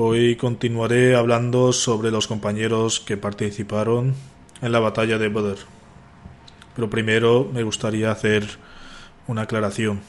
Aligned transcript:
Hoy 0.00 0.36
continuaré 0.36 1.16
hablando 1.16 1.72
sobre 1.72 2.12
los 2.12 2.28
compañeros 2.28 3.00
que 3.00 3.16
participaron 3.16 4.14
en 4.62 4.70
la 4.70 4.78
batalla 4.78 5.18
de 5.18 5.28
Badr. 5.28 5.58
Pero 6.76 6.88
primero 6.88 7.50
me 7.52 7.64
gustaría 7.64 8.12
hacer 8.12 8.46
una 9.26 9.42
aclaración. 9.42 10.00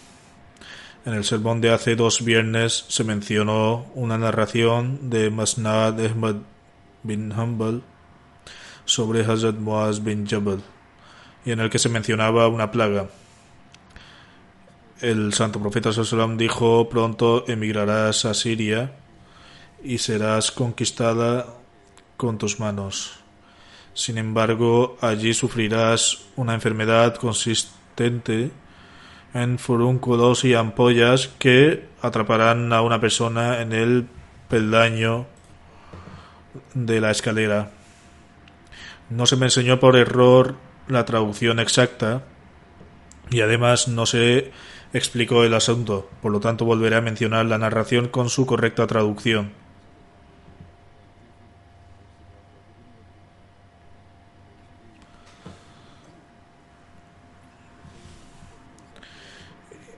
En 1.08 1.16
el 1.16 1.24
sermón 1.24 1.60
de 1.60 1.72
hace 1.72 1.96
dos 1.96 2.24
viernes 2.24 2.86
se 2.88 3.04
mencionó 3.04 3.88
una 3.96 4.20
narración 4.20 5.10
de 5.10 5.32
Masnad 5.32 6.00
Ahmad 6.06 6.36
bin 7.02 7.32
Hanbal 7.32 7.82
sobre 8.86 9.26
Hazrat 9.26 9.56
Muaz 9.56 10.04
bin 10.04 10.28
Jabal 10.28 10.62
y 11.46 11.50
en 11.50 11.62
el 11.62 11.72
que 11.72 11.80
se 11.80 11.90
mencionaba 11.90 12.48
una 12.48 12.70
plaga. 12.70 13.08
El 15.02 15.34
santo 15.34 15.60
profeta 15.60 15.90
dijo 16.38 16.90
pronto 16.90 17.44
emigrarás 17.48 18.26
a 18.26 18.36
Siria 18.36 18.92
y 19.84 19.98
serás 19.98 20.52
conquistada 20.52 21.46
con 22.18 22.38
tus 22.38 22.60
manos. 22.60 23.20
Sin 23.94 24.18
embargo, 24.18 24.98
allí 25.02 25.34
sufrirás 25.34 26.26
una 26.36 26.54
enfermedad 26.54 27.16
consistente 27.16 28.52
en 29.34 29.60
furúnculos 29.60 30.44
y 30.46 30.54
ampollas 30.54 31.28
que 31.40 31.88
atraparán 32.02 32.72
a 32.74 32.82
una 32.82 33.00
persona 33.00 33.62
en 33.62 33.74
el 33.74 34.08
peldaño 34.48 35.28
de 36.74 37.02
la 37.02 37.12
escalera. 37.12 37.72
No 39.10 39.26
se 39.26 39.36
me 39.36 39.48
enseñó 39.48 39.80
por 39.80 39.96
error 39.96 40.56
la 40.88 41.06
traducción 41.06 41.60
exacta 41.60 42.24
y 43.30 43.42
además 43.42 43.88
no 43.88 44.06
se 44.06 44.52
explicó 44.94 45.44
el 45.44 45.54
asunto, 45.54 46.10
por 46.22 46.32
lo 46.32 46.40
tanto 46.40 46.66
volveré 46.66 46.96
a 46.96 47.02
mencionar 47.02 47.46
la 47.46 47.58
narración 47.58 48.08
con 48.08 48.30
su 48.30 48.46
correcta 48.46 48.88
traducción. 48.88 49.59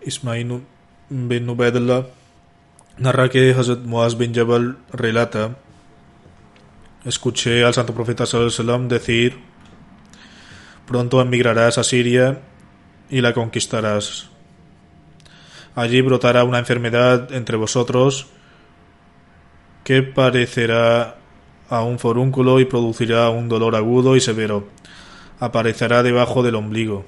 Ismail 0.06 0.62
bin 1.10 1.50
Ubaidullah 1.50 2.06
narra 2.98 3.30
que 3.30 3.54
Hazrat 3.54 3.80
Muaz 3.80 4.18
bin 4.18 4.34
Jabal 4.34 4.78
relata 4.92 5.58
Escuché 7.06 7.64
al 7.64 7.74
santo 7.74 7.94
profeta 7.94 8.26
sallam 8.26 8.88
decir 8.88 9.40
Pronto 10.86 11.22
emigrarás 11.22 11.78
a 11.78 11.84
Siria 11.84 12.42
y 13.10 13.22
la 13.22 13.34
conquistarás. 13.34 14.30
Allí 15.76 16.02
brotará 16.02 16.44
una 16.44 16.60
enfermedad 16.60 17.32
entre 17.34 17.56
vosotros 17.56 18.28
que 19.84 20.04
parecerá 20.04 21.18
a 21.70 21.84
un 21.84 21.98
forúnculo 21.98 22.60
y 22.60 22.66
producirá 22.66 23.30
un 23.30 23.48
dolor 23.48 23.76
agudo 23.76 24.16
y 24.16 24.22
severo. 24.22 24.68
Aparecerá 25.40 26.04
debajo 26.04 26.44
del 26.44 26.56
ombligo. 26.56 27.06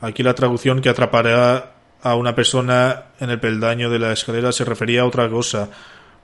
Aquí 0.00 0.22
la 0.22 0.34
traducción 0.34 0.80
que 0.80 0.88
atrapará 0.88 1.72
a 2.02 2.14
una 2.16 2.34
persona 2.34 3.04
en 3.20 3.30
el 3.30 3.40
peldaño 3.40 3.90
de 3.90 3.98
la 3.98 4.12
escalera 4.12 4.52
se 4.52 4.64
refería 4.64 5.02
a 5.02 5.06
otra 5.06 5.28
cosa, 5.30 5.70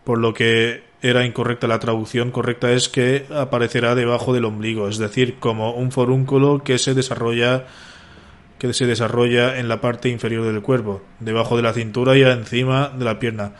por 0.05 0.19
lo 0.19 0.35
que 0.35 0.85
era 1.03 1.25
incorrecta 1.25 1.67
la 1.67 1.79
traducción 1.79 2.31
correcta 2.31 2.73
es 2.73 2.89
que 2.89 3.27
aparecerá 3.35 3.95
debajo 3.95 4.35
del 4.35 4.45
ombligo, 4.45 4.89
es 4.89 4.99
decir, 4.99 5.39
como 5.39 5.73
un 5.73 5.91
forúnculo 5.93 6.63
que 6.63 6.79
se 6.79 6.95
desarrolla 6.95 7.65
que 8.59 8.75
se 8.75 8.85
desarrolla 8.85 9.59
en 9.59 9.69
la 9.69 9.81
parte 9.81 10.11
inferior 10.11 10.45
del 10.45 10.61
cuerpo, 10.61 11.01
debajo 11.19 11.57
de 11.57 11.63
la 11.63 11.73
cintura 11.73 12.19
y 12.19 12.23
encima 12.23 12.91
de 12.91 13.07
la 13.07 13.19
pierna. 13.19 13.53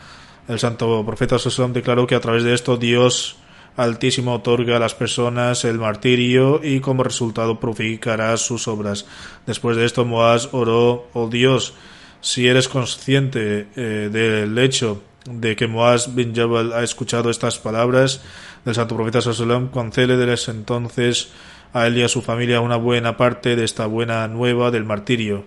El 0.47 0.59
santo 0.59 1.03
profeta 1.03 1.39
Sosón 1.39 1.73
declaró 1.73 2.05
que 2.05 2.13
a 2.13 2.19
través 2.19 2.43
de 2.43 2.53
esto 2.53 2.77
Dios 2.77 3.40
Altísimo 3.77 4.33
otorga 4.33 4.75
a 4.75 4.79
las 4.79 4.95
personas 4.95 5.63
el 5.63 5.79
martirio 5.79 6.59
y 6.61 6.81
como 6.81 7.03
resultado 7.03 7.59
purificará 7.59 8.35
sus 8.35 8.67
obras. 8.67 9.05
Después 9.45 9.77
de 9.77 9.85
esto 9.85 10.03
Moaz 10.03 10.49
oró, 10.51 11.07
oh 11.13 11.29
Dios, 11.29 11.73
si 12.19 12.47
eres 12.47 12.67
consciente 12.67 13.67
eh, 13.75 14.09
del 14.11 14.57
hecho 14.57 15.01
de 15.25 15.55
que 15.55 15.67
Moaz 15.67 16.13
bin 16.13 16.35
Jabal 16.35 16.73
ha 16.73 16.83
escuchado 16.83 17.29
estas 17.29 17.59
palabras 17.59 18.21
del 18.65 18.75
santo 18.75 18.95
profeta 18.95 19.21
Sallam, 19.21 19.69
concédeles 19.69 20.49
entonces 20.49 21.29
a 21.73 21.87
él 21.87 21.97
y 21.97 22.03
a 22.03 22.09
su 22.09 22.21
familia 22.21 22.59
una 22.59 22.75
buena 22.75 23.15
parte 23.15 23.55
de 23.55 23.63
esta 23.63 23.85
buena 23.85 24.27
nueva 24.27 24.71
del 24.71 24.83
martirio. 24.83 25.45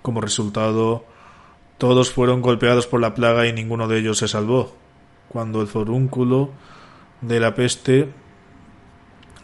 Como 0.00 0.20
resultado, 0.20 1.04
todos 1.76 2.10
fueron 2.10 2.40
golpeados 2.40 2.86
por 2.86 3.00
la 3.00 3.14
plaga 3.14 3.46
y 3.46 3.52
ninguno 3.52 3.86
de 3.86 3.98
ellos 3.98 4.18
se 4.18 4.28
salvó. 4.28 4.74
Cuando 5.28 5.60
el 5.60 5.66
forúnculo 5.66 6.50
de 7.20 7.40
la 7.40 7.54
peste 7.54 8.08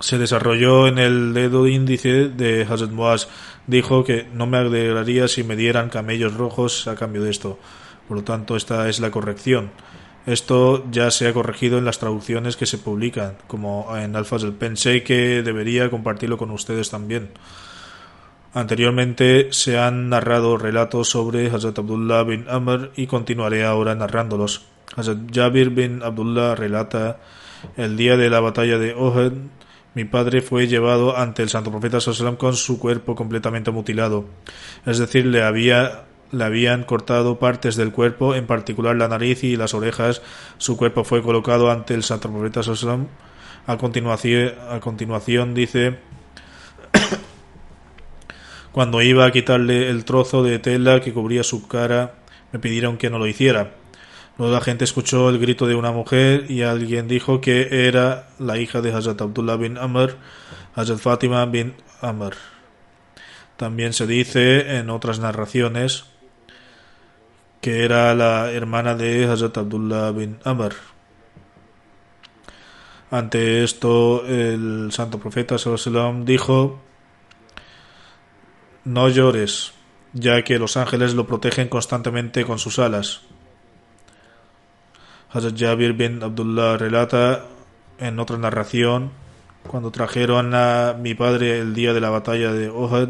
se 0.01 0.19
desarrolló 0.19 0.87
en 0.87 0.99
el 0.99 1.33
dedo 1.35 1.67
índice 1.67 2.29
de 2.29 2.67
Hazrat 2.69 2.91
Moaz. 2.91 3.29
Dijo 3.67 4.05
que 4.05 4.27
no 4.33 4.47
me 4.47 4.59
alegraría 4.59 5.29
si 5.29 5.45
me 5.45 5.57
dieran 5.57 5.89
camellos 5.89 6.35
rojos 6.35 6.87
a 6.89 6.95
cambio 6.95 7.23
de 7.23 7.31
esto. 7.31 7.59
Por 8.09 8.19
lo 8.19 8.25
tanto, 8.25 8.57
esta 8.57 8.89
es 8.89 9.01
la 9.01 9.11
corrección. 9.11 9.71
Esto 10.27 10.85
ya 10.91 11.11
se 11.11 11.29
ha 11.29 11.33
corregido 11.33 11.79
en 11.79 11.85
las 11.85 11.99
traducciones 11.99 12.57
que 12.57 12.67
se 12.67 12.79
publican, 12.79 13.37
como 13.47 13.95
en 13.97 14.17
Alfaz. 14.17 14.43
Pensé 14.59 15.03
que 15.03 15.43
debería 15.43 15.91
compartirlo 15.91 16.39
con 16.39 16.51
ustedes 16.51 16.91
también. 16.91 17.31
Anteriormente 18.55 19.49
se 19.53 19.79
han 19.79 20.09
narrado 20.09 20.57
relatos 20.57 21.09
sobre 21.09 21.51
Hazrat 21.51 21.79
Abdullah 21.79 22.23
bin 22.23 22.47
Amr 22.49 22.93
y 22.95 23.07
continuaré 23.07 23.65
ahora 23.65 23.95
narrándolos. 23.95 24.67
Hazrat 24.97 25.19
Jabir 25.33 25.71
bin 25.71 26.03
Abdullah 26.03 26.55
relata 26.55 27.19
el 27.77 27.97
día 27.97 28.17
de 28.17 28.31
la 28.31 28.41
batalla 28.41 28.79
de 28.79 28.95
Ohad, 28.95 29.33
mi 29.95 30.05
padre 30.05 30.43
fue 30.43 30.67
llevado 30.67 31.17
ante 31.17 31.43
el 31.43 31.49
santo 31.49 31.71
profeta 31.71 32.01
Sallam 32.01 32.37
con 32.37 32.57
su 32.57 32.81
cuerpo 32.81 33.15
completamente 33.15 33.71
mutilado. 33.71 34.25
Es 34.87 34.99
decir, 34.99 35.27
le 35.27 35.43
había 35.43 36.05
le 36.33 36.43
habían 36.43 36.83
cortado 36.83 37.39
partes 37.39 37.77
del 37.77 37.93
cuerpo, 37.93 38.35
en 38.35 38.47
particular 38.47 38.97
la 38.97 39.07
nariz 39.07 39.45
y 39.45 39.57
las 39.57 39.73
orejas. 39.73 40.21
Su 40.59 40.77
cuerpo 40.77 41.05
fue 41.05 41.23
colocado 41.23 41.71
ante 41.71 41.95
el 41.95 42.03
santo 42.03 42.29
profeta 42.29 42.63
Sallam. 42.63 43.07
A 43.67 43.77
continuación, 43.79 44.53
a 44.69 44.81
continuación 44.81 45.55
dice 45.55 45.99
cuando 48.73 49.01
iba 49.01 49.25
a 49.27 49.31
quitarle 49.31 49.89
el 49.91 50.05
trozo 50.05 50.43
de 50.43 50.59
tela 50.59 51.01
que 51.01 51.13
cubría 51.13 51.45
su 51.45 51.69
cara, 51.69 52.15
me 52.53 52.59
pidieron 52.59 52.97
que 52.97 53.11
no 53.11 53.19
lo 53.21 53.29
hiciera. 53.29 53.84
La 54.37 54.61
gente 54.61 54.83
escuchó 54.83 55.29
el 55.29 55.39
grito 55.39 55.67
de 55.69 55.77
una 55.77 55.93
mujer 55.93 56.51
y 56.51 56.63
alguien 56.63 57.07
dijo 57.07 57.41
que 57.41 57.87
era 57.89 58.31
la 58.41 58.59
hija 58.59 58.81
de 58.81 58.93
Hazrat 58.93 59.23
Abdullah 59.23 59.57
bin 59.57 59.79
Amr, 59.79 60.17
Hazrat 60.75 60.99
Fatima 60.99 61.47
bin 61.47 61.75
Amr. 62.01 62.35
También 63.57 63.93
se 63.93 64.09
dice 64.09 64.79
en 64.79 64.91
otras 64.91 65.21
narraciones 65.21 66.07
que 67.61 67.85
era 67.85 68.13
la 68.17 68.51
hermana 68.51 68.97
de 68.97 69.25
Hazrat 69.27 69.57
Abdullah 69.57 70.11
bin 70.11 70.39
Amr. 70.43 70.75
Ante 73.13 73.63
esto, 73.63 74.27
el 74.27 74.91
santo 74.91 75.21
profeta 75.21 75.57
sallam, 75.57 76.25
dijo: 76.25 76.83
No 78.85 79.09
llores, 79.09 79.73
ya 80.13 80.43
que 80.43 80.59
los 80.59 80.77
ángeles 80.77 81.15
lo 81.15 81.25
protegen 81.25 81.69
constantemente 81.69 82.45
con 82.45 82.59
sus 82.59 82.81
alas. 82.81 83.23
Hazrat 85.35 85.97
bin 85.97 86.23
Abdullah 86.23 86.77
relata 86.77 87.47
en 87.99 88.21
otra 88.21 88.39
narración: 88.39 89.11
Cuando 89.67 89.91
trajeron 89.91 90.55
a 90.55 90.95
mi 90.97 91.15
padre 91.15 91.59
el 91.59 91.75
día 91.75 91.93
de 91.93 92.01
la 92.01 92.09
batalla 92.11 92.53
de 92.53 92.69
Ohad, 92.69 93.09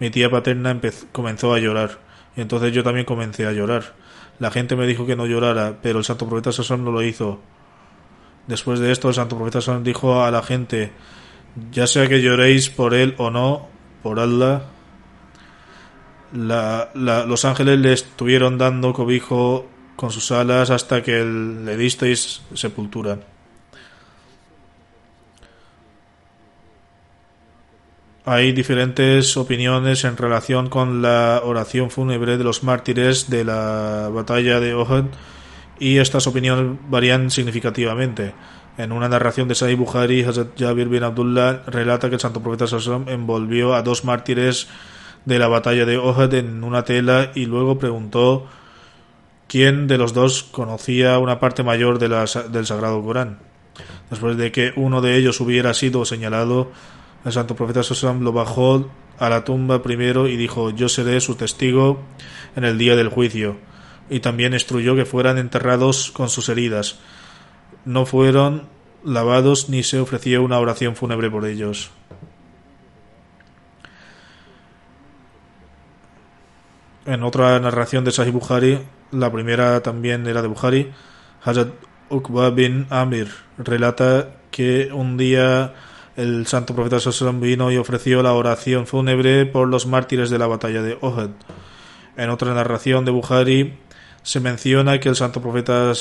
mi 0.00 0.10
tía 0.10 0.28
paterna 0.28 0.76
comenzó 1.12 1.54
a 1.54 1.60
llorar, 1.60 2.00
y 2.36 2.40
entonces 2.40 2.72
yo 2.72 2.82
también 2.82 3.06
comencé 3.06 3.46
a 3.46 3.52
llorar. 3.52 3.94
La 4.40 4.50
gente 4.50 4.74
me 4.74 4.88
dijo 4.88 5.06
que 5.06 5.14
no 5.14 5.24
llorara, 5.24 5.78
pero 5.80 6.00
el 6.00 6.04
santo 6.04 6.26
profeta 6.26 6.50
Sassam 6.50 6.82
no 6.82 6.90
lo 6.90 7.00
hizo. 7.00 7.38
Después 8.48 8.80
de 8.80 8.90
esto, 8.90 9.06
el 9.10 9.14
santo 9.14 9.36
profeta 9.36 9.60
Sassam 9.60 9.84
dijo 9.84 10.24
a 10.24 10.32
la 10.32 10.42
gente, 10.42 10.90
ya 11.70 11.86
sea 11.86 12.08
que 12.08 12.20
lloréis 12.20 12.70
por 12.70 12.92
él 12.92 13.14
o 13.18 13.30
no, 13.30 13.68
por 14.02 14.18
Allah, 14.18 14.62
los 16.32 17.44
ángeles 17.44 17.78
le 17.78 17.92
estuvieron 17.92 18.58
dando 18.58 18.92
cobijo 18.92 19.68
con 20.02 20.10
sus 20.10 20.32
alas 20.32 20.70
hasta 20.70 21.00
que 21.00 21.24
le 21.24 21.76
disteis 21.76 22.42
sepultura. 22.54 23.20
Hay 28.24 28.50
diferentes 28.50 29.36
opiniones 29.36 30.02
en 30.02 30.16
relación 30.16 30.68
con 30.68 31.02
la 31.02 31.42
oración 31.44 31.88
fúnebre 31.88 32.36
de 32.36 32.42
los 32.42 32.64
mártires 32.64 33.30
de 33.30 33.44
la 33.44 34.10
batalla 34.12 34.58
de 34.58 34.74
Ohad 34.74 35.04
y 35.78 35.98
estas 35.98 36.26
opiniones 36.26 36.80
varían 36.88 37.30
significativamente. 37.30 38.34
En 38.78 38.90
una 38.90 39.08
narración 39.08 39.46
de 39.46 39.54
Sahih 39.54 39.76
Bukhari, 39.76 40.24
Hazrat 40.24 40.58
Jabir 40.58 40.88
bin 40.88 41.04
Abdullah 41.04 41.62
relata 41.68 42.08
que 42.08 42.16
el 42.16 42.20
santo 42.20 42.42
profeta 42.42 42.66
Sallam 42.66 43.08
envolvió 43.08 43.72
a 43.74 43.82
dos 43.82 44.04
mártires 44.04 44.66
de 45.26 45.38
la 45.38 45.46
batalla 45.46 45.86
de 45.86 45.96
Ohad 45.96 46.34
en 46.34 46.64
una 46.64 46.82
tela 46.82 47.30
y 47.36 47.46
luego 47.46 47.78
preguntó 47.78 48.48
quién 49.52 49.86
de 49.86 49.98
los 49.98 50.14
dos 50.14 50.44
conocía 50.44 51.18
una 51.18 51.38
parte 51.38 51.62
mayor 51.62 51.98
de 51.98 52.08
del 52.08 52.64
Sagrado 52.64 53.02
Corán. 53.02 53.38
Después 54.08 54.38
de 54.38 54.50
que 54.50 54.72
uno 54.76 55.02
de 55.02 55.18
ellos 55.18 55.42
hubiera 55.42 55.74
sido 55.74 56.06
señalado, 56.06 56.72
el 57.26 57.32
santo 57.32 57.54
profeta 57.54 57.82
Sosam 57.82 58.22
lo 58.22 58.32
bajó 58.32 58.90
a 59.18 59.28
la 59.28 59.44
tumba 59.44 59.82
primero 59.82 60.26
y 60.26 60.38
dijo 60.38 60.70
yo 60.70 60.88
seré 60.88 61.20
su 61.20 61.34
testigo 61.34 62.00
en 62.56 62.64
el 62.64 62.78
día 62.78 62.96
del 62.96 63.10
juicio 63.10 63.58
y 64.08 64.20
también 64.20 64.54
instruyó 64.54 64.96
que 64.96 65.04
fueran 65.04 65.36
enterrados 65.36 66.12
con 66.12 66.30
sus 66.30 66.48
heridas. 66.48 66.98
No 67.84 68.06
fueron 68.06 68.62
lavados 69.04 69.68
ni 69.68 69.82
se 69.82 70.00
ofreció 70.00 70.42
una 70.42 70.60
oración 70.60 70.96
fúnebre 70.96 71.30
por 71.30 71.44
ellos. 71.44 71.90
En 77.04 77.22
otra 77.22 77.60
narración 77.60 78.02
de 78.02 78.12
Sahih 78.12 78.32
Bukhari 78.32 78.78
la 79.12 79.30
primera 79.30 79.82
también 79.82 80.26
era 80.26 80.42
de 80.42 80.48
Bukhari 80.48 80.90
Hazrat 81.44 81.68
Uqba 82.08 82.50
bin 82.50 82.86
Amir 82.90 83.28
relata 83.56 84.30
que 84.50 84.90
un 84.92 85.16
día 85.16 85.74
el 86.16 86.46
santo 86.46 86.74
profeta 86.74 87.00
Sallam 87.00 87.40
vino 87.40 87.72
y 87.72 87.78
ofreció 87.78 88.22
la 88.22 88.34
oración 88.34 88.86
fúnebre 88.86 89.46
por 89.46 89.68
los 89.68 89.86
mártires 89.86 90.28
de 90.28 90.38
la 90.38 90.46
batalla 90.46 90.82
de 90.82 90.98
Ohad. 91.00 91.30
En 92.16 92.28
otra 92.28 92.52
narración 92.52 93.06
de 93.06 93.12
Bukhari 93.12 93.78
se 94.22 94.40
menciona 94.40 95.00
que 95.00 95.08
el 95.08 95.16
santo 95.16 95.40
profeta 95.40 95.92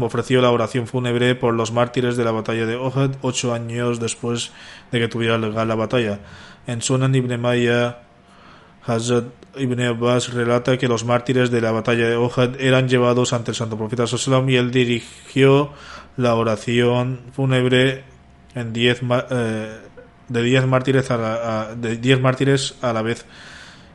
ofreció 0.00 0.40
la 0.40 0.50
oración 0.50 0.86
fúnebre 0.86 1.34
por 1.34 1.54
los 1.54 1.72
mártires 1.72 2.16
de 2.16 2.24
la 2.24 2.32
batalla 2.32 2.66
de 2.66 2.76
Ohad 2.76 3.10
ocho 3.20 3.52
años 3.52 4.00
después 4.00 4.50
de 4.90 4.98
que 4.98 5.08
tuviera 5.08 5.36
lugar 5.36 5.66
la 5.66 5.74
batalla. 5.74 6.20
En 6.66 6.80
Sunan 6.80 7.14
ibn 7.14 7.38
Maya, 7.40 7.98
Hazrat 8.86 9.26
ibn 9.56 9.80
Abbas 9.80 10.32
relata 10.32 10.78
que 10.78 10.88
los 10.88 11.04
mártires 11.04 11.50
de 11.50 11.60
la 11.60 11.72
batalla 11.72 12.08
de 12.08 12.16
Ohad 12.16 12.60
eran 12.60 12.88
llevados 12.88 13.32
ante 13.32 13.50
el 13.50 13.56
santo 13.56 13.76
profeta 13.76 14.06
Sallam 14.06 14.48
y 14.48 14.56
él 14.56 14.70
dirigió 14.70 15.70
la 16.16 16.34
oración 16.34 17.20
fúnebre 17.32 18.04
en 18.54 18.72
diez, 18.72 19.00
eh, 19.30 19.78
de 20.28 20.42
10 20.42 20.66
mártires 20.66 21.10
a 21.10 21.16
la, 21.16 21.74
diez 21.74 22.20
mártires 22.20 22.76
a 22.82 22.92
la 22.92 23.02
vez. 23.02 23.26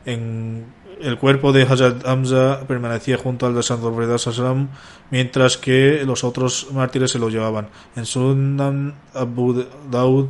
En 0.06 0.66
el 1.02 1.18
cuerpo 1.18 1.52
de 1.52 1.64
Hazrat 1.64 2.06
Hamza 2.06 2.62
permanecía 2.68 3.18
junto 3.18 3.46
al 3.46 3.56
de 3.56 3.64
Santo 3.64 4.18
Sallam, 4.18 4.70
mientras 5.12 5.58
que 5.58 6.04
los 6.06 6.24
otros 6.24 6.68
mártires 6.74 7.12
se 7.12 7.20
lo 7.20 7.30
llevaban. 7.30 7.70
En 7.96 8.06
Sunan 8.06 8.96
Abu 9.14 9.66
Daud, 9.90 10.30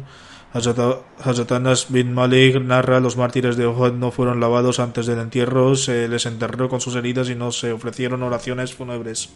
Hazrat 0.55 1.51
Anas 1.51 1.91
bin 1.91 2.13
Malik 2.13 2.61
narra 2.61 3.01
los 3.01 3.17
mártires 3.17 3.57
de 3.57 3.67
Uhud 3.67 3.91
no 3.91 4.11
fueron 4.11 4.39
lavados 4.39 4.79
antes 4.79 5.05
del 5.05 5.19
entierro, 5.19 5.75
se 5.75 6.07
les 6.07 6.25
enterró 6.25 6.69
con 6.69 6.79
sus 6.79 6.95
heridas 6.95 7.29
y 7.29 7.35
no 7.35 7.51
se 7.51 7.73
ofrecieron 7.73 8.23
oraciones 8.23 8.73
fúnebres. 8.73 9.33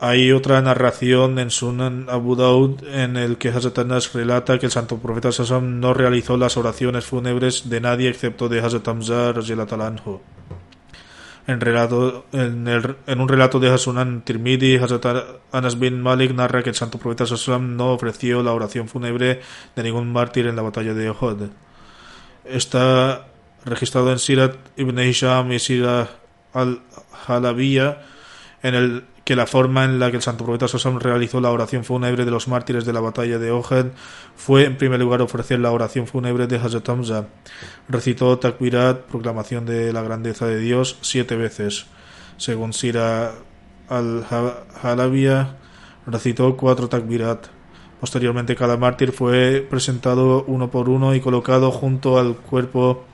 Hay 0.00 0.32
otra 0.32 0.62
narración 0.62 1.38
en 1.38 1.50
Sunan 1.50 2.06
Abu 2.08 2.36
Daud 2.36 2.82
en 2.88 3.18
el 3.18 3.36
que 3.36 3.50
Hazrat 3.50 3.78
Anas 3.80 4.14
relata 4.14 4.58
que 4.58 4.66
el 4.66 4.72
santo 4.72 4.96
profeta 4.96 5.30
Sassam 5.30 5.78
no 5.78 5.92
realizó 5.92 6.38
las 6.38 6.56
oraciones 6.56 7.04
fúnebres 7.04 7.68
de 7.68 7.80
nadie 7.82 8.08
excepto 8.08 8.48
de 8.48 8.60
Hazrat 8.60 8.88
Hamza 8.88 9.32
en, 11.46 12.68
el, 12.68 12.96
en, 13.06 13.20
un 13.20 13.28
relato 13.28 13.58
de 13.58 13.68
Hasunan 13.68 14.22
Tirmidhi, 14.22 14.76
Hazrat 14.76 15.06
Anas 15.50 15.78
bin 15.78 16.00
Malik 16.00 16.32
narra 16.34 16.62
que 16.62 16.70
el 16.70 16.76
santo 16.76 16.98
profeta 16.98 17.26
Sassam 17.26 17.76
no 17.76 17.92
ofreció 17.92 18.42
la 18.42 18.52
oración 18.52 18.88
fúnebre 18.88 19.40
de 19.74 19.82
ningún 19.82 20.12
mártir 20.12 20.46
en 20.46 20.56
la 20.56 20.62
batalla 20.62 20.94
de 20.94 21.10
Uhud. 21.10 21.50
Está 22.44 23.26
registrado 23.64 24.12
en 24.12 24.18
Sirat 24.18 24.54
ibn 24.76 24.98
Hisham 24.98 25.52
y 25.52 25.58
Sirat 25.58 26.10
al-Halabiyya 26.52 28.02
en 28.62 28.74
el 28.74 29.04
que 29.24 29.36
la 29.36 29.46
forma 29.46 29.84
en 29.84 29.98
la 29.98 30.10
que 30.10 30.16
el 30.16 30.22
santo 30.22 30.44
profeta 30.44 30.68
Sosam 30.68 30.98
realizó 30.98 31.40
la 31.40 31.50
oración 31.50 31.84
fúnebre 31.84 32.24
de 32.24 32.30
los 32.30 32.48
mártires 32.48 32.84
de 32.84 32.92
la 32.92 33.00
batalla 33.00 33.38
de 33.38 33.50
Ohad 33.50 33.86
fue 34.36 34.64
en 34.64 34.76
primer 34.76 35.00
lugar 35.00 35.22
ofrecer 35.22 35.60
la 35.60 35.70
oración 35.70 36.06
fúnebre 36.06 36.46
de 36.46 36.56
Hazrat 36.56 36.88
Hamza. 36.88 37.26
Recitó 37.88 38.38
Takbirat, 38.38 39.02
proclamación 39.02 39.64
de 39.64 39.92
la 39.92 40.02
grandeza 40.02 40.46
de 40.46 40.58
Dios, 40.58 40.98
siete 41.02 41.36
veces. 41.36 41.86
Según 42.36 42.72
Sira 42.72 43.32
al-Halabia, 43.88 45.56
recitó 46.06 46.56
cuatro 46.56 46.88
Takbirat. 46.88 47.46
Posteriormente 48.00 48.56
cada 48.56 48.76
mártir 48.76 49.12
fue 49.12 49.64
presentado 49.70 50.42
uno 50.48 50.68
por 50.72 50.88
uno 50.88 51.14
y 51.14 51.20
colocado 51.20 51.70
junto 51.70 52.18
al 52.18 52.34
cuerpo 52.34 53.04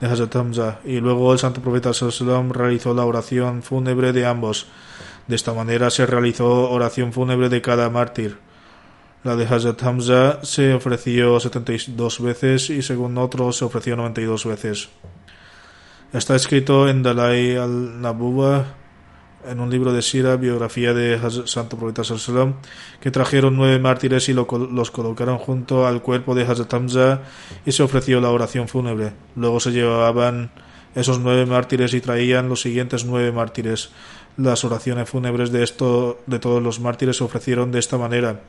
de 0.00 0.08
Hazrat 0.08 0.34
Hamza 0.34 0.80
y 0.84 0.98
luego 0.98 1.32
el 1.32 1.38
santo 1.38 1.60
profeta 1.60 1.94
Sallam 1.94 2.50
realizó 2.50 2.92
la 2.92 3.04
oración 3.04 3.62
fúnebre 3.62 4.12
de 4.12 4.26
ambos. 4.26 4.66
De 5.26 5.36
esta 5.36 5.54
manera 5.54 5.90
se 5.90 6.06
realizó 6.06 6.70
oración 6.70 7.12
fúnebre 7.12 7.48
de 7.48 7.62
cada 7.62 7.88
mártir. 7.90 8.38
La 9.24 9.36
de 9.36 9.46
Hazrat 9.46 9.80
Hamza 9.82 10.40
se 10.42 10.74
ofreció 10.74 11.38
72 11.38 12.20
veces 12.20 12.70
y 12.70 12.82
según 12.82 13.16
otros 13.18 13.58
se 13.58 13.64
ofreció 13.64 13.94
92 13.94 14.46
veces. 14.46 14.88
Está 16.12 16.34
escrito 16.34 16.88
en 16.88 17.02
Dalai 17.02 17.56
al-Nabuwa, 17.56 18.66
en 19.48 19.60
un 19.60 19.70
libro 19.70 19.92
de 19.92 20.02
Sira, 20.02 20.36
biografía 20.36 20.92
de 20.92 21.18
Santo 21.46 21.76
Profeta 21.76 22.04
Sallam, 22.04 22.54
que 23.00 23.10
trajeron 23.10 23.56
nueve 23.56 23.78
mártires 23.78 24.28
y 24.28 24.34
los 24.34 24.90
colocaron 24.90 25.38
junto 25.38 25.86
al 25.86 26.02
cuerpo 26.02 26.34
de 26.34 26.42
Hazrat 26.42 26.74
Hamza 26.74 27.22
y 27.64 27.72
se 27.72 27.82
ofreció 27.82 28.20
la 28.20 28.30
oración 28.30 28.68
fúnebre. 28.68 29.12
Luego 29.36 29.60
se 29.60 29.70
llevaban 29.70 30.50
esos 30.94 31.18
nueve 31.20 31.46
mártires 31.46 31.94
y 31.94 32.00
traían 32.00 32.48
los 32.48 32.60
siguientes 32.60 33.04
nueve 33.04 33.32
mártires. 33.32 33.90
Las 34.36 34.64
oraciones 34.64 35.10
fúnebres 35.10 35.52
de, 35.52 35.62
esto, 35.62 36.20
de 36.26 36.38
todos 36.38 36.62
los 36.62 36.80
mártires 36.80 37.18
se 37.18 37.24
ofrecieron 37.24 37.70
de 37.70 37.78
esta 37.78 37.98
manera. 37.98 38.40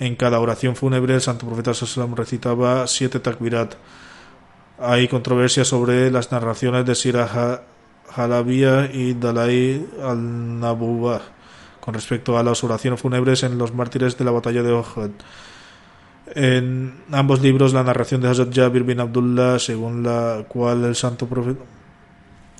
En 0.00 0.16
cada 0.16 0.40
oración 0.40 0.76
fúnebre 0.76 1.14
el 1.14 1.20
santo 1.20 1.46
profeta 1.46 1.74
Sallam 1.74 2.14
recitaba 2.14 2.86
siete 2.86 3.20
takbirat. 3.20 3.74
Hay 4.78 5.08
controversia 5.08 5.64
sobre 5.64 6.10
las 6.10 6.32
narraciones 6.32 6.86
de 6.86 6.94
Sirah 6.94 7.62
Halabia 8.14 8.90
y 8.92 9.14
Dalai 9.14 9.86
al-Nabuwa 10.02 11.20
con 11.80 11.94
respecto 11.94 12.36
a 12.36 12.42
las 12.42 12.64
oraciones 12.64 13.00
fúnebres 13.00 13.42
en 13.42 13.58
los 13.58 13.72
mártires 13.72 14.16
de 14.18 14.24
la 14.24 14.32
batalla 14.32 14.62
de 14.62 14.72
Uhud. 14.72 15.10
En 16.34 17.04
ambos 17.12 17.40
libros 17.40 17.72
la 17.72 17.84
narración 17.84 18.20
de 18.20 18.28
Hazrat 18.28 18.52
Jabir 18.52 18.82
bin 18.82 18.98
Abdullah, 18.98 19.60
según 19.60 20.02
la 20.02 20.44
cual 20.48 20.84
el 20.84 20.96
santo 20.96 21.26
profeta 21.26 21.60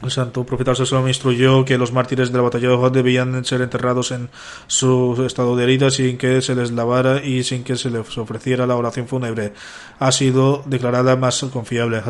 El 0.03 0.11
santo 0.11 0.45
profeta 0.45 0.75
Sallallahu 0.75 1.09
instruyó 1.09 1.65
que 1.65 1.79
los 1.79 1.91
mártires 1.91 2.31
de 2.31 2.37
la 2.37 2.43
batalla 2.43 2.69
de 2.69 2.75
Uhud 2.75 2.93
debían 2.93 3.43
ser 3.47 3.63
enterrados 3.63 4.11
en 4.11 4.29
su 4.67 5.25
estado 5.27 5.57
de 5.57 5.65
herida 5.65 5.91
sin 5.91 6.19
que 6.19 6.43
se 6.43 6.55
les 6.55 6.71
lavara 6.73 7.25
y 7.25 7.45
sin 7.45 7.65
que 7.65 7.77
se 7.77 7.89
les 7.89 8.19
ofreciera 8.19 8.67
la 8.67 8.77
oración 8.77 9.09
fúnebre. 9.09 9.55
Ha 9.99 10.13
sido 10.13 10.63
declarada 10.67 11.17
más 11.17 11.43
confiable. 11.51 12.03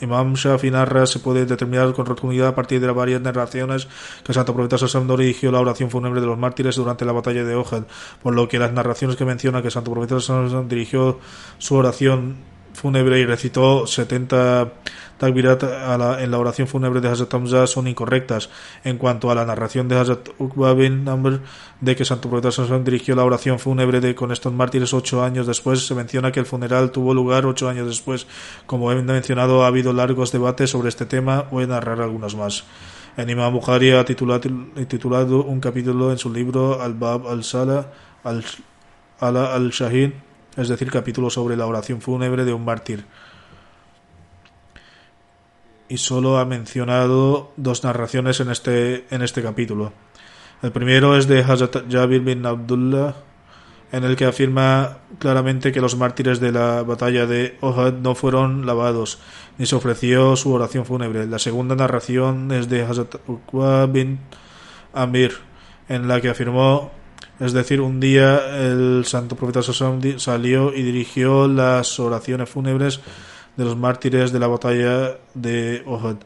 Imam 0.00 0.34
Shafi 0.34 0.70
narra 0.70 1.04
se 1.04 1.18
puede 1.18 1.44
determinar 1.44 1.92
con 1.92 2.06
rotundidad 2.06 2.48
a 2.48 2.54
partir 2.54 2.80
de 2.80 2.86
las 2.86 2.96
varias 2.96 3.20
narraciones 3.20 3.86
que 4.24 4.32
el 4.32 4.34
santo 4.34 4.54
profeta 4.54 4.78
Sallallahu 4.78 5.18
dirigió 5.18 5.52
la 5.52 5.60
oración 5.60 5.90
fúnebre 5.90 6.22
de 6.22 6.26
los 6.26 6.38
mártires 6.38 6.76
durante 6.76 7.04
la 7.04 7.12
batalla 7.12 7.44
de 7.44 7.56
Uhud, 7.56 7.84
por 8.22 8.34
lo 8.34 8.48
que 8.48 8.58
las 8.58 8.72
narraciones 8.72 9.16
que 9.16 9.26
mencionan 9.26 9.60
que 9.60 9.68
el 9.68 9.72
santo 9.72 9.92
profeta 9.92 10.16
dirigió 10.66 11.20
su 11.58 11.74
oración 11.74 12.36
fúnebre 12.72 13.18
y 13.18 13.26
recitó 13.26 13.86
70 13.86 14.72
takbirat 15.18 15.62
en 15.62 16.30
la 16.30 16.38
oración 16.38 16.68
fúnebre 16.68 17.00
de 17.00 17.08
Hazrat 17.08 17.34
Hamza 17.34 17.66
son 17.66 17.86
incorrectas. 17.86 18.48
En 18.84 18.96
cuanto 18.96 19.30
a 19.30 19.34
la 19.34 19.44
narración 19.44 19.88
de 19.88 19.98
Hazrat 19.98 20.28
Uqba 20.38 20.72
bin 20.74 21.08
Amr 21.08 21.40
de 21.80 21.96
que 21.96 22.04
Santo 22.04 22.30
Profeta 22.30 22.50
Sallallahu 22.50 22.84
dirigió 22.84 23.14
la 23.14 23.24
oración 23.24 23.58
fúnebre 23.58 24.00
de 24.00 24.14
con 24.14 24.32
estos 24.32 24.52
mártires 24.52 24.94
ocho 24.94 25.22
años 25.22 25.46
después, 25.46 25.86
se 25.86 25.94
menciona 25.94 26.32
que 26.32 26.40
el 26.40 26.46
funeral 26.46 26.90
tuvo 26.90 27.12
lugar 27.12 27.46
ocho 27.46 27.68
años 27.68 27.86
después. 27.86 28.26
Como 28.66 28.90
he 28.92 29.02
mencionado, 29.02 29.64
ha 29.64 29.66
habido 29.66 29.92
largos 29.92 30.32
debates 30.32 30.70
sobre 30.70 30.88
este 30.88 31.04
tema. 31.04 31.44
Voy 31.50 31.64
a 31.64 31.68
narrar 31.68 32.00
algunos 32.00 32.36
más. 32.36 32.64
El 33.16 33.28
Imam 33.28 33.52
Bukhari 33.52 33.90
ha 33.90 34.04
titulado, 34.04 35.42
un 35.42 35.60
capítulo 35.60 36.12
en 36.12 36.18
su 36.18 36.32
libro 36.32 36.80
Al-Bab 36.80 37.26
al-Sala 37.26 37.90
al-Ala 38.22 39.54
al-Shahid, 39.54 40.10
es 40.56 40.68
decir, 40.68 40.88
capítulo 40.90 41.28
sobre 41.28 41.56
la 41.56 41.66
oración 41.66 42.00
fúnebre 42.00 42.44
de 42.44 42.52
un 42.52 42.64
mártir 42.64 43.04
y 45.88 45.98
solo 45.98 46.38
ha 46.38 46.44
mencionado 46.44 47.52
dos 47.56 47.84
narraciones 47.84 48.40
en 48.40 48.50
este, 48.50 49.06
en 49.10 49.22
este 49.22 49.42
capítulo. 49.42 49.92
El 50.62 50.72
primero 50.72 51.16
es 51.16 51.28
de 51.28 51.40
Hazrat 51.40 51.90
Jabir 51.90 52.20
bin 52.20 52.44
Abdullah, 52.44 53.14
en 53.90 54.04
el 54.04 54.16
que 54.16 54.26
afirma 54.26 54.98
claramente 55.18 55.72
que 55.72 55.80
los 55.80 55.96
mártires 55.96 56.40
de 56.40 56.52
la 56.52 56.82
batalla 56.82 57.26
de 57.26 57.56
Ohad 57.60 57.94
no 57.94 58.14
fueron 58.14 58.66
lavados, 58.66 59.18
ni 59.56 59.66
se 59.66 59.76
ofreció 59.76 60.36
su 60.36 60.52
oración 60.52 60.84
fúnebre. 60.84 61.26
La 61.26 61.38
segunda 61.38 61.74
narración 61.74 62.50
es 62.52 62.68
de 62.68 62.82
Hazrat 62.82 63.16
Uqba 63.26 63.86
bin 63.86 64.18
Amir, 64.92 65.32
en 65.88 66.06
la 66.06 66.20
que 66.20 66.28
afirmó, 66.28 66.90
es 67.40 67.52
decir, 67.52 67.80
un 67.80 67.98
día 68.00 68.58
el 68.58 69.04
santo 69.06 69.36
profeta 69.36 69.62
salió 69.62 70.74
y 70.74 70.82
dirigió 70.82 71.48
las 71.48 71.98
oraciones 71.98 72.50
fúnebres 72.50 73.00
de 73.58 73.64
los 73.64 73.76
mártires 73.76 74.32
de 74.32 74.38
la 74.38 74.46
batalla 74.46 75.18
de 75.34 75.82
Ohad. 75.84 76.18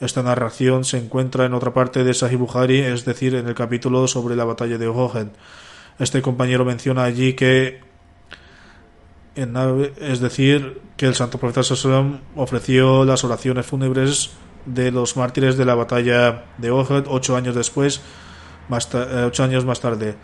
Esta 0.00 0.22
narración 0.22 0.84
se 0.84 0.96
encuentra 0.96 1.44
en 1.44 1.52
otra 1.52 1.74
parte 1.74 2.04
de 2.04 2.14
Sahih 2.14 2.36
Bukhari, 2.36 2.78
es 2.78 3.04
decir, 3.04 3.34
en 3.34 3.48
el 3.48 3.56
capítulo 3.56 4.06
sobre 4.06 4.36
la 4.36 4.44
batalla 4.44 4.78
de 4.78 4.86
Ohad. 4.86 5.26
Este 5.98 6.22
compañero 6.22 6.64
menciona 6.64 7.02
allí 7.02 7.34
que, 7.34 7.80
es 9.34 10.20
decir, 10.20 10.80
que 10.96 11.06
el 11.06 11.16
santo 11.16 11.38
profeta 11.38 11.64
Sallam 11.64 12.20
ofreció 12.36 13.04
las 13.04 13.24
oraciones 13.24 13.66
fúnebres 13.66 14.30
de 14.64 14.92
los 14.92 15.16
mártires 15.16 15.56
de 15.56 15.64
la 15.64 15.74
batalla 15.74 16.44
de 16.58 16.70
Ohad 16.70 17.06
ocho 17.08 17.36
años 17.36 17.56
después, 17.56 18.02
más 18.68 18.88
eh, 18.94 19.24
ocho 19.26 19.42
años 19.42 19.64
más 19.64 19.80
tarde, 19.80 20.14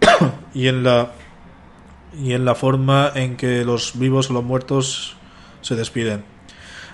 y 0.54 0.66
en 0.66 0.82
la 0.82 1.12
y 2.20 2.32
en 2.32 2.44
la 2.44 2.56
forma 2.56 3.12
en 3.14 3.36
que 3.36 3.64
los 3.64 3.96
vivos 3.96 4.30
o 4.30 4.32
los 4.32 4.44
muertos 4.44 5.16
se 5.64 5.74
despiden. 5.74 6.24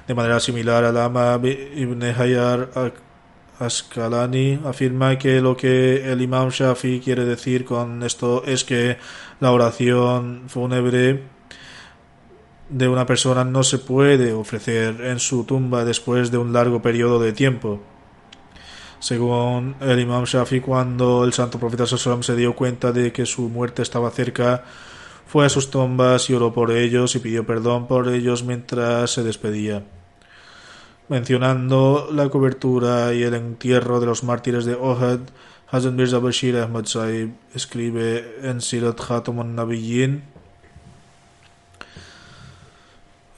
De 0.06 0.14
manera 0.14 0.40
similar, 0.40 0.84
Alama 0.84 1.38
ibn 1.42 2.02
Hayar 2.02 2.70
Askalani 3.58 4.58
afirma 4.64 5.18
que 5.18 5.40
lo 5.40 5.56
que 5.56 6.10
el 6.10 6.22
Imam 6.22 6.48
Shafi 6.48 7.00
quiere 7.00 7.24
decir 7.24 7.64
con 7.64 8.02
esto 8.02 8.42
es 8.46 8.64
que 8.64 8.96
la 9.40 9.52
oración 9.52 10.44
fúnebre 10.48 11.22
de 12.70 12.88
una 12.88 13.04
persona 13.04 13.44
no 13.44 13.62
se 13.62 13.78
puede 13.78 14.32
ofrecer 14.32 15.00
en 15.02 15.18
su 15.18 15.44
tumba 15.44 15.84
después 15.84 16.30
de 16.30 16.38
un 16.38 16.52
largo 16.52 16.80
periodo 16.80 17.20
de 17.20 17.32
tiempo. 17.32 17.80
Según 19.00 19.76
el 19.80 19.98
Imam 19.98 20.24
Shafi, 20.24 20.60
cuando 20.60 21.24
el 21.24 21.32
santo 21.32 21.58
profeta 21.58 21.86
se 21.86 22.36
dio 22.36 22.54
cuenta 22.54 22.92
de 22.92 23.12
que 23.12 23.26
su 23.26 23.48
muerte 23.48 23.82
estaba 23.82 24.10
cerca, 24.10 24.64
fue 25.30 25.46
a 25.46 25.48
sus 25.48 25.70
tumbas 25.70 26.28
y 26.28 26.34
oró 26.34 26.52
por 26.52 26.72
ellos 26.72 27.14
y 27.14 27.20
pidió 27.20 27.46
perdón 27.46 27.86
por 27.86 28.08
ellos 28.08 28.42
mientras 28.42 29.12
se 29.12 29.22
despedía. 29.22 29.84
Mencionando 31.08 32.08
la 32.12 32.28
cobertura 32.28 33.14
y 33.14 33.22
el 33.22 33.34
entierro 33.34 34.00
de 34.00 34.06
los 34.06 34.24
mártires 34.24 34.64
de 34.64 34.74
Ohad, 34.74 35.20
Hazan 35.70 35.94
Mirza 35.94 36.18
Bashir 36.18 36.56
Ahmad 36.56 36.84
escribe 37.54 38.38
en 38.42 38.60
Sirat 38.60 39.00
Khatamun 39.00 39.54
Nabiyyin 39.54 40.24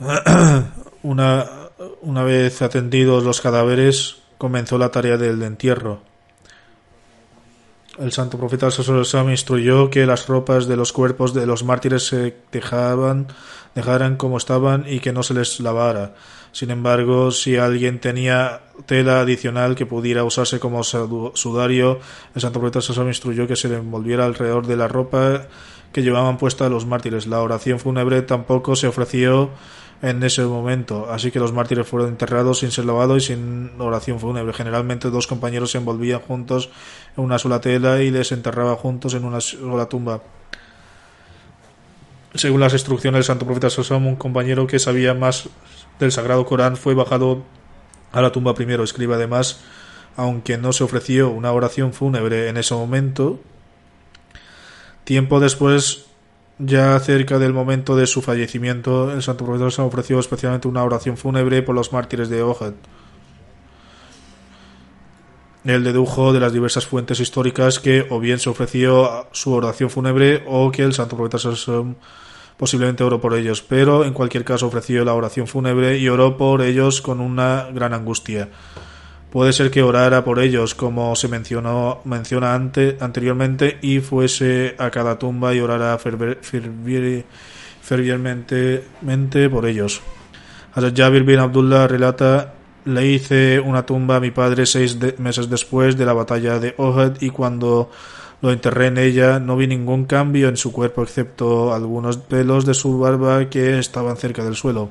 una, 1.03 1.45
una 2.01 2.23
vez 2.25 2.63
atendidos 2.63 3.23
los 3.23 3.43
cadáveres, 3.43 4.17
comenzó 4.39 4.79
la 4.79 4.91
tarea 4.91 5.19
del 5.19 5.43
entierro. 5.43 6.01
El 7.99 8.11
santo 8.11 8.39
profeta 8.39 8.71
Sallallahu 8.71 9.31
instruyó 9.31 9.91
que 9.91 10.07
las 10.07 10.27
ropas 10.27 10.67
de 10.67 10.77
los 10.77 10.95
cuerpos 10.95 11.35
de 11.35 11.45
los 11.45 11.63
mártires 11.63 12.07
se 12.07 12.35
dejaban, 12.51 13.27
dejaran 13.75 14.17
como 14.17 14.39
estaban 14.39 14.87
y 14.89 15.01
que 15.01 15.13
no 15.13 15.23
se 15.23 15.35
les 15.35 15.61
lavara. 15.61 16.15
Sin 16.53 16.71
embargo, 16.71 17.31
si 17.31 17.57
alguien 17.57 18.01
tenía 18.01 18.63
tela 18.87 19.21
adicional 19.21 19.75
que 19.75 19.85
pudiera 19.85 20.25
usarse 20.25 20.59
como 20.59 20.83
sudario, 20.85 22.01
el 22.35 22.41
santo 22.41 22.61
profeta 22.61 22.81
Sallallahu 22.81 23.11
instruyó 23.11 23.47
que 23.47 23.57
se 23.57 23.69
le 23.69 23.77
envolviera 23.77 24.25
alrededor 24.25 24.67
de 24.67 24.77
la 24.77 24.89
ropa 24.89 25.49
que 25.93 26.03
llevaban 26.03 26.39
puesta 26.39 26.71
los 26.71 26.87
mártires. 26.87 27.27
La 27.27 27.43
oración 27.43 27.79
fúnebre 27.79 28.23
tampoco 28.23 28.75
se 28.75 28.87
ofreció 28.87 29.51
en 30.03 30.21
ese 30.25 30.43
momento, 30.45 31.09
así 31.11 31.31
que 31.31 31.39
los 31.39 31.53
mártires 31.53 31.87
fueron 31.87 32.09
enterrados 32.09 32.59
sin 32.59 32.73
ser 32.73 32.87
lavados 32.87 33.23
y 33.23 33.27
sin 33.29 33.71
oración 33.79 34.19
fúnebre. 34.19 34.53
Generalmente 34.53 35.11
dos 35.11 35.29
compañeros 35.29 35.71
se 35.71 35.79
envolvían 35.79 36.21
juntos 36.21 36.71
en 37.17 37.25
una 37.25 37.39
sola 37.39 37.61
tela 37.61 38.03
y 38.03 38.11
les 38.11 38.33
enterraba 38.33 38.77
juntos 38.77 39.15
en 39.15 39.25
una 39.25 39.41
sola 39.41 39.87
tumba. 39.87 40.23
Según 42.35 42.61
las 42.61 42.73
instrucciones 42.73 43.19
del 43.19 43.25
santo 43.25 43.45
profeta 43.45 43.69
Sosom, 43.69 44.07
un 44.07 44.17
compañero 44.17 44.67
que 44.67 44.79
sabía 44.79 45.13
más 45.13 45.49
del 45.99 46.13
sagrado 46.13 46.47
Corán 46.47 46.77
fue 46.77 46.95
bajado 46.95 47.43
a 48.13 48.23
la 48.23 48.33
tumba 48.33 48.55
primero. 48.55 48.85
Escribe 48.85 49.15
además, 49.15 49.61
aunque 50.17 50.57
no 50.57 50.73
se 50.73 50.85
ofreció 50.85 51.29
una 51.29 51.53
oración 51.53 51.93
fúnebre 51.93 52.49
en 52.49 52.57
ese 52.57 52.75
momento, 52.75 53.39
tiempo 55.05 55.41
después 55.41 56.07
ya 56.59 56.99
cerca 57.01 57.39
del 57.39 57.53
momento 57.53 57.97
de 57.97 58.07
su 58.07 58.23
fallecimiento, 58.23 59.13
el 59.13 59.23
santo 59.23 59.45
profesor 59.45 59.73
se 59.73 59.83
ofreció 59.83 60.19
especialmente 60.19 60.69
una 60.69 60.85
oración 60.85 61.17
fúnebre 61.17 61.63
por 61.63 61.75
los 61.75 61.93
mártires 61.93 62.29
de 62.29 62.43
Ohad. 62.43 62.75
Él 65.65 65.85
dedujo 65.85 66.33
de 66.33 66.41
las 66.41 66.53
diversas 66.53 66.87
fuentes 66.87 67.21
históricas 67.21 67.79
que 67.79 68.07
o 68.11 68.19
bien 68.19 68.41
se 68.41 68.51
ofreció 68.51 69.29
su 69.31 69.53
oración 69.53 69.91
fúnebre 69.91 70.43
o 70.47 70.73
que 70.73 70.83
el 70.83 70.93
santo 70.93 71.17
profeta 71.17 71.49
posiblemente 72.57 73.05
oró 73.05 73.21
por 73.21 73.35
ellos, 73.35 73.63
pero 73.63 74.05
en 74.05 74.13
cualquier 74.13 74.45
caso 74.45 74.67
ofreció 74.67 75.05
la 75.05 75.15
oración 75.15 75.47
fúnebre 75.47 75.99
y 75.99 76.09
oró 76.09 76.37
por 76.37 76.63
ellos 76.63 77.01
con 77.01 77.21
una 77.21 77.69
gran 77.73 77.95
angustia. 77.95 78.49
Puede 79.31 79.53
ser 79.53 79.71
que 79.71 79.83
orara 79.83 80.25
por 80.25 80.41
ellos, 80.41 80.75
como 80.75 81.17
se 81.17 81.27
mencionó, 81.27 82.03
menciona 82.05 82.55
ante, 82.55 82.99
anteriormente, 83.01 83.79
y 83.81 84.01
fuese 84.01 84.75
a 84.79 84.91
cada 84.91 85.19
tumba 85.19 85.55
y 85.55 85.61
orara 85.61 85.97
fervientemente 85.99 87.25
por 89.49 89.65
ellos. 89.67 90.03
Hazrat 90.75 90.97
Jabir 90.97 91.25
bin 91.25 91.39
Abdullah 91.39 91.87
relata 91.89 92.55
le 92.85 93.07
hice 93.07 93.61
una 93.61 93.85
tumba 93.87 94.17
a 94.17 94.21
mi 94.21 94.31
padre 94.31 94.67
seis 94.67 94.99
meses 95.19 95.49
después 95.49 95.97
de 95.97 96.07
la 96.07 96.13
batalla 96.13 96.59
de 96.59 96.75
Ohad 96.79 97.21
y 97.21 97.31
cuando 97.31 97.91
lo 98.41 98.51
enterré 98.51 98.89
en 98.89 98.99
ella 98.99 99.39
no 99.39 99.57
vi 99.57 99.67
ningún 99.67 100.05
cambio 100.05 100.49
en 100.49 100.57
su 100.57 100.73
cuerpo 100.73 101.03
excepto 101.03 101.73
algunos 101.73 102.17
pelos 102.17 102.67
de 102.67 102.75
su 102.75 102.99
barba 102.99 103.49
que 103.49 103.79
estaban 103.79 104.17
cerca 104.17 104.45
del 104.45 104.57
suelo. 104.57 104.91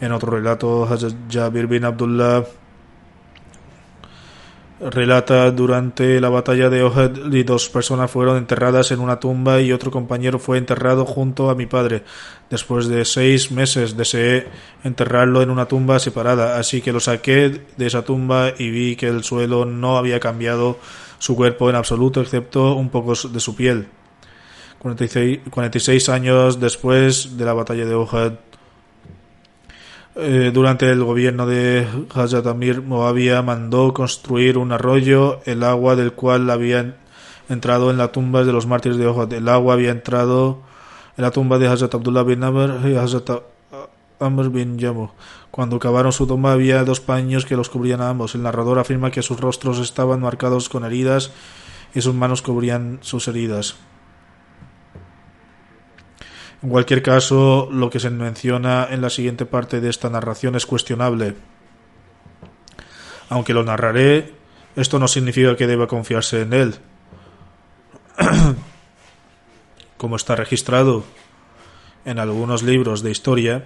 En 0.00 0.12
otro 0.12 0.30
relato, 0.30 0.84
Hazrat 0.84 1.14
Jabir 1.30 1.66
bin 1.66 1.84
Abdullah 1.84 2.44
relata 4.80 5.50
durante 5.50 6.20
la 6.20 6.30
batalla 6.30 6.70
de 6.70 6.82
Ohad 6.82 7.10
y 7.32 7.42
dos 7.42 7.68
personas 7.68 8.10
fueron 8.10 8.38
enterradas 8.38 8.90
en 8.92 9.00
una 9.00 9.20
tumba 9.20 9.60
y 9.60 9.72
otro 9.72 9.90
compañero 9.90 10.38
fue 10.38 10.56
enterrado 10.58 11.04
junto 11.04 11.50
a 11.50 11.54
mi 11.54 11.66
padre. 11.66 12.02
Después 12.48 12.88
de 12.88 13.04
seis 13.04 13.50
meses 13.50 13.96
deseé 13.96 14.46
enterrarlo 14.82 15.42
en 15.42 15.50
una 15.50 15.66
tumba 15.66 15.98
separada, 15.98 16.58
así 16.58 16.80
que 16.80 16.92
lo 16.92 17.00
saqué 17.00 17.60
de 17.76 17.86
esa 17.86 18.02
tumba 18.02 18.52
y 18.56 18.70
vi 18.70 18.96
que 18.96 19.08
el 19.08 19.22
suelo 19.22 19.66
no 19.66 19.98
había 19.98 20.18
cambiado 20.18 20.78
su 21.18 21.36
cuerpo 21.36 21.68
en 21.68 21.76
absoluto 21.76 22.22
excepto 22.22 22.74
un 22.74 22.88
poco 22.88 23.12
de 23.14 23.40
su 23.40 23.54
piel. 23.54 23.88
46, 24.78 25.40
46 25.50 26.08
años 26.08 26.58
después 26.58 27.36
de 27.36 27.44
la 27.44 27.52
batalla 27.52 27.84
de 27.84 27.94
Ohad 27.94 28.32
Eh, 30.16 30.50
durante 30.52 30.90
el 30.90 31.04
gobierno 31.04 31.46
de 31.46 31.86
Hazrat 32.12 32.46
Amir 32.48 32.82
Moabia 32.82 33.42
mandó 33.42 33.94
construir 33.94 34.58
un 34.58 34.72
arroyo, 34.72 35.40
el 35.44 35.62
agua 35.62 35.94
del 35.94 36.12
cual 36.12 36.50
había 36.50 36.96
entrado 37.48 37.90
en 37.90 37.98
la 37.98 38.10
tumba 38.10 38.42
de 38.42 38.52
los 38.52 38.66
mártires 38.66 38.98
de 38.98 39.06
Ohad. 39.06 39.32
El 39.32 39.48
agua 39.48 39.74
había 39.74 39.92
entrado 39.92 40.62
en 41.16 41.22
la 41.22 41.30
tumba 41.30 41.58
de 41.58 41.68
Hazrat 41.68 41.94
Abdullah 41.94 42.24
bin 42.24 42.42
Amr 42.42 42.88
y 42.88 42.96
Hazrat 42.96 43.30
Amr 44.18 44.50
bin 44.50 44.78
Yamu. 44.78 45.10
Cuando 45.52 45.78
cavaron 45.78 46.12
su 46.12 46.26
tumba 46.26 46.52
había 46.52 46.84
dos 46.84 47.00
paños 47.00 47.46
que 47.46 47.56
los 47.56 47.70
cubrían 47.70 48.00
a 48.00 48.10
ambos. 48.10 48.34
El 48.34 48.42
narrador 48.42 48.80
afirma 48.80 49.12
que 49.12 49.22
sus 49.22 49.40
rostros 49.40 49.78
estaban 49.78 50.20
marcados 50.20 50.68
con 50.68 50.84
heridas 50.84 51.30
y 51.94 52.00
sus 52.00 52.14
manos 52.14 52.42
cubrían 52.42 52.98
sus 53.02 53.28
heridas. 53.28 53.76
En 56.62 56.68
cualquier 56.68 57.02
caso, 57.02 57.68
lo 57.72 57.88
que 57.88 58.00
se 58.00 58.10
menciona 58.10 58.86
en 58.90 59.00
la 59.00 59.08
siguiente 59.08 59.46
parte 59.46 59.80
de 59.80 59.88
esta 59.88 60.10
narración 60.10 60.56
es 60.56 60.66
cuestionable. 60.66 61.34
Aunque 63.30 63.54
lo 63.54 63.62
narraré, 63.62 64.34
esto 64.76 64.98
no 64.98 65.08
significa 65.08 65.56
que 65.56 65.66
deba 65.66 65.86
confiarse 65.86 66.42
en 66.42 66.52
él. 66.52 66.74
Como 69.96 70.16
está 70.16 70.36
registrado 70.36 71.04
en 72.04 72.18
algunos 72.18 72.62
libros 72.62 73.02
de 73.02 73.10
historia, 73.10 73.64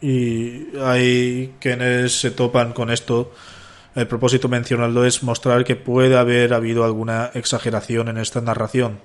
y 0.00 0.76
hay 0.78 1.54
quienes 1.60 2.20
se 2.20 2.30
topan 2.30 2.72
con 2.72 2.90
esto, 2.90 3.32
el 3.94 4.06
propósito 4.06 4.48
mencionarlo 4.48 5.04
es 5.04 5.22
mostrar 5.22 5.64
que 5.64 5.76
puede 5.76 6.16
haber 6.16 6.54
habido 6.54 6.84
alguna 6.84 7.30
exageración 7.34 8.08
en 8.08 8.18
esta 8.18 8.40
narración. 8.40 9.00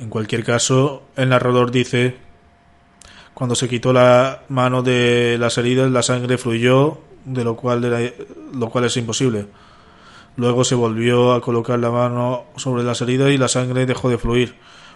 En 0.00 0.08
cualquier 0.08 0.42
caso, 0.44 1.02
el 1.14 1.28
narrador 1.28 1.70
dice, 1.70 2.16
cuando 3.34 3.54
se 3.54 3.68
quitó 3.68 3.92
la 3.92 4.44
mano 4.48 4.82
de 4.82 5.36
las 5.38 5.58
heridas, 5.58 5.90
la 5.90 6.02
sangre 6.02 6.38
fluyó, 6.38 7.00
de 7.26 7.44
lo 7.44 7.54
cual, 7.54 8.14
lo 8.54 8.70
cual 8.70 8.84
es 8.86 8.96
imposible. 8.96 9.46
Luego 10.36 10.64
se 10.64 10.74
volvió 10.74 11.34
a 11.34 11.42
colocar 11.42 11.78
la 11.78 11.90
mano 11.90 12.44
sobre 12.56 12.82
las 12.82 13.02
heridas 13.02 13.30
y 13.30 13.36
la 13.36 13.48
sangre 13.48 13.84
dejó 13.84 14.08
de 14.08 14.16
fluir. 14.16 14.54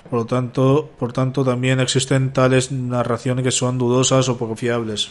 Por 0.09 0.21
lo 0.21 0.25
tanto, 0.25 0.91
por 0.99 1.13
tanto 1.13 1.45
también 1.45 1.81
existen 1.81 2.33
tales 2.33 2.73
narraciones 2.73 3.45
que 3.45 3.51
son 3.51 3.77
dudosas 3.77 4.31
o 4.31 4.39
poco 4.39 4.57
fiables. 4.57 5.11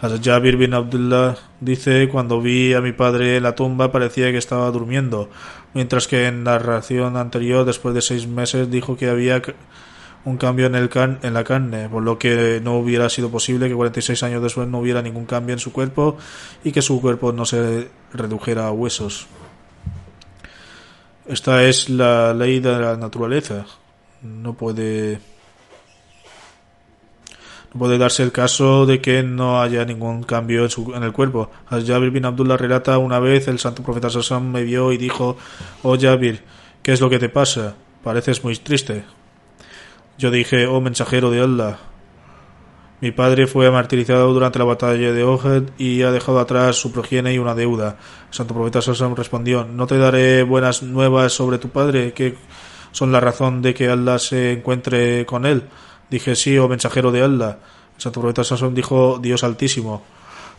Jabir 0.00 0.56
bin 0.56 0.72
Abdullah 0.72 1.36
dice, 1.60 2.08
cuando 2.08 2.40
vi 2.40 2.72
a 2.72 2.80
mi 2.80 2.92
padre 2.92 3.36
en 3.36 3.42
la 3.42 3.54
tumba 3.54 3.92
parecía 3.92 4.30
que 4.32 4.38
estaba 4.38 4.70
durmiendo, 4.70 5.28
mientras 5.74 6.08
que 6.08 6.26
en 6.26 6.44
la 6.44 6.52
narración 6.52 7.18
anterior, 7.18 7.66
después 7.66 7.94
de 7.94 8.00
seis 8.00 8.26
meses, 8.26 8.70
dijo 8.70 8.96
que 8.96 9.10
había 9.10 9.42
un 10.24 10.38
cambio 10.38 10.66
en, 10.66 10.74
el 10.74 10.90
en 11.22 11.34
la 11.34 11.44
carne, 11.44 11.88
por 11.90 12.02
lo 12.02 12.18
que 12.18 12.60
no 12.62 12.78
hubiera 12.78 13.10
sido 13.10 13.30
posible 13.30 13.68
que 13.68 13.74
46 13.74 14.22
años 14.22 14.42
después 14.42 14.68
no 14.68 14.78
hubiera 14.78 15.02
ningún 15.02 15.26
cambio 15.26 15.52
en 15.52 15.58
su 15.58 15.70
cuerpo 15.70 16.16
y 16.64 16.72
que 16.72 16.80
su 16.80 17.00
cuerpo 17.00 17.32
no 17.32 17.44
se 17.44 17.88
redujera 18.14 18.68
a 18.68 18.72
huesos. 18.72 19.26
Esta 21.26 21.62
es 21.64 21.90
la 21.90 22.32
ley 22.32 22.60
de 22.60 22.78
la 22.78 22.96
naturaleza. 22.96 23.66
No 24.22 24.54
puede 24.54 25.20
puede 27.78 27.98
darse 27.98 28.22
el 28.22 28.32
caso 28.32 28.86
de 28.86 29.00
que 29.00 29.22
no 29.22 29.60
haya 29.60 29.84
ningún 29.84 30.22
cambio 30.22 30.64
en, 30.64 30.70
su, 30.70 30.94
en 30.94 31.02
el 31.02 31.12
cuerpo. 31.12 31.50
Jabir 31.68 32.10
bin 32.10 32.24
Abdullah 32.24 32.56
relata 32.56 32.98
una 32.98 33.18
vez 33.18 33.48
el 33.48 33.58
santo 33.58 33.82
profeta 33.82 34.10
Sassam 34.10 34.50
me 34.50 34.62
vio 34.62 34.92
y 34.92 34.98
dijo, 34.98 35.36
oh 35.82 35.96
Jabir, 35.98 36.42
¿qué 36.82 36.92
es 36.92 37.00
lo 37.00 37.10
que 37.10 37.18
te 37.18 37.28
pasa? 37.28 37.76
Pareces 38.02 38.42
muy 38.44 38.56
triste. 38.56 39.04
Yo 40.18 40.30
dije, 40.30 40.66
oh 40.66 40.80
mensajero 40.80 41.30
de 41.30 41.40
Allah, 41.40 41.78
mi 43.00 43.12
padre 43.12 43.46
fue 43.46 43.70
martirizado 43.70 44.30
durante 44.34 44.58
la 44.58 44.66
batalla 44.66 45.12
de 45.12 45.24
Ohad 45.24 45.62
y 45.78 46.02
ha 46.02 46.10
dejado 46.10 46.38
atrás 46.38 46.76
su 46.76 46.92
progenie 46.92 47.32
y 47.32 47.38
una 47.38 47.54
deuda. 47.54 47.96
El 48.28 48.34
santo 48.34 48.52
profeta 48.52 48.82
Sassam 48.82 49.14
respondió, 49.14 49.64
no 49.64 49.86
te 49.86 49.96
daré 49.96 50.42
buenas 50.42 50.82
nuevas 50.82 51.32
sobre 51.32 51.56
tu 51.56 51.70
padre, 51.70 52.12
que 52.12 52.36
son 52.92 53.10
la 53.10 53.20
razón 53.20 53.62
de 53.62 53.72
que 53.72 53.88
Allah 53.88 54.18
se 54.18 54.52
encuentre 54.52 55.24
con 55.24 55.46
él. 55.46 55.62
Dije, 56.10 56.34
sí, 56.34 56.58
oh 56.58 56.68
mensajero 56.68 57.12
de 57.12 57.22
Allah. 57.22 57.58
El 57.96 58.02
santo 58.02 58.20
profeta 58.20 58.44
Sansón 58.44 58.74
dijo, 58.74 59.18
Dios 59.20 59.44
altísimo. 59.44 60.02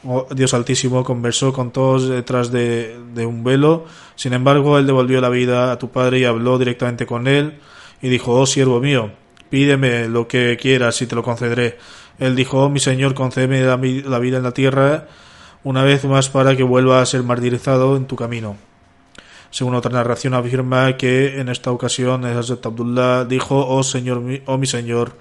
Oh, 0.03 0.25
Dios 0.33 0.53
altísimo 0.53 1.03
conversó 1.03 1.53
con 1.53 1.71
todos 1.71 2.07
detrás 2.07 2.51
de, 2.51 2.97
de 3.13 3.25
un 3.25 3.43
velo. 3.43 3.85
Sin 4.15 4.33
embargo, 4.33 4.77
él 4.77 4.87
devolvió 4.87 5.21
la 5.21 5.29
vida 5.29 5.71
a 5.71 5.77
tu 5.77 5.89
padre 5.89 6.19
y 6.19 6.25
habló 6.25 6.57
directamente 6.57 7.05
con 7.05 7.27
él. 7.27 7.59
Y 8.01 8.09
dijo, 8.09 8.33
oh 8.33 8.45
siervo 8.45 8.79
mío, 8.79 9.11
pídeme 9.49 10.07
lo 10.07 10.27
que 10.27 10.57
quieras 10.59 11.01
y 11.01 11.07
te 11.07 11.15
lo 11.15 11.21
concederé. 11.21 11.77
Él 12.17 12.35
dijo, 12.35 12.63
oh 12.63 12.69
mi 12.69 12.79
señor, 12.79 13.13
concédeme 13.13 13.61
la, 13.61 13.77
la 13.77 14.19
vida 14.19 14.37
en 14.37 14.43
la 14.43 14.53
tierra 14.53 15.07
una 15.63 15.83
vez 15.83 16.05
más 16.05 16.29
para 16.29 16.55
que 16.55 16.63
vuelva 16.63 17.01
a 17.01 17.05
ser 17.05 17.23
martirizado 17.23 17.95
en 17.95 18.05
tu 18.05 18.15
camino. 18.15 18.57
Según 19.51 19.75
otra 19.75 19.91
narración 19.91 20.33
afirma 20.33 20.97
que 20.97 21.39
en 21.39 21.49
esta 21.49 21.71
ocasión 21.71 22.25
Hazrat 22.25 22.65
Abdullah 22.65 23.25
dijo, 23.25 23.67
oh 23.67 23.83
señor, 23.83 24.23
oh 24.45 24.57
mi 24.57 24.65
señor, 24.65 25.17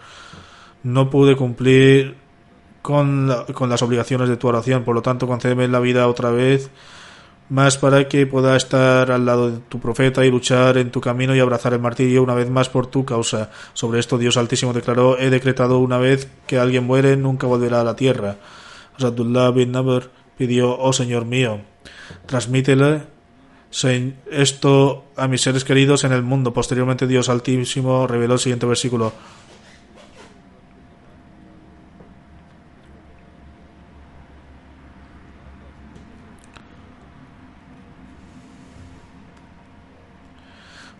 no 0.82 1.10
pude 1.10 1.36
cumplir 1.36 2.16
con, 2.80 3.30
con 3.52 3.68
las 3.68 3.82
obligaciones 3.82 4.28
de 4.28 4.36
tu 4.36 4.48
oración, 4.48 4.84
por 4.84 4.94
lo 4.94 5.02
tanto 5.02 5.26
concédeme 5.26 5.68
la 5.68 5.80
vida 5.80 6.06
otra 6.06 6.30
vez 6.30 6.70
más 7.50 7.76
para 7.76 8.06
que 8.06 8.26
pueda 8.28 8.56
estar 8.56 9.10
al 9.10 9.26
lado 9.26 9.50
de 9.50 9.58
tu 9.58 9.80
profeta 9.80 10.24
y 10.24 10.30
luchar 10.30 10.78
en 10.78 10.92
tu 10.92 11.00
camino 11.00 11.34
y 11.34 11.40
abrazar 11.40 11.72
el 11.72 11.80
martirio 11.80 12.22
una 12.22 12.34
vez 12.34 12.48
más 12.48 12.68
por 12.68 12.86
tu 12.86 13.04
causa. 13.04 13.50
Sobre 13.74 13.98
esto 13.98 14.16
Dios 14.16 14.36
Altísimo 14.36 14.72
declaró, 14.72 15.18
he 15.18 15.30
decretado 15.30 15.80
una 15.80 15.98
vez 15.98 16.30
que 16.46 16.58
alguien 16.58 16.84
muere, 16.84 17.16
nunca 17.16 17.48
volverá 17.48 17.80
a 17.80 17.84
la 17.84 17.96
tierra. 17.96 18.36
Abdullah 19.00 19.50
bin 19.50 19.72
Nabr 19.72 20.10
pidió, 20.38 20.78
oh 20.78 20.92
Señor 20.92 21.24
mío, 21.24 21.60
transmítele 22.26 23.02
esto 23.72 25.04
a 25.16 25.28
mis 25.28 25.42
seres 25.42 25.64
queridos 25.64 26.04
en 26.04 26.12
el 26.12 26.22
mundo. 26.22 26.52
Posteriormente 26.52 27.06
Dios 27.06 27.28
Altísimo 27.28 28.06
reveló 28.06 28.34
el 28.34 28.40
siguiente 28.40 28.66
versículo. 28.66 29.12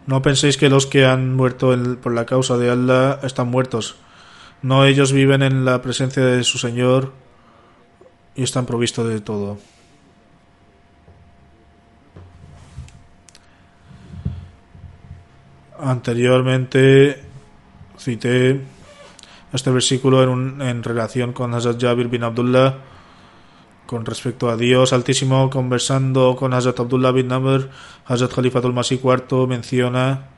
No 0.06 0.22
penséis 0.22 0.56
que 0.56 0.68
los 0.68 0.86
que 0.86 1.06
han 1.06 1.36
muerto 1.36 1.72
por 2.02 2.12
la 2.12 2.26
causa 2.26 2.56
de 2.56 2.68
Allah 2.68 3.20
están 3.22 3.46
muertos. 3.46 3.94
No, 4.60 4.84
ellos 4.84 5.12
viven 5.12 5.42
en 5.42 5.64
la 5.64 5.82
presencia 5.82 6.24
de 6.24 6.42
su 6.42 6.58
Señor 6.58 7.12
y 8.34 8.42
están 8.42 8.66
provistos 8.66 9.08
de 9.08 9.20
todo. 9.20 9.58
Anteriormente 15.82 17.22
cité 17.98 18.60
este 19.52 19.70
versículo 19.70 20.22
en, 20.22 20.62
en 20.62 20.82
relación 20.82 21.32
con 21.32 21.54
Hazrat 21.54 21.80
Jabir 21.80 22.08
bin 22.08 22.22
Abdullah 22.22 22.78
con 23.86 24.06
respecto 24.06 24.48
a 24.48 24.56
Dios 24.56 24.92
Altísimo 24.92 25.50
conversando 25.50 26.36
con 26.36 26.54
Hazrat 26.54 26.78
Abdullah 26.80 27.12
bin 27.12 27.32
Amr 27.32 27.68
Hazrat 28.06 28.32
Khalifatul 28.32 28.72
Masih 28.72 29.00
IV 29.02 29.48
menciona 29.48 30.28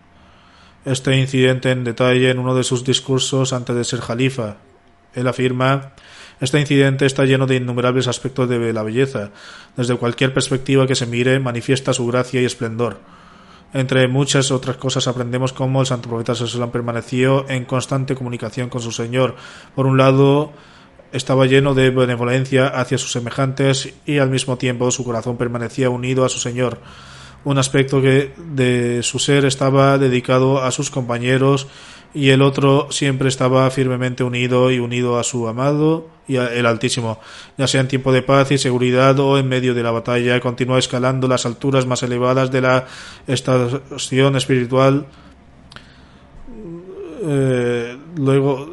este 0.84 1.16
incidente 1.16 1.70
en 1.70 1.84
detalle 1.84 2.30
en 2.30 2.38
uno 2.38 2.54
de 2.54 2.64
sus 2.64 2.84
discursos 2.84 3.52
antes 3.52 3.76
de 3.76 3.84
ser 3.84 4.00
Khalifa. 4.00 4.56
Él 5.14 5.28
afirma 5.28 5.92
este 6.40 6.58
incidente 6.58 7.06
está 7.06 7.24
lleno 7.24 7.46
de 7.46 7.54
innumerables 7.54 8.08
aspectos 8.08 8.48
de 8.48 8.72
la 8.72 8.82
belleza. 8.82 9.30
Desde 9.76 9.96
cualquier 9.96 10.34
perspectiva 10.34 10.88
que 10.88 10.96
se 10.96 11.06
mire, 11.06 11.38
manifiesta 11.38 11.92
su 11.92 12.04
gracia 12.08 12.42
y 12.42 12.44
esplendor. 12.44 12.98
Entre 13.74 14.06
muchas 14.06 14.50
otras 14.50 14.76
cosas 14.76 15.08
aprendemos 15.08 15.52
cómo 15.52 15.80
el 15.80 15.86
santo 15.86 16.08
profeta 16.08 16.34
Sallam 16.34 16.70
permaneció 16.70 17.48
en 17.48 17.64
constante 17.64 18.14
comunicación 18.14 18.68
con 18.68 18.82
su 18.82 18.92
Señor. 18.92 19.34
Por 19.74 19.86
un 19.86 19.96
lado, 19.96 20.52
estaba 21.12 21.46
lleno 21.46 21.74
de 21.74 21.90
benevolencia 21.90 22.66
hacia 22.68 22.98
sus 22.98 23.12
semejantes 23.12 23.94
y 24.04 24.18
al 24.18 24.30
mismo 24.30 24.58
tiempo 24.58 24.90
su 24.90 25.04
corazón 25.04 25.38
permanecía 25.38 25.88
unido 25.88 26.24
a 26.24 26.28
su 26.28 26.38
Señor. 26.38 26.78
Un 27.44 27.58
aspecto 27.58 28.02
que 28.02 28.34
de 28.36 29.02
su 29.02 29.18
ser 29.18 29.46
estaba 29.46 29.96
dedicado 29.98 30.62
a 30.62 30.70
sus 30.70 30.90
compañeros 30.90 31.66
y 32.14 32.28
el 32.28 32.42
otro 32.42 32.88
siempre 32.90 33.28
estaba 33.28 33.68
firmemente 33.70 34.22
unido 34.22 34.70
y 34.70 34.78
unido 34.78 35.18
a 35.18 35.24
su 35.24 35.48
amado 35.48 36.08
y 36.28 36.36
el 36.36 36.66
Altísimo, 36.66 37.18
ya 37.58 37.66
sea 37.66 37.80
en 37.80 37.88
tiempo 37.88 38.12
de 38.12 38.22
paz 38.22 38.50
y 38.52 38.58
seguridad 38.58 39.18
o 39.18 39.38
en 39.38 39.48
medio 39.48 39.74
de 39.74 39.82
la 39.82 39.90
batalla, 39.90 40.40
continúa 40.40 40.78
escalando 40.78 41.26
las 41.28 41.46
alturas 41.46 41.86
más 41.86 42.02
elevadas 42.02 42.50
de 42.50 42.60
la 42.60 42.86
estación 43.26 44.36
espiritual. 44.36 45.06
Eh, 47.24 47.96
luego, 48.16 48.68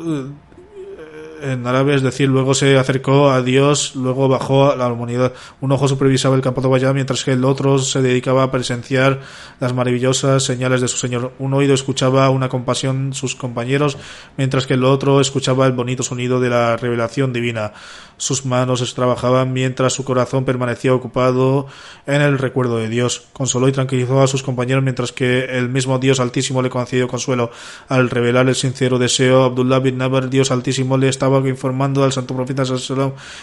en 1.42 1.66
árabe, 1.66 1.96
es 1.96 2.02
decir, 2.02 2.30
luego 2.30 2.54
se 2.54 2.78
acercó 2.78 3.30
a 3.32 3.42
Dios, 3.42 3.96
luego 3.96 4.28
bajó 4.28 4.72
a 4.72 4.76
la 4.76 4.88
humanidad. 4.88 5.34
Un 5.62 5.72
ojo 5.72 5.88
supervisaba 5.88 6.36
el 6.36 6.42
campo 6.42 6.62
de 6.62 6.68
Bayá, 6.68 6.94
mientras 6.94 7.24
que 7.24 7.32
el 7.32 7.46
otro 7.46 7.80
se 7.80 8.02
dedicaba 8.02 8.44
a 8.44 8.52
presenciar 8.52 9.22
las 9.60 9.74
maravillosas 9.74 10.44
señales 10.44 10.82
de 10.82 10.88
su 10.88 10.98
Señor. 10.98 11.34
Un 11.40 11.54
oído 11.54 11.74
escuchaba 11.74 12.30
una 12.30 12.50
compasión 12.50 13.14
sus 13.14 13.36
compañeros, 13.36 13.98
mientras 14.38 14.68
que 14.68 14.76
el 14.76 14.84
otro 14.84 15.22
escuchaba 15.22 15.66
el 15.66 15.74
bonito 15.74 16.04
sonido 16.04 16.40
de 16.40 16.50
la 16.50 16.78
revelación 16.78 17.34
divina. 17.34 17.74
Sus 18.18 18.46
manos 18.46 18.94
trabajaban 18.94 19.54
mientras 19.54 19.94
su 19.94 20.04
corazón 20.04 20.44
permanecía 20.44 20.94
ocupado 20.94 21.68
en 22.06 22.22
el 22.22 22.38
recuerdo 22.38 22.78
de 22.78 22.90
Dios. 22.90 23.28
Consoló 23.32 23.70
y 23.70 23.72
tranquilizó 23.72 24.22
a 24.22 24.28
sus 24.28 24.44
compañeros 24.44 24.84
mientras 24.84 25.14
que 25.14 25.46
el 25.46 25.70
mismo 25.70 26.00
Dios 26.00 26.20
Altísimo 26.20 26.62
le 26.62 26.70
concedió 26.70 27.08
consuelo. 27.08 27.50
Al 27.88 28.10
revelar 28.10 28.50
el 28.50 28.56
sincero 28.56 29.00
deseo, 29.00 29.46
Abdullah 29.46 29.80
bin 29.80 29.98
Nabar, 29.98 30.30
Dios 30.30 30.52
Altísimo, 30.52 30.98
le 30.98 31.08
estaba 31.08 31.29
informando 31.48 32.04
al 32.04 32.12
santo 32.12 32.36
profeta 32.36 32.64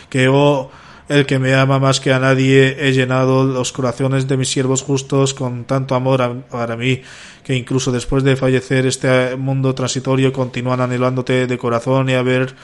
que, 0.09 0.29
oh, 0.29 0.71
el 1.09 1.25
que 1.27 1.39
me 1.39 1.55
ama 1.55 1.79
más 1.79 2.01
que 2.01 2.13
a 2.13 2.19
nadie, 2.19 2.77
he 2.81 2.93
llenado 2.93 3.45
los 3.45 3.73
corazones 3.73 4.27
de 4.27 4.37
mis 4.37 4.49
siervos 4.49 4.83
justos 4.83 5.35
con 5.35 5.65
tanto 5.65 5.95
amor 5.95 6.43
para 6.51 6.77
mí, 6.77 7.03
que 7.45 7.55
incluso 7.55 7.93
después 7.93 8.25
de 8.25 8.37
fallecer 8.37 8.87
este 8.87 9.37
mundo 9.37 9.75
transitorio 9.75 10.33
continúan 10.33 10.81
anhelándote 10.81 11.47
de 11.47 11.59
corazón 11.59 12.09
y 12.09 12.15
haber 12.15 12.55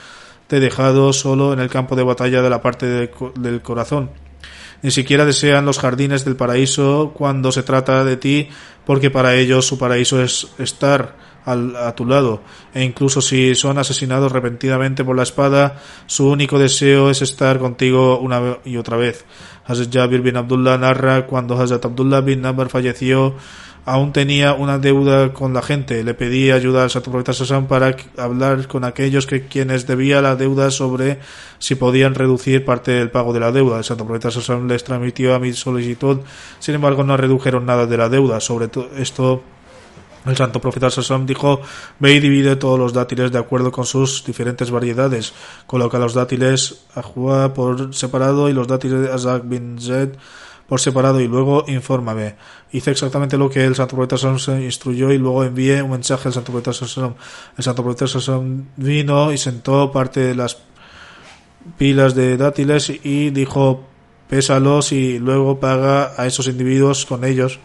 te 0.47 0.57
he 0.57 0.59
dejado 0.59 1.13
solo 1.13 1.53
en 1.53 1.59
el 1.59 1.69
campo 1.69 1.95
de 1.95 2.03
batalla 2.03 2.41
de 2.41 2.49
la 2.49 2.61
parte 2.61 3.09
del 3.35 3.61
corazón. 3.61 4.09
Ni 4.81 4.91
siquiera 4.91 5.25
desean 5.25 5.65
los 5.65 5.79
jardines 5.79 6.25
del 6.25 6.35
paraíso 6.35 7.13
cuando 7.15 7.53
se 7.53 7.63
trata 7.63 8.03
de 8.03 8.17
ti, 8.17 8.49
porque 8.85 9.09
para 9.09 9.35
ellos 9.35 9.65
su 9.65 9.77
paraíso 9.77 10.21
es 10.21 10.49
estar 10.57 11.15
a 11.45 11.93
tu 11.95 12.05
lado, 12.05 12.41
e 12.73 12.83
incluso 12.83 13.21
si 13.21 13.55
son 13.55 13.77
asesinados 13.77 14.31
repentinamente 14.31 15.03
por 15.03 15.15
la 15.15 15.23
espada, 15.23 15.79
su 16.05 16.29
único 16.29 16.57
deseo 16.57 17.09
es 17.09 17.21
estar 17.21 17.59
contigo 17.59 18.19
una 18.19 18.57
y 18.63 18.77
otra 18.77 18.97
vez. 18.97 19.25
Hazrat 19.65 19.93
Jabir 19.93 20.21
bin 20.21 20.37
Abdullah 20.37 20.77
narra 20.77 21.25
cuando 21.25 21.59
Hazrat 21.59 21.85
Abdullah 21.85 22.21
bin 22.21 22.41
Namr 22.41 22.69
falleció, 22.69 23.35
aún 23.85 24.13
tenía 24.13 24.53
una 24.53 24.77
deuda 24.77 25.33
con 25.33 25.53
la 25.53 25.61
gente. 25.61 26.03
Le 26.03 26.13
pedí 26.13 26.51
ayuda 26.51 26.83
al 26.83 26.89
Santo 26.89 27.11
Profeta 27.11 27.33
Sassam 27.33 27.67
para 27.67 27.95
hablar 28.17 28.67
con 28.67 28.83
aquellos 28.83 29.25
que 29.25 29.45
quienes 29.47 29.87
debía 29.87 30.21
la 30.21 30.35
deuda 30.35 30.71
sobre 30.71 31.19
si 31.59 31.75
podían 31.75 32.15
reducir 32.15 32.65
parte 32.65 32.91
del 32.91 33.11
pago 33.11 33.33
de 33.33 33.39
la 33.39 33.51
deuda. 33.51 33.77
El 33.77 33.83
Santo 33.83 34.05
Profeta 34.05 34.31
Sassam 34.31 34.67
les 34.67 34.83
transmitió 34.83 35.35
a 35.35 35.39
mi 35.39 35.53
solicitud, 35.53 36.19
sin 36.59 36.75
embargo 36.75 37.03
no 37.03 37.17
redujeron 37.17 37.65
nada 37.65 37.85
de 37.85 37.97
la 37.97 38.09
deuda. 38.09 38.39
Sobre 38.39 38.69
esto 38.97 39.43
el 40.25 40.37
santo 40.37 40.61
profeta 40.61 40.89
Sassam 40.89 41.25
dijo, 41.25 41.61
ve 41.99 42.13
y 42.13 42.19
divide 42.19 42.55
todos 42.55 42.79
los 42.79 42.93
dátiles 42.93 43.31
de 43.31 43.39
acuerdo 43.39 43.71
con 43.71 43.85
sus 43.85 44.23
diferentes 44.23 44.71
variedades. 44.71 45.33
Coloca 45.67 45.99
los 45.99 46.13
dátiles 46.13 46.85
Ajua 46.95 47.53
por 47.53 47.93
separado 47.93 48.49
y 48.49 48.53
los 48.53 48.67
dátiles 48.67 49.09
Azak 49.09 49.47
bin 49.47 49.79
Zed 49.79 50.15
por 50.67 50.79
separado 50.79 51.19
y 51.19 51.27
luego 51.27 51.65
infórmame. 51.67 52.35
Hice 52.71 52.91
exactamente 52.91 53.37
lo 53.37 53.49
que 53.49 53.65
el 53.65 53.75
Santo 53.75 53.97
Profeta 53.97 54.17
se 54.37 54.63
instruyó 54.63 55.11
y 55.11 55.17
luego 55.17 55.43
envié 55.43 55.81
un 55.81 55.91
mensaje 55.91 56.29
al 56.29 56.33
Santo 56.33 56.53
Profeta 56.53 56.71
El 57.57 57.63
Santo 57.63 57.83
Profeta 57.83 58.39
vino 58.77 59.33
y 59.33 59.37
sentó 59.37 59.91
parte 59.91 60.21
de 60.21 60.35
las 60.35 60.57
pilas 61.77 62.15
de 62.15 62.37
dátiles 62.37 62.89
y 62.89 63.29
dijo 63.31 63.83
pésalos 64.29 64.93
y 64.93 65.19
luego 65.19 65.59
paga 65.59 66.13
a 66.17 66.25
esos 66.25 66.47
individuos 66.47 67.05
con 67.05 67.25
ellos 67.25 67.59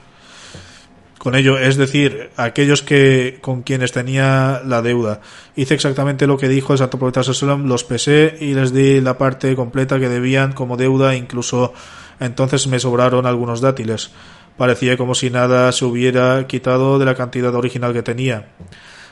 con 1.18 1.34
ello, 1.34 1.58
es 1.58 1.76
decir, 1.76 2.30
aquellos 2.36 2.82
que 2.82 3.38
con 3.40 3.62
quienes 3.62 3.92
tenía 3.92 4.62
la 4.64 4.82
deuda. 4.82 5.20
Hice 5.56 5.74
exactamente 5.74 6.26
lo 6.26 6.38
que 6.38 6.48
dijo 6.48 6.72
el 6.72 6.78
Santo 6.78 6.98
Profeta 6.98 7.22
los 7.56 7.84
pesé 7.84 8.36
y 8.40 8.54
les 8.54 8.72
di 8.72 9.00
la 9.00 9.18
parte 9.18 9.54
completa 9.56 9.98
que 9.98 10.08
debían 10.08 10.52
como 10.52 10.76
deuda, 10.76 11.16
incluso 11.16 11.72
entonces 12.20 12.66
me 12.68 12.78
sobraron 12.78 13.26
algunos 13.26 13.60
dátiles. 13.60 14.10
Parecía 14.56 14.96
como 14.96 15.14
si 15.14 15.30
nada 15.30 15.70
se 15.72 15.84
hubiera 15.84 16.46
quitado 16.46 16.98
de 16.98 17.04
la 17.04 17.14
cantidad 17.14 17.54
original 17.54 17.92
que 17.92 18.02
tenía. 18.02 18.48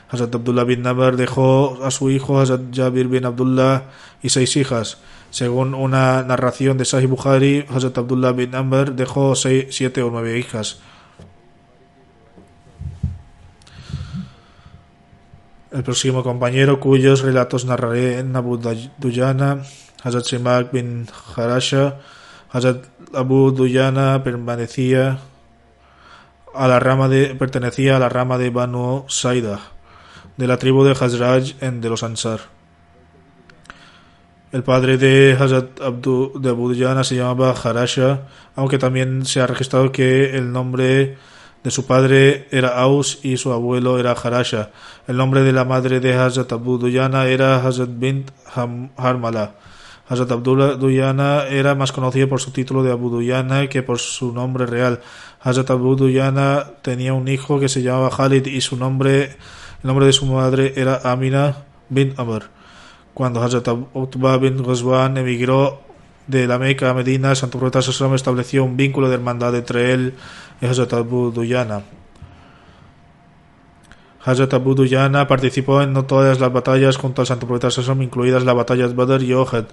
Hazrat 0.09 0.33
Abdullah 0.33 0.63
bin 0.63 0.83
Nabar 0.83 1.17
dejó 1.17 1.79
a 1.83 1.91
su 1.91 2.09
hijo 2.09 2.39
Hazrat 2.39 2.73
Jabir 2.73 3.07
bin 3.07 3.25
Abdullah 3.25 3.83
y 4.23 4.29
seis 4.29 4.55
hijas. 4.55 4.99
Según 5.29 5.73
una 5.73 6.23
narración 6.23 6.77
de 6.77 6.85
Sahih 6.85 7.07
Bukhari, 7.07 7.65
Hazrat 7.69 7.97
Abdullah 7.97 8.31
bin 8.31 8.51
Nabar 8.51 8.95
dejó 8.95 9.35
seis, 9.35 9.67
siete 9.71 10.01
o 10.01 10.09
nueve 10.09 10.39
hijas. 10.39 10.79
El 15.69 15.83
próximo 15.83 16.23
compañero 16.23 16.79
cuyos 16.79 17.21
relatos 17.21 17.65
narraré 17.65 18.19
en 18.19 18.33
Abu 18.37 18.57
Duyana, 18.97 19.63
Hazrat 20.01 20.23
Simak 20.23 20.71
bin 20.71 21.07
Harasha, 21.35 21.99
Hazrat 22.49 22.85
Abu 23.13 23.51
Duyana 23.51 24.23
permanecía 24.23 25.19
a 26.55 26.67
la 26.69 26.79
rama 26.79 27.09
de, 27.09 27.35
pertenecía 27.35 27.97
a 27.97 27.99
la 27.99 28.07
rama 28.07 28.37
de 28.37 28.49
Banu 28.49 29.03
Saida, 29.09 29.59
de 30.37 30.47
la 30.47 30.57
tribu 30.57 30.85
de 30.85 30.91
Hazraj 30.91 31.61
en 31.61 31.81
de 31.81 31.89
los 31.89 32.01
Ansar. 32.01 32.39
El 34.53 34.63
padre 34.63 34.97
de 34.97 35.35
Hazrat 35.37 35.81
Abdu, 35.81 36.31
de 36.39 36.49
Abu 36.49 36.69
Duyana 36.69 37.03
se 37.03 37.15
llamaba 37.15 37.51
Harasha, 37.51 38.21
aunque 38.55 38.77
también 38.77 39.25
se 39.25 39.41
ha 39.41 39.47
registrado 39.47 39.91
que 39.91 40.37
el 40.37 40.53
nombre 40.53 41.17
su 41.71 41.85
padre 41.85 42.47
era 42.51 42.79
Aus 42.79 43.19
y 43.23 43.37
su 43.37 43.51
abuelo 43.51 43.99
era 43.99 44.11
Harasha. 44.11 44.71
El 45.07 45.17
nombre 45.17 45.41
de 45.41 45.51
la 45.51 45.65
madre 45.65 45.99
de 45.99 46.13
Hazrat 46.13 46.51
Abu 46.51 46.77
Duyana 46.77 47.25
era 47.25 47.65
Hazrat 47.65 47.89
bint 47.91 48.31
Harmala. 48.95 49.55
Hazrat 50.09 50.31
Abdullah 50.31 50.75
Duyana 50.75 51.43
era 51.49 51.75
más 51.75 51.91
conocido 51.91 52.29
por 52.29 52.39
su 52.39 52.51
título 52.51 52.83
de 52.83 52.91
Abu 52.91 53.09
Duyana 53.09 53.67
que 53.67 53.83
por 53.83 53.99
su 53.99 54.31
nombre 54.31 54.65
real. 54.65 55.01
Hazrat 55.41 55.69
Abu 55.71 55.95
Duyana 55.95 56.71
tenía 56.81 57.13
un 57.13 57.27
hijo 57.27 57.59
que 57.59 57.69
se 57.69 57.81
llamaba 57.81 58.09
Khalid 58.09 58.45
y 58.45 58.61
su 58.61 58.77
nombre, 58.77 59.23
el 59.23 59.83
nombre 59.83 60.05
de 60.05 60.13
su 60.13 60.25
madre 60.25 60.73
era 60.77 61.01
Amina 61.03 61.65
bin 61.89 62.13
Amr. 62.17 62.43
Cuando 63.13 63.41
Hazrat 63.41 63.67
Utbah 63.93 64.37
bin 64.37 64.63
Ghazwan 64.63 65.17
emigró 65.17 65.86
de 66.27 66.45
la 66.45 66.59
Meca 66.59 66.89
a 66.89 66.93
Medina, 66.93 67.35
Santo 67.35 67.57
Profeta 67.57 67.79
estableció 68.15 68.63
un 68.63 68.77
vínculo 68.77 69.09
de 69.09 69.15
hermandad 69.15 69.55
entre 69.55 69.93
él 69.93 70.13
y 70.61 70.65
Hazrat 70.65 70.93
Abu 70.93 71.31
Duyana. 71.31 71.83
Hazrat 74.23 74.53
Abu 74.53 74.75
Duyana 74.75 75.25
participó 75.27 75.81
en 75.81 75.93
no 75.93 76.05
todas 76.05 76.41
las 76.41 76.51
batallas 76.51 76.97
junto 76.97 77.21
al 77.21 77.27
Santo 77.27 77.47
Profeta 77.47 77.71
Sassam, 77.71 78.01
incluidas 78.01 78.43
las 78.43 78.55
batallas 78.55 78.93
Badr 78.93 79.23
y 79.23 79.33
Ohad. 79.33 79.65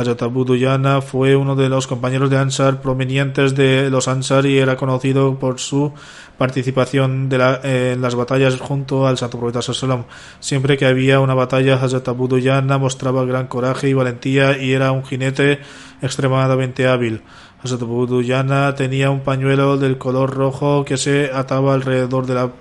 Hazrat 0.00 0.22
Abu 0.22 0.46
Duyana 0.46 1.02
fue 1.02 1.36
uno 1.36 1.54
de 1.54 1.68
los 1.68 1.86
compañeros 1.86 2.30
de 2.30 2.38
Ansar 2.38 2.80
provenientes 2.80 3.54
de 3.54 3.90
los 3.90 4.08
Ansar 4.08 4.46
y 4.46 4.56
era 4.56 4.76
conocido 4.76 5.38
por 5.38 5.60
su 5.60 5.92
participación 6.38 7.28
en 7.30 8.00
las 8.00 8.14
batallas 8.14 8.58
junto 8.58 9.06
al 9.06 9.18
Santo 9.18 9.38
Profeta 9.38 9.60
Sassam. 9.60 10.04
Siempre 10.40 10.78
que 10.78 10.86
había 10.86 11.20
una 11.20 11.34
batalla, 11.34 11.74
Hazrat 11.74 12.08
Abu 12.08 12.28
Duyana 12.28 12.78
mostraba 12.78 13.26
gran 13.26 13.46
coraje 13.46 13.90
y 13.90 13.92
valentía 13.92 14.56
y 14.56 14.72
era 14.72 14.90
un 14.90 15.04
jinete 15.04 15.60
extremadamente 16.00 16.88
hábil. 16.88 17.20
Hazrat 17.62 17.82
Abu 17.82 18.06
Duyana 18.06 18.74
tenía 18.74 19.10
un 19.10 19.20
pañuelo 19.20 19.76
del 19.76 19.98
color 19.98 20.34
rojo 20.34 20.86
que 20.86 20.96
se 20.96 21.30
ataba 21.30 21.74
alrededor 21.74 22.24
de 22.24 22.34
la 22.34 22.52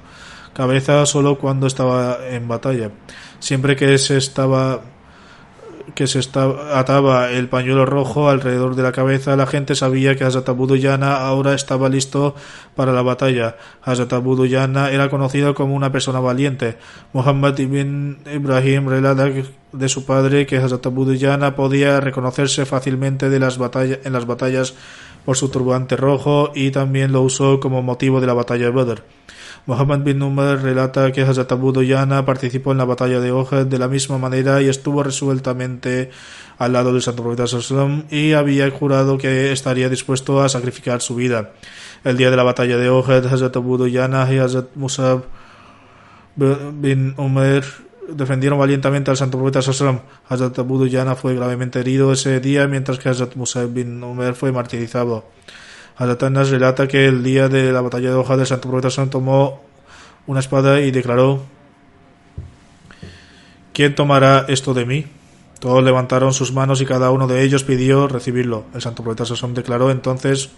cabeza 0.54 1.06
solo 1.06 1.38
cuando 1.38 1.68
estaba 1.68 2.18
en 2.30 2.50
batalla. 2.50 2.92
Siempre 3.40 3.78
que 3.78 3.98
se 3.98 4.18
estaba 4.18 4.82
que 5.96 6.08
se 6.08 6.20
ataba 6.74 7.32
el 7.32 7.48
pañuelo 7.50 7.86
rojo 7.86 8.30
alrededor 8.30 8.76
de 8.76 8.84
la 8.84 8.92
cabeza, 8.92 9.36
la 9.36 9.48
gente 9.48 9.76
sabía 9.76 10.16
que 10.16 10.24
Abu 10.24 10.68
ahora 11.04 11.54
estaba 11.54 11.90
listo 11.90 12.36
para 12.76 12.92
la 12.92 13.02
batalla. 13.02 13.58
Abu 13.84 14.46
era 14.46 15.10
conocido 15.10 15.54
como 15.54 15.76
una 15.76 15.92
persona 15.92 16.20
valiente. 16.20 16.78
Muhammad 17.14 17.58
ibn 17.58 18.20
Ibrahim 18.32 18.88
relata 18.88 19.30
de 19.72 19.90
su 19.90 20.06
padre 20.06 20.46
que 20.46 20.58
Abu 20.58 21.56
podía 21.56 22.00
reconocerse 22.00 22.66
fácilmente 22.66 23.30
de 23.30 23.40
las 23.40 23.58
batallas, 23.58 24.00
en 24.04 24.14
las 24.14 24.26
batallas 24.26 24.76
por 25.26 25.38
su 25.38 25.50
turbante 25.50 25.96
rojo 25.96 26.52
y 26.56 26.72
también 26.72 27.12
lo 27.12 27.22
usó 27.22 27.60
como 27.60 27.82
motivo 27.84 28.22
de 28.22 28.28
la 28.28 28.34
batalla 28.34 28.66
de 28.66 28.72
Badr. 28.72 29.04
Muhammad 29.66 30.00
bin 30.00 30.22
Umar 30.22 30.62
relata 30.62 31.12
que 31.12 31.22
Hazrat 31.22 31.52
Abu 31.52 31.72
Duyana 31.72 32.26
participó 32.26 32.72
en 32.72 32.80
la 32.80 32.86
batalla 32.86 33.20
de 33.20 33.32
Ohad 33.32 33.66
de 33.66 33.78
la 33.78 33.88
misma 33.88 34.18
manera 34.18 34.62
y 34.62 34.68
estuvo 34.68 35.04
resueltamente 35.04 36.10
al 36.58 36.74
lado 36.74 36.92
del 36.92 37.02
Santo 37.02 37.24
Profeta 37.24 37.48
Sallam 37.48 38.04
y 38.10 38.34
había 38.34 38.70
jurado 38.72 39.18
que 39.18 39.52
estaría 39.52 39.90
dispuesto 39.90 40.42
a 40.42 40.50
sacrificar 40.50 41.02
su 41.02 41.16
vida. 41.16 41.52
El 42.04 42.18
día 42.18 42.32
de 42.32 42.38
la 42.38 42.44
batalla 42.44 42.78
de 42.78 42.90
Ohad, 42.90 43.26
Hazrat 43.26 43.56
Abu 43.56 43.78
Duyana 43.78 44.28
y 44.32 44.38
Hazrat 44.38 44.76
Musab 44.76 45.24
bin 46.36 47.14
Umar 47.18 47.64
defendieron 48.10 48.58
valientemente 48.58 49.12
al 49.12 49.18
Santo 49.18 49.38
Profeta 49.38 49.62
Sallam. 49.62 50.00
Hazrat 50.28 50.58
Abu 50.60 50.78
Duyana 50.78 51.16
fue 51.16 51.36
gravemente 51.36 51.80
herido 51.80 52.12
ese 52.12 52.40
día 52.40 52.68
mientras 52.68 53.00
que 53.00 53.10
Hazrat 53.10 53.36
Musab 53.36 53.70
bin 53.72 54.04
Umar 54.04 54.36
fue 54.36 54.52
martirizado. 54.52 55.26
Hazrat 56.00 56.24
relata 56.50 56.88
que 56.88 57.08
el 57.08 57.24
día 57.24 57.50
de 57.50 57.74
la 57.74 57.82
batalla 57.82 58.10
de 58.10 58.16
hoja 58.16 58.38
del 58.38 58.48
Santo 58.48 58.70
Profeta 58.70 59.06
tomó 59.08 59.62
una 60.28 60.40
espada 60.40 60.80
y 60.80 60.92
declaró 60.92 61.44
¿Quién 63.74 63.96
tomará 63.96 64.46
esto 64.48 64.74
de 64.74 64.86
mí? 64.86 65.06
Todos 65.60 65.84
levantaron 65.84 66.32
sus 66.32 66.54
manos 66.54 66.80
y 66.80 66.86
cada 66.86 67.12
uno 67.12 67.28
de 67.28 67.44
ellos 67.44 67.66
pidió 67.66 68.08
recibirlo. 68.08 68.64
El 68.74 68.82
santo 68.82 69.04
profeta 69.04 69.26
Sasón 69.26 69.54
declaró 69.54 69.92
entonces 69.92 70.52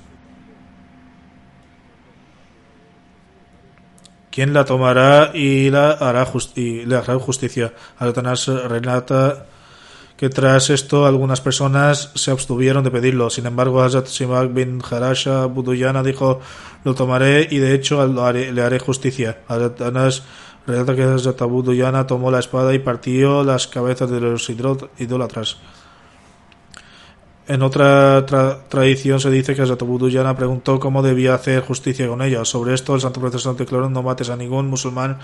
¿Quién 4.29 4.53
la 4.53 4.63
tomará 4.63 5.31
y, 5.33 5.71
la 5.71 5.91
hará 5.93 6.27
y 6.55 6.85
le 6.85 6.95
hará 6.95 7.17
justicia? 7.17 7.73
Satanás 7.97 8.45
relata 8.47 9.47
que 10.21 10.29
tras 10.29 10.69
esto 10.69 11.07
algunas 11.07 11.41
personas 11.41 12.11
se 12.13 12.29
abstuvieron 12.29 12.83
de 12.83 12.91
pedirlo. 12.91 13.31
Sin 13.31 13.47
embargo, 13.47 13.81
Hazrat 13.81 14.05
Simak 14.05 14.53
bin 14.53 14.79
Harasha 14.87 15.47
Buduyana 15.47 16.03
dijo, 16.03 16.39
lo 16.83 16.93
tomaré 16.93 17.47
y 17.49 17.57
de 17.57 17.73
hecho 17.73 18.05
le 18.05 18.61
haré 18.61 18.77
justicia. 18.77 19.39
Hazrat 19.47 19.81
Anas 19.81 20.21
relata 20.67 20.95
que 20.95 21.01
Hazrat 21.01 21.37
tomó 22.07 22.29
la 22.29 22.37
espada 22.37 22.71
y 22.75 22.77
partió 22.77 23.43
las 23.43 23.65
cabezas 23.65 24.11
de 24.11 24.21
los 24.21 24.47
idólatras. 24.47 25.57
En 27.47 27.63
otra 27.63 28.23
tradición 28.69 29.19
se 29.19 29.31
dice 29.31 29.55
que 29.55 29.65
Yana 30.11 30.37
preguntó 30.37 30.79
cómo 30.79 31.01
debía 31.01 31.33
hacer 31.33 31.63
justicia 31.63 32.07
con 32.07 32.21
ella. 32.21 32.45
Sobre 32.45 32.75
esto, 32.75 32.93
el 32.93 33.01
santo 33.01 33.21
profesor 33.21 33.57
declaró 33.57 33.89
no 33.89 34.03
mates 34.03 34.29
a 34.29 34.35
ningún 34.35 34.69
musulmán 34.69 35.17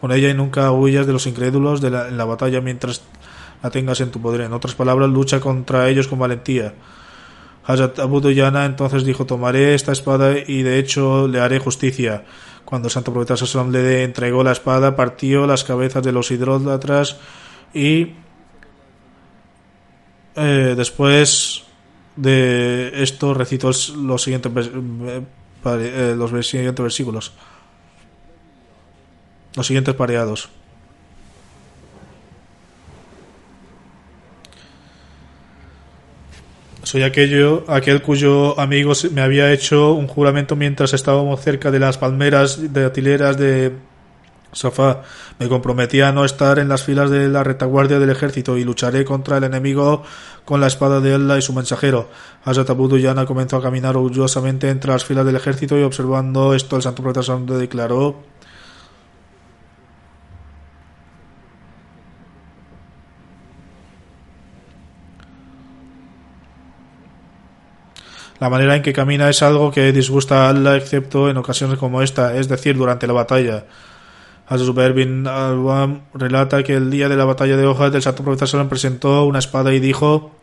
con 0.00 0.12
ella 0.12 0.30
y 0.30 0.34
nunca 0.34 0.70
huyas 0.70 1.08
de 1.08 1.12
los 1.12 1.26
incrédulos 1.26 1.80
de 1.80 1.88
en 1.88 2.16
la 2.16 2.24
batalla 2.24 2.60
mientras 2.60 3.02
la 3.64 3.70
tengas 3.70 3.98
en 4.02 4.10
tu 4.10 4.20
poder. 4.20 4.42
En 4.42 4.52
otras 4.52 4.74
palabras, 4.74 5.08
lucha 5.08 5.40
contra 5.40 5.88
ellos 5.88 6.06
con 6.06 6.18
valentía. 6.18 6.74
Hazrat 7.64 7.98
Abu 7.98 8.20
Duyana 8.20 8.66
entonces 8.66 9.04
dijo, 9.04 9.24
tomaré 9.24 9.74
esta 9.74 9.90
espada 9.90 10.34
y 10.38 10.62
de 10.62 10.78
hecho 10.78 11.26
le 11.26 11.40
haré 11.40 11.58
justicia. 11.60 12.26
Cuando 12.66 12.88
el 12.88 12.92
santo 12.92 13.10
profeta 13.10 13.36
le 13.70 14.04
entregó 14.04 14.44
la 14.44 14.52
espada, 14.52 14.94
partió 14.94 15.46
las 15.46 15.64
cabezas 15.64 16.02
de 16.02 16.12
los 16.12 16.30
idólatras 16.30 17.16
y 17.72 18.12
eh, 20.36 20.74
después 20.76 21.62
de 22.16 23.02
esto 23.02 23.32
recitó 23.32 23.70
los 23.96 24.22
siguientes, 24.22 24.70
eh, 25.64 26.14
los 26.18 26.46
siguientes 26.46 26.82
versículos. 26.82 27.32
Los 29.56 29.66
siguientes 29.66 29.94
pareados. 29.94 30.50
Soy 36.84 37.02
aquello, 37.02 37.64
aquel 37.66 38.02
cuyo 38.02 38.60
amigo 38.60 38.92
me 39.12 39.22
había 39.22 39.50
hecho 39.52 39.94
un 39.94 40.06
juramento 40.06 40.54
mientras 40.54 40.92
estábamos 40.92 41.40
cerca 41.40 41.70
de 41.70 41.78
las 41.78 41.96
palmeras 41.96 42.74
de 42.74 42.84
atileras 42.84 43.38
de 43.38 43.72
Safá. 44.52 45.00
Me 45.38 45.48
comprometí 45.48 46.02
a 46.02 46.12
no 46.12 46.26
estar 46.26 46.58
en 46.58 46.68
las 46.68 46.82
filas 46.82 47.08
de 47.08 47.28
la 47.28 47.42
retaguardia 47.42 47.98
del 47.98 48.10
ejército 48.10 48.58
y 48.58 48.64
lucharé 48.64 49.06
contra 49.06 49.38
el 49.38 49.44
enemigo 49.44 50.02
con 50.44 50.60
la 50.60 50.66
espada 50.66 51.00
de 51.00 51.14
Allah 51.14 51.38
y 51.38 51.42
su 51.42 51.54
mensajero. 51.54 52.10
Yana 52.44 53.24
comenzó 53.24 53.56
a 53.56 53.62
caminar 53.62 53.96
orgullosamente 53.96 54.68
entre 54.68 54.92
las 54.92 55.06
filas 55.06 55.24
del 55.24 55.36
ejército 55.36 55.78
y 55.78 55.82
observando 55.84 56.52
esto 56.52 56.76
el 56.76 56.82
santo 56.82 57.02
profeta 57.02 57.34
declaró 57.58 58.33
La 68.44 68.50
manera 68.50 68.76
en 68.76 68.82
que 68.82 68.92
camina 68.92 69.30
es 69.30 69.42
algo 69.42 69.70
que 69.70 69.90
disgusta 69.90 70.44
a 70.44 70.50
Allah 70.50 70.76
excepto 70.76 71.30
en 71.30 71.38
ocasiones 71.38 71.78
como 71.78 72.02
esta, 72.02 72.36
es 72.36 72.46
decir, 72.46 72.76
durante 72.76 73.06
la 73.06 73.14
batalla. 73.14 73.64
Azubair 74.46 74.92
bin 74.92 75.26
Al-Wam 75.26 76.02
relata 76.12 76.62
que 76.62 76.74
el 76.74 76.90
día 76.90 77.08
de 77.08 77.16
la 77.16 77.24
batalla 77.24 77.56
de 77.56 77.64
hojas 77.64 77.90
del 77.90 78.02
santo 78.02 78.22
profeta 78.22 78.46
Salom 78.46 78.68
presentó 78.68 79.24
una 79.24 79.38
espada 79.38 79.72
y 79.72 79.80
dijo 79.80 80.36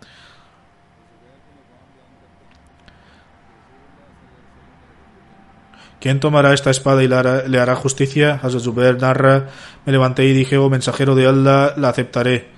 ¿Quién 6.00 6.20
tomará 6.20 6.56
esta 6.56 6.72
espada 6.72 7.04
y 7.04 7.08
le 7.08 7.60
hará, 7.60 7.76
justicia? 7.76 8.40
Hazrat 8.42 9.00
narra, 9.00 9.50
me 9.86 9.92
levanté 9.92 10.26
y 10.26 10.34
dije, 10.34 10.58
oh 10.58 10.72
mensajero 10.72 11.14
de 11.14 11.28
Allah, 11.28 11.76
la 11.78 11.90
aceptaré. 11.90 12.50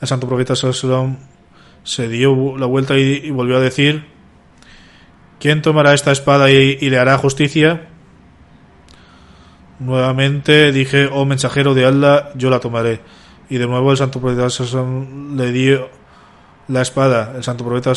El 0.00 0.08
santo 0.08 0.26
profeta 0.26 0.56
Salom 0.56 1.18
se 1.84 2.08
dio 2.08 2.58
la 2.58 2.66
vuelta 2.66 2.98
y, 2.98 3.30
volvió 3.30 3.58
a 3.58 3.60
decir, 3.60 4.17
¿quién 5.40 5.62
tomará 5.62 5.94
esta 5.94 6.12
espada 6.12 6.50
y 6.50 6.90
le 6.90 6.98
hará 6.98 7.18
justicia? 7.18 7.88
Nuevamente 9.78 10.72
dije, 10.72 11.08
oh 11.12 11.24
mensajero 11.24 11.72
de 11.74 11.84
Allah, 11.86 12.30
yo 12.34 12.50
la 12.50 12.58
tomaré. 12.58 13.00
Y 13.48 13.58
de 13.58 13.66
nuevo 13.66 13.92
el 13.92 13.96
santo 13.96 14.20
profeta 14.20 14.48
le 15.36 15.52
dio 15.52 15.88
la 16.66 16.82
espada. 16.82 17.32
El 17.36 17.44
santo 17.44 17.64
profeta 17.64 17.92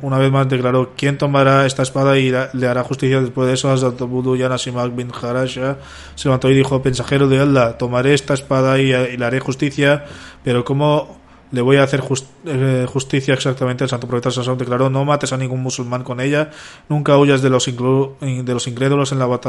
una 0.00 0.18
vez 0.18 0.32
más 0.32 0.48
declaró, 0.48 0.94
¿quién 0.96 1.18
tomará 1.18 1.66
esta 1.66 1.82
espada 1.82 2.18
y 2.18 2.30
le 2.30 2.66
hará 2.66 2.82
justicia? 2.82 3.20
Después 3.20 3.46
de 3.46 3.54
eso, 3.54 3.70
Hazrat 3.70 4.00
Abu 4.00 4.36
Yanasimak 4.36 4.94
bin 4.94 5.12
Harasha 5.12 5.76
se 6.14 6.28
levantó 6.28 6.50
y 6.50 6.54
dijo, 6.54 6.80
mensajero 6.82 7.28
de 7.28 7.40
Allah, 7.40 7.76
tomaré 7.76 8.14
esta 8.14 8.32
espada 8.32 8.80
y, 8.80 8.94
y 8.94 9.16
le 9.18 9.24
haré 9.24 9.38
justicia, 9.38 10.06
pero 10.42 10.64
¿cómo 10.64 11.17
le 11.50 11.60
voy 11.62 11.76
a 11.76 11.84
hacer 11.84 12.02
eh, 12.44 12.86
justicia 12.88 13.34
exactamente. 13.34 13.84
El 13.84 13.90
santo 13.90 14.06
profeta 14.06 14.30
Sassón 14.30 14.58
declaró: 14.58 14.90
No 14.90 15.04
mates 15.04 15.32
a 15.32 15.36
ningún 15.36 15.62
musulmán 15.62 16.04
con 16.04 16.20
ella, 16.20 16.50
nunca 16.88 17.16
huyas 17.16 17.42
de 17.42 17.50
los, 17.50 17.64
de 17.66 18.54
los 18.54 18.66
incrédulos 18.66 19.12
en 19.12 19.18
la, 19.18 19.40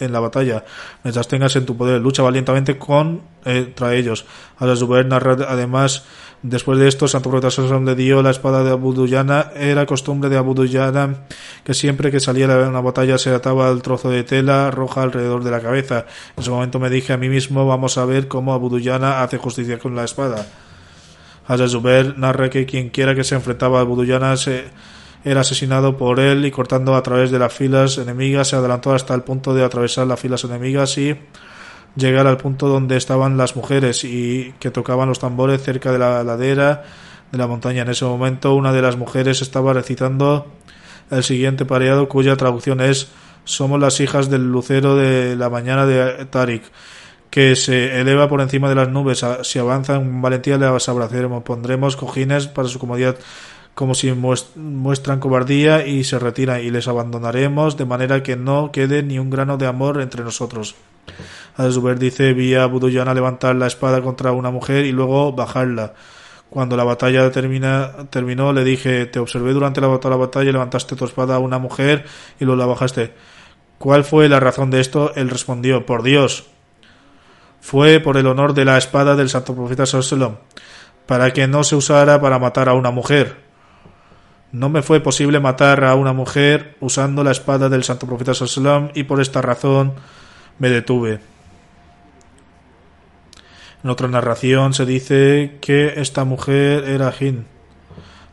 en 0.00 0.12
la 0.12 0.20
batalla, 0.20 0.64
mientras 1.02 1.28
tengas 1.28 1.56
en 1.56 1.66
tu 1.66 1.76
poder, 1.76 2.00
lucha 2.00 2.22
valientemente 2.22 2.78
contra 2.78 3.94
ellos. 3.94 4.26
A 4.58 4.76
Zubair 4.76 5.06
narra 5.06 5.36
además. 5.48 6.04
Después 6.42 6.78
de 6.78 6.88
esto, 6.88 7.04
el 7.04 7.10
Santo 7.10 7.28
Profeta 7.28 7.50
Sassón 7.50 7.84
le 7.84 7.94
dio 7.94 8.22
la 8.22 8.30
espada 8.30 8.64
de 8.64 8.70
Abu 8.70 8.94
Duyana. 8.94 9.50
Era 9.54 9.84
costumbre 9.84 10.30
de 10.30 10.38
Abu 10.38 10.54
Duyana 10.54 11.26
que 11.64 11.74
siempre 11.74 12.10
que 12.10 12.18
saliera 12.18 12.66
una 12.66 12.80
batalla 12.80 13.18
se 13.18 13.28
ataba 13.28 13.68
el 13.68 13.82
trozo 13.82 14.08
de 14.08 14.24
tela 14.24 14.70
roja 14.70 15.02
alrededor 15.02 15.44
de 15.44 15.50
la 15.50 15.60
cabeza. 15.60 16.06
En 16.36 16.42
ese 16.42 16.50
momento 16.50 16.78
me 16.78 16.88
dije 16.88 17.12
a 17.12 17.18
mí 17.18 17.28
mismo, 17.28 17.66
vamos 17.66 17.98
a 17.98 18.06
ver 18.06 18.26
cómo 18.26 18.54
Abu 18.54 18.70
Duyana 18.70 19.22
hace 19.22 19.36
justicia 19.36 19.78
con 19.78 19.94
la 19.94 20.04
espada. 20.04 20.46
Hazrat 21.50 21.70
Zubair 21.70 22.16
narra 22.16 22.48
que 22.48 22.64
quien 22.64 22.90
quiera 22.90 23.16
que 23.16 23.24
se 23.24 23.34
enfrentaba 23.34 23.80
a 23.80 23.82
Buduyana 23.82 24.36
se 24.36 24.66
era 25.24 25.40
asesinado 25.40 25.96
por 25.96 26.20
él 26.20 26.44
y 26.44 26.52
cortando 26.52 26.94
a 26.94 27.02
través 27.02 27.32
de 27.32 27.40
las 27.40 27.52
filas 27.52 27.98
enemigas 27.98 28.48
se 28.48 28.56
adelantó 28.56 28.92
hasta 28.92 29.14
el 29.14 29.22
punto 29.22 29.52
de 29.52 29.64
atravesar 29.64 30.06
las 30.06 30.20
filas 30.20 30.44
enemigas 30.44 30.96
y 30.96 31.16
llegar 31.96 32.28
al 32.28 32.36
punto 32.36 32.68
donde 32.68 32.96
estaban 32.96 33.36
las 33.36 33.56
mujeres 33.56 34.04
y 34.04 34.54
que 34.60 34.70
tocaban 34.70 35.08
los 35.08 35.18
tambores 35.18 35.60
cerca 35.60 35.90
de 35.90 35.98
la 35.98 36.22
ladera 36.22 36.84
de 37.32 37.38
la 37.38 37.48
montaña. 37.48 37.82
En 37.82 37.88
ese 37.88 38.04
momento 38.04 38.54
una 38.54 38.72
de 38.72 38.82
las 38.82 38.96
mujeres 38.96 39.42
estaba 39.42 39.72
recitando 39.72 40.46
el 41.10 41.24
siguiente 41.24 41.64
pareado 41.64 42.08
cuya 42.08 42.36
traducción 42.36 42.80
es 42.80 43.08
Somos 43.42 43.80
las 43.80 43.98
hijas 43.98 44.30
del 44.30 44.52
lucero 44.52 44.94
de 44.94 45.34
la 45.34 45.50
mañana 45.50 45.84
de 45.84 46.26
Tarik 46.26 46.62
que 47.30 47.56
se 47.56 48.00
eleva 48.00 48.28
por 48.28 48.40
encima 48.40 48.68
de 48.68 48.74
las 48.74 48.88
nubes. 48.88 49.24
Si 49.42 49.58
avanzan 49.58 50.04
con 50.04 50.22
valentía, 50.22 50.58
le 50.58 50.66
abraceremos. 50.66 51.42
Pondremos 51.44 51.96
cojines 51.96 52.48
para 52.48 52.68
su 52.68 52.78
comodidad, 52.78 53.16
como 53.74 53.94
si 53.94 54.12
muestran 54.12 55.20
cobardía 55.20 55.86
y 55.86 56.04
se 56.04 56.18
retiran, 56.18 56.60
y 56.60 56.70
les 56.70 56.88
abandonaremos 56.88 57.76
de 57.76 57.84
manera 57.84 58.22
que 58.22 58.36
no 58.36 58.72
quede 58.72 59.02
ni 59.02 59.18
un 59.18 59.30
grano 59.30 59.56
de 59.56 59.66
amor 59.66 60.00
entre 60.00 60.24
nosotros. 60.24 60.74
Azuber 61.56 61.98
dice: 61.98 62.32
Vi 62.32 62.54
a 62.54 62.66
Buduyana 62.66 63.14
levantar 63.14 63.54
la 63.56 63.66
espada 63.66 64.02
contra 64.02 64.32
una 64.32 64.50
mujer 64.50 64.84
y 64.84 64.92
luego 64.92 65.32
bajarla. 65.32 65.94
Cuando 66.48 66.76
la 66.76 66.82
batalla 66.82 67.30
termina, 67.30 67.92
terminó, 68.10 68.52
le 68.52 68.64
dije: 68.64 69.06
Te 69.06 69.20
observé 69.20 69.52
durante 69.52 69.80
la, 69.80 69.88
la 69.88 70.16
batalla, 70.16 70.50
levantaste 70.50 70.96
tu 70.96 71.04
espada 71.04 71.36
a 71.36 71.38
una 71.38 71.58
mujer 71.58 72.04
y 72.40 72.44
luego 72.44 72.58
la 72.58 72.66
bajaste. 72.66 73.12
¿Cuál 73.78 74.04
fue 74.04 74.28
la 74.28 74.40
razón 74.40 74.70
de 74.70 74.80
esto? 74.80 75.12
Él 75.14 75.30
respondió: 75.30 75.86
Por 75.86 76.02
Dios, 76.02 76.46
fue 77.60 78.00
por 78.00 78.16
el 78.16 78.26
honor 78.26 78.54
de 78.54 78.64
la 78.64 78.78
espada 78.78 79.16
del 79.16 79.28
santo 79.28 79.54
profeta 79.54 79.86
Salom, 79.86 80.36
para 81.06 81.32
que 81.32 81.46
no 81.46 81.64
se 81.64 81.76
usara 81.76 82.20
para 82.20 82.38
matar 82.38 82.68
a 82.68 82.74
una 82.74 82.90
mujer. 82.90 83.36
No 84.52 84.68
me 84.68 84.82
fue 84.82 85.00
posible 85.00 85.38
matar 85.38 85.84
a 85.84 85.94
una 85.94 86.12
mujer 86.12 86.76
usando 86.80 87.22
la 87.22 87.30
espada 87.30 87.68
del 87.68 87.84
santo 87.84 88.06
profeta 88.06 88.34
Salom 88.34 88.90
y 88.94 89.04
por 89.04 89.20
esta 89.20 89.42
razón 89.42 89.94
me 90.58 90.68
detuve. 90.68 91.20
En 93.82 93.90
otra 93.90 94.08
narración 94.08 94.74
se 94.74 94.84
dice 94.84 95.58
que 95.60 96.00
esta 96.00 96.24
mujer 96.24 96.84
era 96.84 97.10
Jin, 97.12 97.46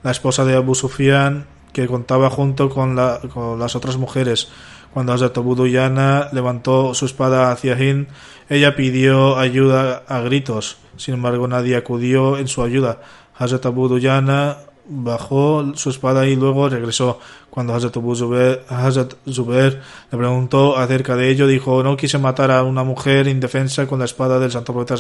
la 0.04 0.12
esposa 0.12 0.44
de 0.44 0.56
Abu 0.56 0.76
Sufyan, 0.76 1.46
que 1.72 1.88
contaba 1.88 2.30
junto 2.30 2.70
con, 2.70 2.96
las 2.96 3.76
otras 3.76 3.98
mujeres. 3.98 4.50
Cuando 4.94 5.14
Hazrat 5.14 5.38
Abu 5.38 5.56
Duyana 5.56 6.30
levantó 6.32 6.94
su 6.94 7.06
espada 7.06 7.52
hacia 7.52 7.80
Hind, 7.80 8.08
ella 8.50 8.76
pidió 8.76 9.38
ayuda 9.38 10.04
a 10.08 10.22
gritos. 10.22 10.78
Sin 10.98 11.14
embargo, 11.14 11.48
nadie 11.48 11.76
acudió 11.76 12.38
en 12.38 12.48
su 12.48 12.64
ayuda. 12.64 13.02
Hazrat 13.38 13.66
Abu 13.66 13.88
Duyana 13.88 14.58
bajó 14.90 15.74
su 15.76 15.90
espada 15.90 16.26
y 16.28 16.36
luego 16.36 16.70
regresó. 16.70 17.20
Cuando 17.50 17.74
Hazrat 17.74 17.94
Zubair, 17.94 19.82
le 20.12 20.18
preguntó 20.18 20.78
acerca 20.78 21.16
de 21.16 21.30
ello, 21.30 21.48
dijo, 21.48 21.84
no 21.84 21.98
quise 21.98 22.18
matar 22.18 22.52
a 22.52 22.64
una 22.64 22.84
mujer 22.84 23.28
indefensa 23.28 23.88
con 23.88 24.00
la 24.00 24.06
espada 24.06 24.40
del 24.40 24.52
santo 24.52 24.74
profeta. 24.74 24.96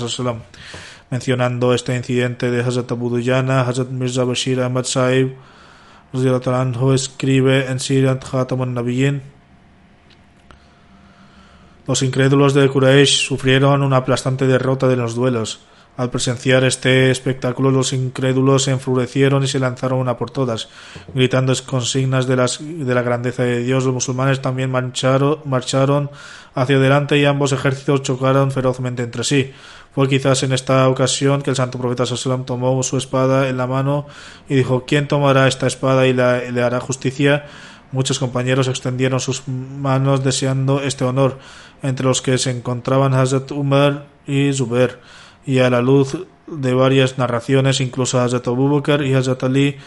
Mencionando 1.09 1.73
este 1.73 1.95
incidente 1.95 2.51
de 2.51 2.61
Hazrat 2.61 2.91
Abu 2.91 3.09
Duyana, 3.09 3.61
Hazrat 3.61 3.89
Mirza 3.89 4.23
Bashir 4.23 4.59
Ahmad 4.61 4.83
Saib 4.83 5.35
escribe 6.93 7.67
en 7.67 7.79
Sirat 7.79 8.23
Khatamun 8.23 8.73
Nabiyin 8.73 9.36
los 11.87 12.03
incrédulos 12.03 12.53
de 12.53 12.67
Quraysh 12.67 13.27
sufrieron 13.27 13.81
una 13.81 13.97
aplastante 13.97 14.45
derrota 14.45 14.87
de 14.87 14.97
los 14.97 15.15
duelos. 15.15 15.61
Al 15.97 16.11
presenciar 16.11 16.63
este 16.63 17.09
espectáculo, 17.09 17.71
los 17.71 17.91
incrédulos 17.91 18.65
se 18.65 18.71
enfurecieron 18.71 19.43
y 19.43 19.47
se 19.47 19.57
lanzaron 19.57 19.97
una 19.97 20.15
por 20.15 20.29
todas, 20.29 20.69
gritando 21.15 21.51
consignas 21.65 22.27
de, 22.27 22.35
las, 22.35 22.59
de 22.61 22.93
la 22.93 23.01
grandeza 23.01 23.41
de 23.41 23.63
Dios. 23.63 23.83
Los 23.83 23.95
musulmanes 23.95 24.39
también 24.39 24.69
marcharon, 24.69 25.39
marcharon 25.45 26.11
hacia 26.53 26.75
adelante 26.75 27.17
y 27.17 27.25
ambos 27.25 27.51
ejércitos 27.51 28.03
chocaron 28.03 28.51
ferozmente 28.51 29.01
entre 29.01 29.23
sí. 29.23 29.51
Fue 29.95 30.07
quizás 30.07 30.43
en 30.43 30.51
esta 30.51 30.87
ocasión 30.87 31.41
que 31.41 31.49
el 31.49 31.55
santo 31.55 31.79
profeta 31.79 32.05
Sallam 32.05 32.45
tomó 32.45 32.83
su 32.83 32.97
espada 32.97 33.49
en 33.49 33.57
la 33.57 33.65
mano 33.65 34.05
y 34.47 34.53
dijo: 34.53 34.85
¿Quién 34.85 35.07
tomará 35.07 35.47
esta 35.47 35.65
espada 35.65 36.05
y, 36.05 36.13
le 36.13 36.61
hará 36.61 36.79
justicia? 36.79 37.47
Muchos 37.91 38.19
compañeros 38.19 38.67
extendieron 38.67 39.19
sus 39.19 39.47
manos 39.47 40.23
deseando 40.23 40.81
este 40.81 41.05
honor, 41.05 41.39
entre 41.81 42.05
los 42.05 42.21
que 42.21 42.37
se 42.37 42.51
encontraban 42.51 43.13
Hazrat 43.13 43.51
Umar 43.51 44.07
y 44.25 44.51
Zubair 44.51 44.99
y 45.45 45.59
a 45.59 45.69
la 45.69 45.81
luz 45.81 46.25
de 46.47 46.73
varias 46.73 47.17
narraciones, 47.17 47.79
incluso 47.79 48.19
Hazrat 48.19 48.47
Abu 48.47 48.83
y 49.03 49.13
Hazrat 49.13 49.43
Ali, 49.43 49.77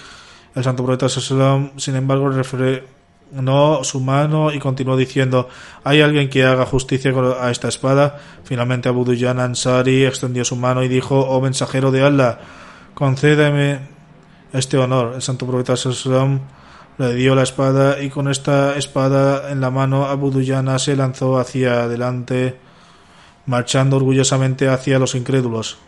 el 0.55 0.65
santo 0.65 0.85
profeta 0.85 1.09
Sallam, 1.09 1.73
sin 1.77 1.95
embargo, 1.95 2.31
refrenó 2.31 3.85
su 3.85 4.01
mano 4.01 4.53
y 4.53 4.59
continuó 4.59 4.97
diciendo: 4.97 5.49
¿Hay 5.85 6.01
alguien 6.01 6.29
que 6.29 6.45
haga 6.45 6.67
justicia 6.67 7.13
a 7.41 7.51
esta 7.51 7.69
espada? 7.69 8.19
Finalmente, 8.45 8.89
Abu 8.89 9.05
Duyan 9.05 9.39
Ansari 9.39 10.05
extendió 10.05 10.45
su 10.45 10.57
mano 10.57 10.83
y 10.83 10.89
dijo: 10.89 11.21
Oh 11.21 11.41
mensajero 11.41 11.91
de 11.91 12.03
Allah, 12.03 12.41
concédeme 12.95 13.81
este 14.53 14.77
honor. 14.79 15.13
El 15.15 15.23
santo 15.23 15.47
profeta 15.47 15.77
Sallam 15.77 16.41
le 17.01 17.15
dio 17.15 17.35
la 17.35 17.45
espada 17.45 18.03
y 18.03 18.11
con 18.11 18.29
esta 18.29 18.77
espada 18.77 19.51
en 19.51 19.63
la 19.63 19.71
mano 19.71 20.05
Abu 20.05 20.31
Duyana 20.31 20.79
se 20.79 20.97
lanzó 20.97 21.39
hacia 21.39 21.85
adelante 21.85 22.59
marchando 23.47 23.97
orgullosamente 23.97 24.69
hacia 24.69 24.99
los 24.99 25.15
incrédulos. 25.15 25.79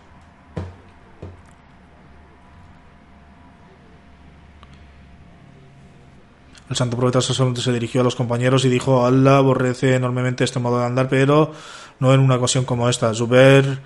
El 6.71 6.77
santo 6.77 6.97
profeta 6.97 7.21
se 7.21 7.73
dirigió 7.73 8.01
a 8.01 8.05
los 8.05 8.17
compañeros 8.17 8.65
y 8.65 8.71
dijo: 8.71 9.05
Allah 9.05 9.37
aborrece 9.37 9.95
enormemente 9.95 10.45
este 10.45 10.61
modo 10.61 10.79
de 10.79 10.87
andar, 10.87 11.11
pero 11.11 11.53
no 12.01 12.15
en 12.15 12.21
una 12.21 12.37
ocasión 12.37 12.65
como 12.65 12.89
esta. 12.89 13.13
Zuber, 13.13 13.81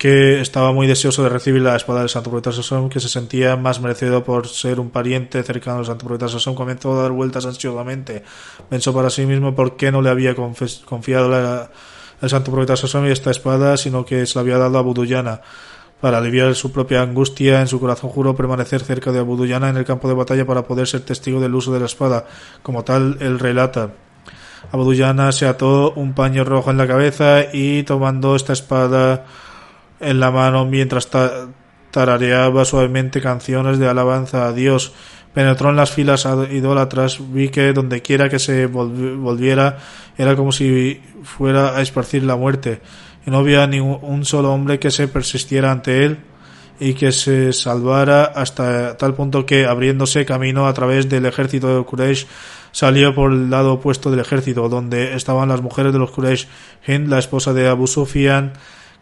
que 0.00 0.40
estaba 0.40 0.72
muy 0.72 0.86
deseoso 0.86 1.22
de 1.22 1.28
recibir 1.28 1.60
la 1.60 1.76
espada 1.76 2.00
del 2.00 2.08
santo 2.08 2.30
profeta 2.30 2.52
Sasson, 2.52 2.88
que 2.88 3.00
se 3.00 3.08
sentía 3.10 3.56
más 3.56 3.82
merecido 3.82 4.24
por 4.24 4.48
ser 4.48 4.80
un 4.80 4.88
pariente 4.88 5.42
cercano 5.42 5.80
al 5.80 5.84
santo 5.84 6.06
profeta 6.06 6.26
Sasson, 6.26 6.54
comenzó 6.54 6.98
a 6.98 7.02
dar 7.02 7.10
vueltas 7.10 7.44
ansiosamente. 7.44 8.22
Pensó 8.70 8.94
para 8.94 9.10
sí 9.10 9.26
mismo 9.26 9.54
por 9.54 9.76
qué 9.76 9.92
no 9.92 10.00
le 10.00 10.08
había 10.08 10.34
confiado 10.34 11.28
la 11.28 11.70
el 12.22 12.30
santo 12.30 12.50
profeta 12.50 12.76
Sasami 12.76 13.10
esta 13.10 13.30
espada, 13.30 13.76
sino 13.76 14.06
que 14.06 14.24
se 14.24 14.36
la 14.36 14.40
había 14.40 14.56
dado 14.56 14.78
a 14.78 14.80
Buduyana. 14.80 15.42
Para 16.00 16.16
aliviar 16.16 16.54
su 16.54 16.72
propia 16.72 17.02
angustia 17.02 17.60
en 17.60 17.66
su 17.66 17.78
corazón 17.78 18.08
juró 18.08 18.34
permanecer 18.34 18.80
cerca 18.80 19.12
de 19.12 19.18
Abuduyana 19.18 19.68
en 19.68 19.76
el 19.76 19.84
campo 19.84 20.08
de 20.08 20.14
batalla 20.14 20.46
para 20.46 20.62
poder 20.64 20.86
ser 20.86 21.02
testigo 21.02 21.40
del 21.40 21.54
uso 21.54 21.74
de 21.74 21.80
la 21.80 21.84
espada. 21.84 22.24
Como 22.62 22.84
tal, 22.84 23.18
él 23.20 23.38
relata. 23.38 23.90
Abuduyana 24.72 25.30
se 25.32 25.46
ató 25.46 25.92
un 25.92 26.14
paño 26.14 26.42
rojo 26.44 26.70
en 26.70 26.78
la 26.78 26.86
cabeza 26.86 27.44
y 27.52 27.82
tomando 27.82 28.34
esta 28.34 28.54
espada 28.54 29.26
en 30.00 30.20
la 30.20 30.30
mano 30.30 30.64
mientras 30.64 31.08
tarareaba 31.90 32.64
suavemente 32.64 33.20
canciones 33.20 33.78
de 33.78 33.88
alabanza 33.88 34.46
a 34.46 34.52
Dios 34.52 34.92
penetró 35.32 35.70
en 35.70 35.76
las 35.76 35.92
filas 35.92 36.26
idólatras, 36.50 37.18
vi 37.32 37.50
que 37.50 37.72
donde 37.72 38.02
quiera 38.02 38.28
que 38.28 38.38
se 38.38 38.66
volviera 38.66 39.78
era 40.18 40.34
como 40.34 40.52
si 40.52 41.00
fuera 41.22 41.76
a 41.76 41.82
esparcir 41.82 42.24
la 42.24 42.36
muerte, 42.36 42.80
y 43.24 43.30
no 43.30 43.38
había 43.38 43.66
ni 43.66 43.80
un 43.80 44.24
solo 44.24 44.52
hombre 44.52 44.78
que 44.78 44.90
se 44.90 45.06
persistiera 45.08 45.70
ante 45.70 46.04
él 46.04 46.18
y 46.80 46.94
que 46.94 47.12
se 47.12 47.52
salvara 47.52 48.24
hasta 48.24 48.96
tal 48.96 49.14
punto 49.14 49.44
que, 49.44 49.66
abriéndose 49.66 50.24
camino 50.24 50.66
a 50.66 50.72
través 50.72 51.08
del 51.10 51.26
ejército 51.26 51.76
de 51.76 51.84
Quraysh, 51.84 52.26
salió 52.72 53.14
por 53.14 53.32
el 53.32 53.50
lado 53.50 53.74
opuesto 53.74 54.10
del 54.10 54.20
ejército, 54.20 54.68
donde 54.70 55.14
estaban 55.14 55.50
las 55.50 55.60
mujeres 55.60 55.92
de 55.92 55.98
los 55.98 56.10
Quraysh. 56.10 56.48
Hind, 56.86 57.08
la 57.08 57.18
esposa 57.18 57.52
de 57.52 57.68
Abu 57.68 57.86
Sufyan, 57.86 58.54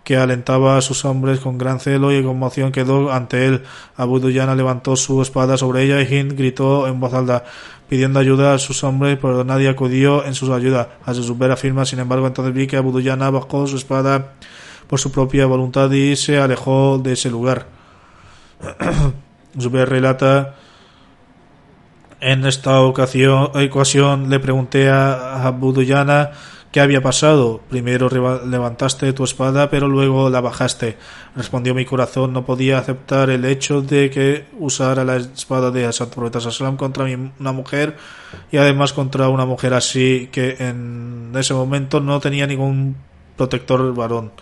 que 0.04 0.16
alentaba 0.16 0.78
a 0.78 0.80
sus 0.80 1.04
hombres 1.04 1.40
con 1.40 1.58
gran 1.58 1.80
celo 1.80 2.12
y 2.12 2.22
conmoción 2.22 2.72
quedó 2.72 3.12
ante 3.12 3.46
él. 3.46 3.62
Abu 3.96 4.20
Duyana 4.20 4.54
levantó 4.54 4.96
su 4.96 5.20
espada 5.20 5.56
sobre 5.56 5.82
ella 5.82 6.00
y 6.00 6.14
Hind 6.14 6.36
gritó 6.36 6.88
en 6.88 6.98
voz 6.98 7.12
alta 7.12 7.44
pidiendo 7.88 8.18
ayuda 8.18 8.54
a 8.54 8.58
sus 8.58 8.84
hombres, 8.84 9.18
pero 9.20 9.44
nadie 9.44 9.68
acudió 9.68 10.24
en 10.24 10.34
su 10.34 10.52
ayuda. 10.52 10.98
Zubair 11.12 11.52
afirma, 11.52 11.84
sin 11.84 11.98
embargo, 11.98 12.26
entonces 12.26 12.54
vi 12.54 12.66
que 12.66 12.76
Abu 12.76 12.92
Duyana 12.92 13.30
bajó 13.30 13.66
su 13.66 13.76
espada 13.76 14.34
por 14.86 14.98
su 14.98 15.12
propia 15.12 15.46
voluntad 15.46 15.90
y 15.90 16.16
se 16.16 16.38
alejó 16.38 16.98
de 16.98 17.12
ese 17.12 17.30
lugar. 17.30 17.66
Zubair 19.60 19.88
relata 19.88 20.54
en 22.20 22.44
esta 22.46 22.80
ocasión, 22.80 23.50
le 24.28 24.40
pregunté 24.40 24.88
a 24.88 25.46
Abu 25.46 25.72
Duyana 25.72 26.30
¿Qué 26.70 26.80
había 26.80 27.00
pasado? 27.00 27.62
Primero 27.70 28.10
levantaste 28.10 29.14
tu 29.14 29.24
espada, 29.24 29.70
pero 29.70 29.88
luego 29.88 30.28
la 30.28 30.42
bajaste. 30.42 30.98
Respondió 31.34 31.74
mi 31.74 31.86
corazón, 31.86 32.34
no 32.34 32.44
podía 32.44 32.78
aceptar 32.78 33.30
el 33.30 33.46
hecho 33.46 33.80
de 33.80 34.10
que 34.10 34.44
usara 34.58 35.02
la 35.02 35.16
espada 35.16 35.70
de 35.70 35.90
Santo 35.94 36.16
Profeta 36.16 36.40
Sallam 36.40 36.76
contra 36.76 37.06
una 37.38 37.52
mujer 37.52 37.96
y 38.52 38.58
además 38.58 38.92
contra 38.92 39.28
una 39.28 39.46
mujer 39.46 39.72
así 39.72 40.28
que 40.30 40.56
en 40.58 41.32
ese 41.36 41.54
momento 41.54 42.00
no 42.00 42.20
tenía 42.20 42.46
ningún 42.46 42.96
protector 43.38 43.94
varón. 43.94 44.32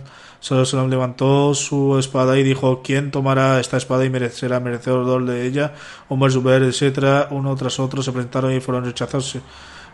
Sallallahu 0.42 0.88
levantó 0.88 1.54
su 1.54 2.00
espada 2.00 2.38
y 2.40 2.44
dijo 2.44 2.82
¿Quién 2.84 3.12
tomará 3.12 3.60
esta 3.60 3.78
espada 3.78 4.06
y 4.06 4.10
merecerá 4.10 4.60
merecedor 4.60 5.24
de 5.24 5.46
ella? 5.46 5.76
Omar 6.10 6.32
Zubair, 6.32 6.64
etc. 6.64 7.28
Uno 7.30 7.56
tras 7.56 7.80
otro 7.80 8.02
se 8.02 8.12
presentaron 8.12 8.52
y 8.52 8.60
fueron 8.60 8.84
rechazados. 8.84 9.38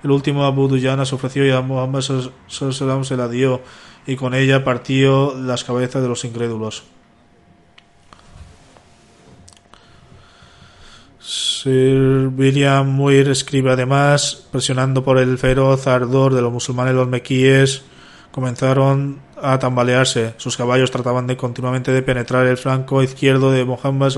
El 0.04 0.12
último 0.12 0.46
Abu 0.46 0.70
Duyana 0.70 1.06
se 1.06 1.16
ofreció 1.16 1.46
y 1.46 1.52
a 1.52 1.60
Muhammad 1.60 2.00
se 2.02 3.18
la 3.18 3.28
dio 3.28 3.62
y 4.06 4.16
con 4.16 4.34
ella 4.34 4.64
partió 4.64 5.36
las 5.36 5.66
cabezas 5.66 6.02
de 6.02 6.08
los 6.08 6.24
incrédulos. 6.24 6.84
Sir 11.28 12.32
William 12.38 12.88
Muir 12.88 13.28
escribe 13.28 13.74
además, 13.74 14.48
presionando 14.50 15.04
por 15.04 15.18
el 15.18 15.38
feroz 15.38 15.86
ardor 15.86 16.34
de 16.34 16.42
los 16.42 16.54
musulmanes, 16.54 16.94
los 16.94 17.10
mequíes 17.10 17.84
comenzaron 18.32 19.20
a 19.36 19.60
tambalearse. 19.60 20.36
Sus 20.38 20.56
caballos 20.56 20.90
trataban 20.90 21.28
de 21.28 21.36
continuamente 21.36 21.92
de 21.92 22.02
penetrar 22.02 22.48
el 22.48 22.56
flanco 22.56 23.04
izquierdo 23.04 23.52
de 23.52 23.66
Muhammad, 23.66 24.14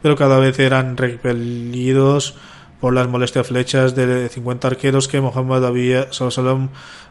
pero 0.00 0.16
cada 0.16 0.38
vez 0.38 0.58
eran 0.58 0.96
repelidos 0.96 2.36
por 2.80 2.94
las 2.94 3.06
molestias 3.06 3.46
flechas 3.46 3.94
de 3.94 4.30
50 4.30 4.66
arqueros 4.66 5.08
que 5.08 5.20
Muhammad 5.20 5.66
había, 5.66 6.08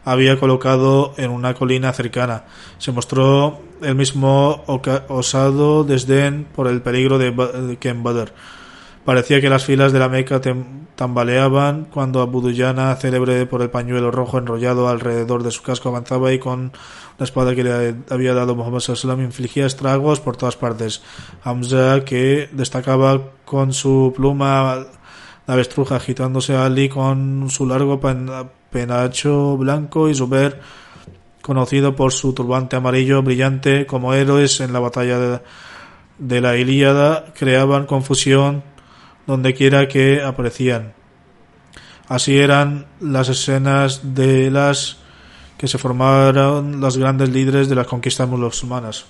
había 0.05 0.39
colocado 0.39 1.13
en 1.17 1.29
una 1.29 1.53
colina 1.53 1.93
cercana. 1.93 2.45
Se 2.79 2.91
mostró 2.91 3.61
el 3.83 3.93
mismo 3.93 4.63
osado 5.07 5.83
desdén 5.83 6.47
por 6.55 6.67
el 6.67 6.81
peligro 6.81 7.19
de 7.19 7.77
que 7.79 7.89
en 7.89 8.01
Badr. 8.01 8.33
Parecía 9.05 9.41
que 9.41 9.49
las 9.49 9.65
filas 9.65 9.91
de 9.91 9.99
la 9.99 10.07
Meca 10.07 10.39
tambaleaban 10.95 11.87
cuando 11.91 12.21
Abu 12.21 12.39
Duyana, 12.39 12.95
célebre 12.95 13.45
por 13.45 13.61
el 13.61 13.69
pañuelo 13.69 14.11
rojo 14.11 14.37
enrollado 14.37 14.87
alrededor 14.87 15.43
de 15.43 15.51
su 15.51 15.61
casco, 15.61 15.89
avanzaba 15.89 16.31
y 16.31 16.39
con 16.39 16.71
la 17.17 17.25
espada 17.25 17.53
que 17.53 17.65
le 17.65 17.95
había 18.09 18.33
dado 18.33 18.55
Muhammad 18.55 18.79
sallam 18.79 19.21
infligía 19.21 19.65
estragos 19.65 20.21
por 20.21 20.37
todas 20.37 20.55
partes. 20.55 21.01
Hamza, 21.43 22.05
que 22.05 22.47
destacaba 22.53 23.21
con 23.43 23.73
su 23.73 24.13
pluma 24.15 24.85
la 25.45 25.53
avestruja 25.53 25.97
agitándose 25.97 26.55
a 26.55 26.65
Ali 26.65 26.87
con 26.87 27.49
su 27.49 27.65
largo 27.67 27.99
penacho 28.71 29.57
blanco 29.57 30.07
y 30.07 30.15
Zuber, 30.15 30.61
conocido 31.41 31.93
por 31.95 32.13
su 32.13 32.33
turbante 32.33 32.77
amarillo 32.77 33.21
brillante 33.21 33.85
como 33.85 34.13
héroes 34.13 34.61
en 34.61 34.71
la 34.71 34.79
batalla 34.79 35.41
de, 36.17 36.41
la 36.41 36.55
Ilíada, 36.55 37.33
creaban 37.37 37.85
confusión 37.85 38.63
donde 39.25 39.53
quiera 39.53 39.87
que 39.87 40.21
aparecían. 40.21 40.93
Así 42.07 42.37
eran 42.37 42.85
las 42.99 43.29
escenas 43.29 44.15
de 44.15 44.51
las 44.51 44.97
que 45.57 45.67
se 45.67 45.77
formaron 45.77 46.81
los 46.81 46.97
grandes 46.97 47.29
líderes 47.29 47.69
de 47.69 47.75
las 47.75 47.87
conquistas 47.87 48.27
musulmanas. 48.27 49.05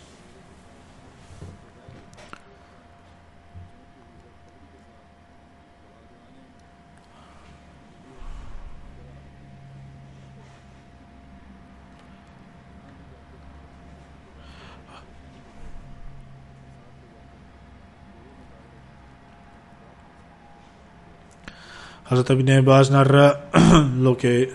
Hazrat 22.13 22.29
Ibn 22.29 22.49
Abbas 22.61 22.91
narra 22.91 23.49
lo 23.97 24.15
que 24.17 24.53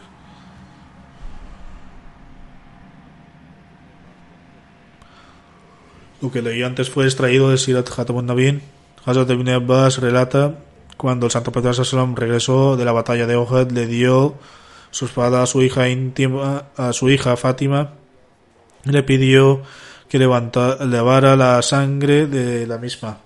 lo 6.22 6.30
que 6.30 6.42
leí 6.42 6.62
antes 6.62 6.88
fue 6.88 7.04
extraído 7.04 7.50
de 7.50 7.58
Sirat 7.58 7.88
Khatamun 7.90 8.26
Nabin. 8.26 8.62
Hazrat 9.04 9.30
Ibn 9.30 9.48
Abbas 9.48 9.98
relata 9.98 10.54
cuando 10.96 11.26
el 11.26 11.32
santo 11.32 11.50
Pedro 11.50 11.74
Sallam 11.74 12.14
regresó 12.14 12.76
de 12.76 12.84
la 12.84 12.92
batalla 12.92 13.26
de 13.26 13.34
Ohad 13.34 13.72
le 13.72 13.86
dio 13.86 14.34
su 14.92 15.06
espada 15.06 15.42
a 15.42 15.46
su 15.46 15.62
hija 15.62 15.88
íntima 15.88 16.66
a 16.76 16.92
su 16.92 17.10
hija 17.10 17.36
Fátima 17.36 17.94
y 18.84 18.90
le 18.90 19.02
pidió 19.02 19.62
que 20.08 20.18
levanta, 20.18 20.84
levara 20.86 21.34
la 21.34 21.60
sangre 21.62 22.26
de 22.26 22.68
la 22.68 22.78
misma. 22.78 23.18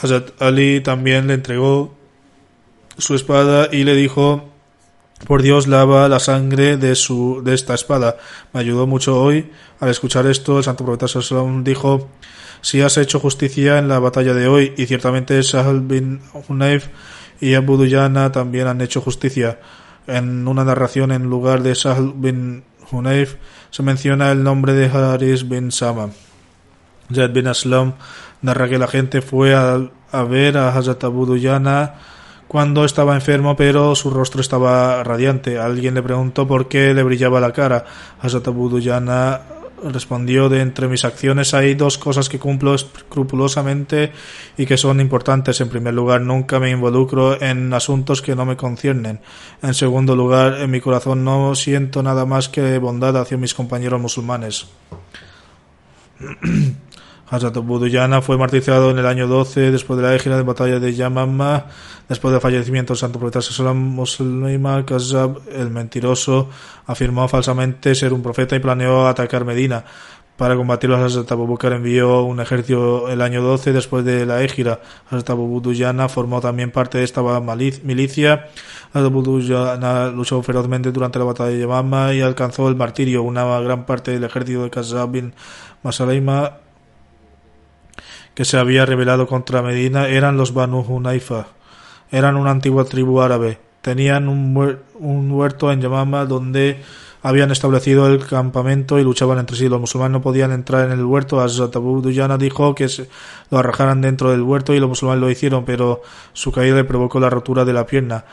Hazrat 0.00 0.40
Ali 0.40 0.80
también 0.80 1.26
le 1.26 1.34
entregó 1.34 2.01
su 2.98 3.14
espada 3.14 3.68
y 3.72 3.84
le 3.84 3.94
dijo 3.94 4.48
por 5.26 5.42
Dios 5.42 5.68
lava 5.68 6.08
la 6.08 6.18
sangre 6.18 6.76
de 6.76 6.94
su 6.94 7.42
de 7.44 7.54
esta 7.54 7.74
espada. 7.74 8.16
Me 8.52 8.60
ayudó 8.60 8.86
mucho 8.86 9.20
hoy. 9.20 9.50
Al 9.78 9.88
escuchar 9.88 10.26
esto, 10.26 10.58
el 10.58 10.64
santo 10.64 10.84
profeta 10.84 11.06
dijo 11.62 12.08
si 12.60 12.80
has 12.80 12.96
hecho 12.96 13.18
justicia 13.18 13.78
en 13.78 13.88
la 13.88 13.98
batalla 13.98 14.34
de 14.34 14.46
hoy 14.46 14.72
y 14.76 14.86
ciertamente 14.86 15.42
Sahal 15.42 15.80
bin 15.80 16.20
Hunayf 16.48 16.88
y 17.40 17.54
Abu 17.54 17.76
Duyana 17.76 18.30
también 18.30 18.68
han 18.68 18.80
hecho 18.80 19.00
justicia. 19.00 19.58
En 20.06 20.46
una 20.46 20.64
narración 20.64 21.12
en 21.12 21.24
lugar 21.24 21.62
de 21.62 21.74
Sahal 21.74 22.12
bin 22.14 22.64
Hunayf 22.90 23.36
se 23.70 23.82
menciona 23.82 24.30
el 24.30 24.44
nombre 24.44 24.74
de 24.74 24.86
Haris 24.86 25.48
bin 25.48 25.72
Sama. 25.72 26.10
Zaid 27.12 27.32
bin 27.32 27.48
Aslam 27.48 27.94
narra 28.42 28.68
que 28.68 28.78
la 28.78 28.86
gente 28.86 29.22
fue 29.22 29.54
a, 29.54 30.22
ver 30.24 30.56
a 30.56 30.76
Hazrat 30.76 31.02
Abu 31.04 31.26
Duyana 31.26 31.94
cuando 32.52 32.84
estaba 32.84 33.14
enfermo, 33.14 33.56
pero 33.56 33.94
su 33.94 34.10
rostro 34.10 34.42
estaba 34.42 35.02
radiante. 35.02 35.58
Alguien 35.58 35.94
le 35.94 36.02
preguntó 36.02 36.46
por 36.46 36.68
qué 36.68 36.92
le 36.92 37.02
brillaba 37.02 37.40
la 37.40 37.54
cara. 37.54 37.86
Hazrat 38.20 38.46
Abu 38.46 38.68
Duyana 38.68 39.40
respondió 39.82 40.50
de 40.50 40.60
entre 40.60 40.86
mis 40.86 41.06
acciones 41.06 41.54
hay 41.54 41.74
dos 41.74 41.96
cosas 41.96 42.28
que 42.28 42.38
cumplo 42.38 42.74
escrupulosamente 42.74 44.12
y 44.58 44.66
que 44.66 44.76
son 44.76 45.00
importantes. 45.00 45.62
En 45.62 45.70
primer 45.70 45.94
lugar, 45.94 46.20
nunca 46.20 46.60
me 46.60 46.68
involucro 46.68 47.40
en 47.40 47.72
asuntos 47.72 48.20
que 48.20 48.36
no 48.36 48.44
me 48.44 48.58
conciernen. 48.58 49.20
En 49.62 49.72
segundo 49.72 50.14
lugar, 50.14 50.60
en 50.60 50.70
mi 50.70 50.82
corazón 50.82 51.24
no 51.24 51.54
siento 51.54 52.02
nada 52.02 52.26
más 52.26 52.50
que 52.50 52.76
bondad 52.76 53.16
hacia 53.16 53.38
mis 53.38 53.54
compañeros 53.54 53.98
musulmanes. 53.98 54.66
Hazrat 57.32 57.56
Abu 57.56 57.78
Duyana 57.78 58.20
fue 58.20 58.36
martirizado 58.36 58.90
en 58.90 58.98
el 58.98 59.06
año 59.06 59.26
12 59.26 59.70
después 59.70 59.96
de 59.96 60.02
la 60.02 60.14
égida 60.14 60.36
de 60.36 60.42
batalla 60.42 60.78
de 60.78 60.92
Yamama, 60.92 61.64
después 62.06 62.30
del 62.30 62.42
fallecimiento 62.42 62.92
del 62.92 62.98
santo 62.98 63.18
profeta 63.18 63.40
Sallam 63.40 63.78
Muslima 63.78 64.84
Kazab, 64.84 65.38
el 65.50 65.70
mentiroso, 65.70 66.50
afirmó 66.84 67.26
falsamente 67.28 67.94
ser 67.94 68.12
un 68.12 68.22
profeta 68.22 68.54
y 68.54 68.58
planeó 68.58 69.08
atacar 69.08 69.46
Medina. 69.46 69.82
Para 70.36 70.56
combatirlo, 70.56 70.96
Hazrat 70.96 71.32
Abu 71.32 71.58
envió 71.62 72.22
un 72.24 72.38
ejército 72.40 73.08
el 73.08 73.22
año 73.22 73.40
12 73.40 73.72
después 73.72 74.04
de 74.04 74.26
la 74.26 74.42
égida. 74.42 74.80
Hazrat 75.10 75.30
Abu 75.30 75.62
formó 76.10 76.42
también 76.42 76.70
parte 76.70 76.98
de 76.98 77.04
esta 77.04 77.22
milicia. 77.82 78.48
Hazrat 78.92 79.06
Abu 79.06 79.22
luchó 80.14 80.42
ferozmente 80.42 80.92
durante 80.92 81.18
la 81.18 81.24
batalla 81.24 81.48
de 81.48 81.60
Yamama 81.60 82.12
y 82.12 82.20
alcanzó 82.20 82.68
el 82.68 82.76
martirio. 82.76 83.22
Una 83.22 83.58
gran 83.60 83.86
parte 83.86 84.10
del 84.10 84.24
ejército 84.24 84.64
de 84.64 84.70
Kazab 84.70 85.12
bin 85.12 85.32
Masalaima 85.82 86.61
que 88.34 88.44
se 88.44 88.58
había 88.58 88.86
rebelado 88.86 89.26
contra 89.26 89.62
Medina 89.62 90.08
eran 90.08 90.36
los 90.36 90.54
Banu 90.54 90.80
Hunayfa. 90.80 91.46
Eran 92.10 92.36
una 92.36 92.50
antigua 92.50 92.84
tribu 92.84 93.20
árabe. 93.20 93.58
Tenían 93.80 94.28
un, 94.28 95.30
huerto 95.32 95.72
en 95.72 95.80
Yamama 95.80 96.24
donde 96.24 96.80
habían 97.22 97.50
establecido 97.50 98.06
el 98.06 98.24
campamento 98.24 98.98
y 98.98 99.04
luchaban 99.04 99.38
entre 99.38 99.56
sí. 99.56 99.68
Los 99.68 99.80
musulmanes 99.80 100.12
no 100.12 100.22
podían 100.22 100.52
entrar 100.52 100.86
en 100.86 100.92
el 100.92 101.04
huerto. 101.04 101.40
Hazrat 101.40 101.74
Abu 101.76 102.00
Duyana 102.00 102.38
dijo 102.38 102.74
que 102.74 102.88
se 102.88 103.08
lo 103.50 103.58
arrajaran 103.58 104.00
dentro 104.00 104.30
del 104.30 104.42
huerto 104.42 104.74
y 104.74 104.80
los 104.80 104.88
musulmanes 104.88 105.20
lo 105.20 105.30
hicieron, 105.30 105.64
pero 105.64 106.02
su 106.32 106.52
caída 106.52 106.76
le 106.76 106.84
provocó 106.84 107.18
la 107.18 107.30
rotura 107.30 107.64
de 107.64 107.72
la 107.72 107.86
pierna. 107.86 108.24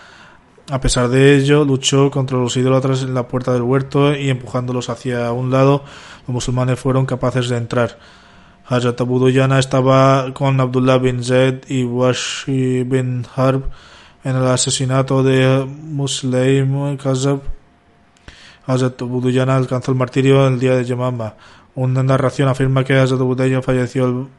A 0.72 0.80
pesar 0.80 1.10
de 1.10 1.36
ello, 1.36 1.66
luchó 1.66 2.12
contra 2.12 2.38
los 2.38 2.56
idólatras 2.56 3.02
en 3.02 3.16
la 3.16 3.28
puerta 3.28 3.52
del 3.54 3.64
huerto 3.64 4.16
y 4.16 4.30
empujándolos 4.30 4.90
hacia 4.90 5.32
un 5.32 5.50
lado, 5.50 5.84
los 6.28 6.30
musulmanes 6.30 6.80
fueron 6.80 7.08
capaces 7.08 7.50
de 7.50 7.58
entrar. 7.58 7.98
Hazrat 8.70 9.02
Abu 9.02 9.18
Duyana 9.18 9.58
estaba 9.58 10.32
con 10.36 10.62
Abdullah 10.62 11.00
bin 11.00 11.24
Zaid 11.24 11.66
y 11.70 11.86
Washi 11.86 12.84
bin 12.84 13.26
Harb 13.36 13.64
en 14.24 14.36
el 14.36 14.46
asesinato 14.46 15.24
de 15.24 15.66
Muslim 15.66 16.96
Kazab. 16.98 17.40
Hazrat 18.68 19.02
Abu 19.02 19.28
alcanzó 19.28 19.92
el 19.92 19.98
martirio 19.98 20.48
el 20.48 20.60
día 20.60 20.76
de 20.76 20.86
Yamama. 20.86 21.34
Una 21.74 22.04
narración 22.04 22.48
afirma 22.48 22.84
que 22.84 22.94
Hazrat 22.94 23.20
Abu 23.20 23.34
Duyana 23.34 23.64
falleció 23.64 24.30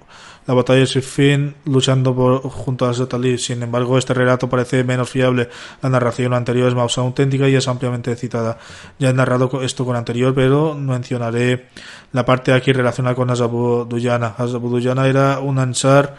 la 0.47 0.55
batalla 0.55 0.81
de 0.81 0.87
Siffin 0.87 1.55
luchando 1.65 2.15
por, 2.15 2.43
junto 2.43 2.87
a 2.87 2.91
Hazrat 2.91 3.15
Ali. 3.15 3.39
Sin 3.39 3.63
embargo, 3.63 3.99
este 3.99 4.15
relato 4.15 4.49
parece 4.49 4.85
menos 4.85 5.09
fiable. 5.11 5.49
La 5.83 5.89
narración 5.89 6.35
anterior 6.35 6.69
es 6.69 6.75
más 6.75 6.97
auténtica 6.99 7.49
y 7.49 7.55
es 7.55 7.69
ampliamente 7.69 8.15
citada. 8.17 8.59
Ya 8.99 9.11
he 9.11 9.13
narrado 9.13 9.63
esto 9.63 9.85
con 9.85 9.97
anterior, 9.97 10.35
pero 10.35 10.75
mencionaré 10.75 11.69
la 12.13 12.25
parte 12.25 12.53
aquí 12.53 12.73
relacionada 12.73 13.15
con 13.15 13.31
Azabu 13.31 13.85
Duyana. 13.85 14.35
Azabu 14.39 14.71
Duyana 14.71 15.07
era 15.07 15.41
un 15.41 15.59
ansar 15.59 16.17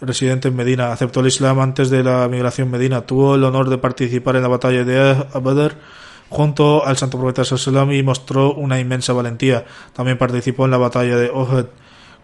residente 0.00 0.48
en 0.48 0.56
Medina. 0.56 0.92
Aceptó 0.92 1.20
el 1.20 1.28
Islam 1.28 1.60
antes 1.60 1.90
de 1.90 2.02
la 2.04 2.28
migración 2.28 2.70
Medina. 2.70 3.02
Tuvo 3.02 3.34
el 3.34 3.44
honor 3.44 3.68
de 3.68 3.78
participar 3.78 4.36
en 4.36 4.42
la 4.42 4.48
batalla 4.48 4.84
de 4.84 5.26
Badr 5.40 5.76
junto 6.28 6.84
al 6.84 6.96
santo 6.96 7.18
profeta 7.18 7.44
Sallam 7.44 7.92
y 7.92 8.02
mostró 8.02 8.52
una 8.52 8.78
inmensa 8.78 9.12
valentía. 9.12 9.64
También 9.94 10.18
participó 10.18 10.66
en 10.66 10.72
la 10.72 10.76
batalla 10.76 11.16
de 11.16 11.30
Ohud 11.30 11.66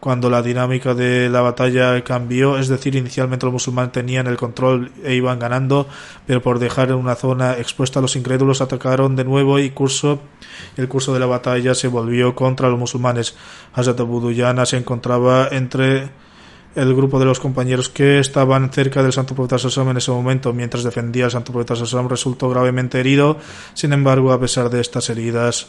cuando 0.05 0.29
la 0.29 0.43
dinámica 0.43 0.93
de 0.93 1.31
la 1.31 1.41
batalla 1.41 2.05
cambió, 2.05 2.59
es 2.59 2.69
decir, 2.69 2.95
inicialmente 2.95 3.47
los 3.47 3.55
musulmanes 3.55 3.93
tenían 3.93 4.27
el 4.27 4.37
control 4.37 4.93
e 5.03 5.15
iban 5.15 5.39
ganando, 5.39 5.89
pero 6.27 6.43
por 6.43 6.59
dejar 6.59 6.93
una 6.93 7.15
zona 7.15 7.55
expuesta 7.55 8.03
los 8.03 8.15
incrédulos 8.15 8.61
atacaron 8.61 9.17
de 9.17 9.25
nuevo 9.25 9.59
y 9.59 9.71
curso, 9.71 10.21
el 10.77 10.89
curso 10.89 11.15
de 11.15 11.21
la 11.21 11.25
batalla 11.25 11.75
se 11.75 11.89
volvió 11.89 12.35
contra 12.35 12.69
los 12.69 12.79
musulmanes. 12.79 13.35
Hazrat 13.73 13.99
Abu 13.99 14.21
Duyana 14.21 14.67
se 14.67 14.77
encontraba 14.77 15.49
entre 15.51 16.11
el 16.75 16.95
grupo 16.95 17.19
de 17.19 17.25
los 17.25 17.41
compañeros 17.41 17.89
que 17.89 18.19
estaban 18.19 18.71
cerca 18.75 19.03
del 19.03 19.15
Santo 19.15 19.35
Profeta 19.35 19.59
Sassam 19.59 19.89
en 19.89 19.97
ese 19.97 20.11
momento, 20.11 20.53
mientras 20.53 20.85
defendía 20.85 21.25
al 21.25 21.31
Santo 21.31 21.51
Profeta 21.51 21.77
Sassam, 21.77 22.11
resultó 22.11 22.51
gravemente 22.51 23.01
herido. 23.01 23.39
Sin 23.73 23.95
embargo, 23.95 24.33
a 24.33 24.39
pesar 24.39 24.69
de 24.69 24.83
estas 24.83 25.09
heridas, 25.09 25.69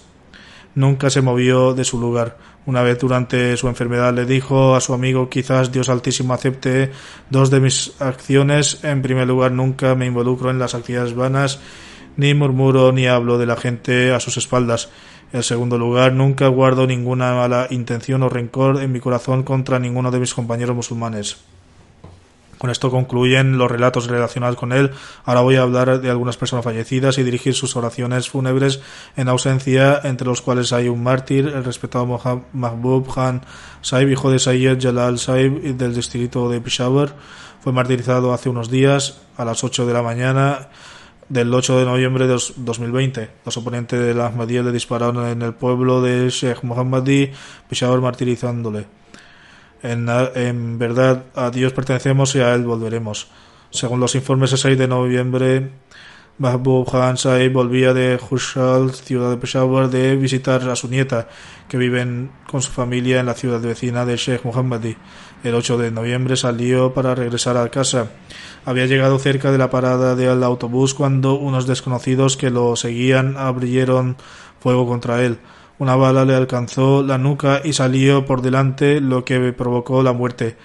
nunca 0.75 1.09
se 1.09 1.21
movió 1.21 1.73
de 1.73 1.83
su 1.83 1.99
lugar. 1.99 2.37
Una 2.65 2.83
vez 2.83 2.99
durante 2.99 3.55
su 3.57 3.67
enfermedad 3.67 4.13
le 4.13 4.25
dijo 4.25 4.75
a 4.75 4.81
su 4.81 4.93
amigo 4.93 5.29
quizás 5.29 5.71
Dios 5.71 5.89
Altísimo 5.89 6.33
acepte 6.33 6.91
dos 7.29 7.49
de 7.49 7.59
mis 7.59 7.99
acciones. 7.99 8.83
En 8.83 9.01
primer 9.01 9.27
lugar, 9.27 9.51
nunca 9.51 9.95
me 9.95 10.05
involucro 10.05 10.51
en 10.51 10.59
las 10.59 10.75
actividades 10.75 11.15
vanas, 11.15 11.59
ni 12.17 12.33
murmuro 12.33 12.91
ni 12.91 13.07
hablo 13.07 13.37
de 13.37 13.45
la 13.45 13.55
gente 13.55 14.13
a 14.13 14.19
sus 14.19 14.37
espaldas. 14.37 14.89
En 15.33 15.43
segundo 15.43 15.77
lugar, 15.77 16.13
nunca 16.13 16.47
guardo 16.47 16.85
ninguna 16.87 17.33
mala 17.33 17.67
intención 17.71 18.23
o 18.23 18.29
rencor 18.29 18.81
en 18.81 18.91
mi 18.91 18.99
corazón 18.99 19.43
contra 19.43 19.79
ninguno 19.79 20.11
de 20.11 20.19
mis 20.19 20.33
compañeros 20.33 20.75
musulmanes. 20.75 21.37
Con 22.65 22.71
esto 22.71 22.89
concluyen 22.89 23.59
los 23.59 23.69
relatos 23.69 24.07
relacionados 24.07 24.55
con 24.55 24.73
él. 24.73 24.89
Ahora 25.23 25.41
voy 25.41 25.55
a 25.55 25.61
hablar 25.61 26.01
de 26.01 26.09
algunas 26.09 26.35
personas 26.35 26.65
fallecidas 26.65 27.19
y 27.19 27.23
dirigir 27.23 27.53
sus 27.53 27.75
oraciones 27.75 28.27
fúnebres 28.27 28.81
en 29.15 29.29
ausencia, 29.29 30.01
entre 30.03 30.25
los 30.25 30.41
cuales 30.41 30.73
hay 30.73 30.89
un 30.89 31.03
mártir, 31.03 31.45
el 31.45 31.63
respetado 31.63 32.07
Mahbub 32.53 33.13
Khan 33.13 33.43
Saib, 33.81 34.09
hijo 34.09 34.31
de 34.31 34.39
Sayyid 34.39 34.81
Jalal 34.81 35.19
Saib 35.19 35.77
del 35.77 35.93
distrito 35.93 36.49
de 36.49 36.59
Peshawar. 36.59 37.15
Fue 37.61 37.71
martirizado 37.71 38.33
hace 38.33 38.49
unos 38.49 38.71
días, 38.71 39.21
a 39.37 39.45
las 39.45 39.63
8 39.63 39.85
de 39.85 39.93
la 39.93 40.01
mañana 40.01 40.69
del 41.29 41.53
8 41.53 41.77
de 41.77 41.85
noviembre 41.85 42.25
de 42.25 42.39
2020. 42.55 43.29
Los 43.45 43.57
oponentes 43.57 43.99
de 43.99 44.15
la 44.15 44.25
Ahmadiyya 44.25 44.63
le 44.63 44.71
dispararon 44.71 45.23
en 45.27 45.43
el 45.43 45.53
pueblo 45.53 46.01
de 46.01 46.31
Sheikh 46.31 46.63
Mohammadi, 46.63 47.31
Peshawar 47.69 48.01
martirizándole. 48.01 48.87
En, 49.87 50.79
verdad, 50.79 51.25
a 51.35 51.51
Dios 51.51 51.71
pertenecemos 51.71 52.33
y 52.35 52.39
a 52.39 52.55
Él 52.55 52.63
volveremos. 52.63 53.27
Según 53.69 53.99
los 53.99 54.15
informes 54.15 54.49
de 54.49 54.57
6 54.57 54.77
de 54.79 54.87
noviembre, 54.87 55.69
Mahbub 56.39 56.89
Khan 56.89 57.17
Saib 57.17 57.53
volvía 57.53 57.93
de 57.93 58.19
Hushal, 58.19 58.93
ciudad 58.93 59.29
de 59.29 59.37
Peshawar, 59.37 59.89
de 59.89 60.15
visitar 60.15 60.67
a 60.67 60.75
su 60.75 60.87
nieta, 60.87 61.27
que 61.69 61.77
vive 61.77 62.29
con 62.49 62.63
su 62.63 62.71
familia 62.71 63.19
en 63.19 63.27
la 63.27 63.35
ciudad 63.35 63.61
vecina 63.61 64.05
de 64.05 64.17
Sheikh 64.17 64.43
Mohammadi. 64.43 64.97
El 65.43 65.53
8 65.53 65.77
de 65.77 65.91
noviembre 65.91 66.35
salió 66.35 66.95
para 66.95 67.13
regresar 67.13 67.55
a 67.55 67.69
casa. 67.69 68.09
Había 68.65 68.87
llegado 68.87 69.19
cerca 69.19 69.51
de 69.51 69.59
la 69.59 69.69
parada 69.69 70.15
del 70.15 70.43
autobús 70.43 70.95
cuando 70.95 71.35
unos 71.35 71.67
desconocidos 71.67 72.37
que 72.37 72.49
lo 72.49 72.75
seguían 72.75 73.37
abrieron 73.37 74.17
fuego 74.59 74.87
contra 74.87 75.23
él. 75.23 75.37
Una 75.77 75.95
bala 75.97 76.23
le 76.23 76.35
alcanzó 76.35 77.03
la 77.03 77.17
nuca 77.17 77.61
y 77.63 77.73
salió 77.73 78.25
por 78.25 78.41
delante, 78.41 79.01
lo 79.01 79.25
que 79.25 79.51
provocó 79.51 80.03
la 80.03 80.13
muerte. 80.13 80.55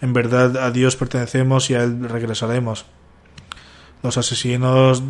En 0.00 0.12
verdad 0.12 0.56
a 0.58 0.70
Dios 0.70 0.94
pertenecemos 0.94 1.70
y 1.70 1.74
a 1.74 1.82
Él 1.82 2.08
regresaremos. 2.08 2.86
Los 4.02 4.16
asesinos 4.16 5.02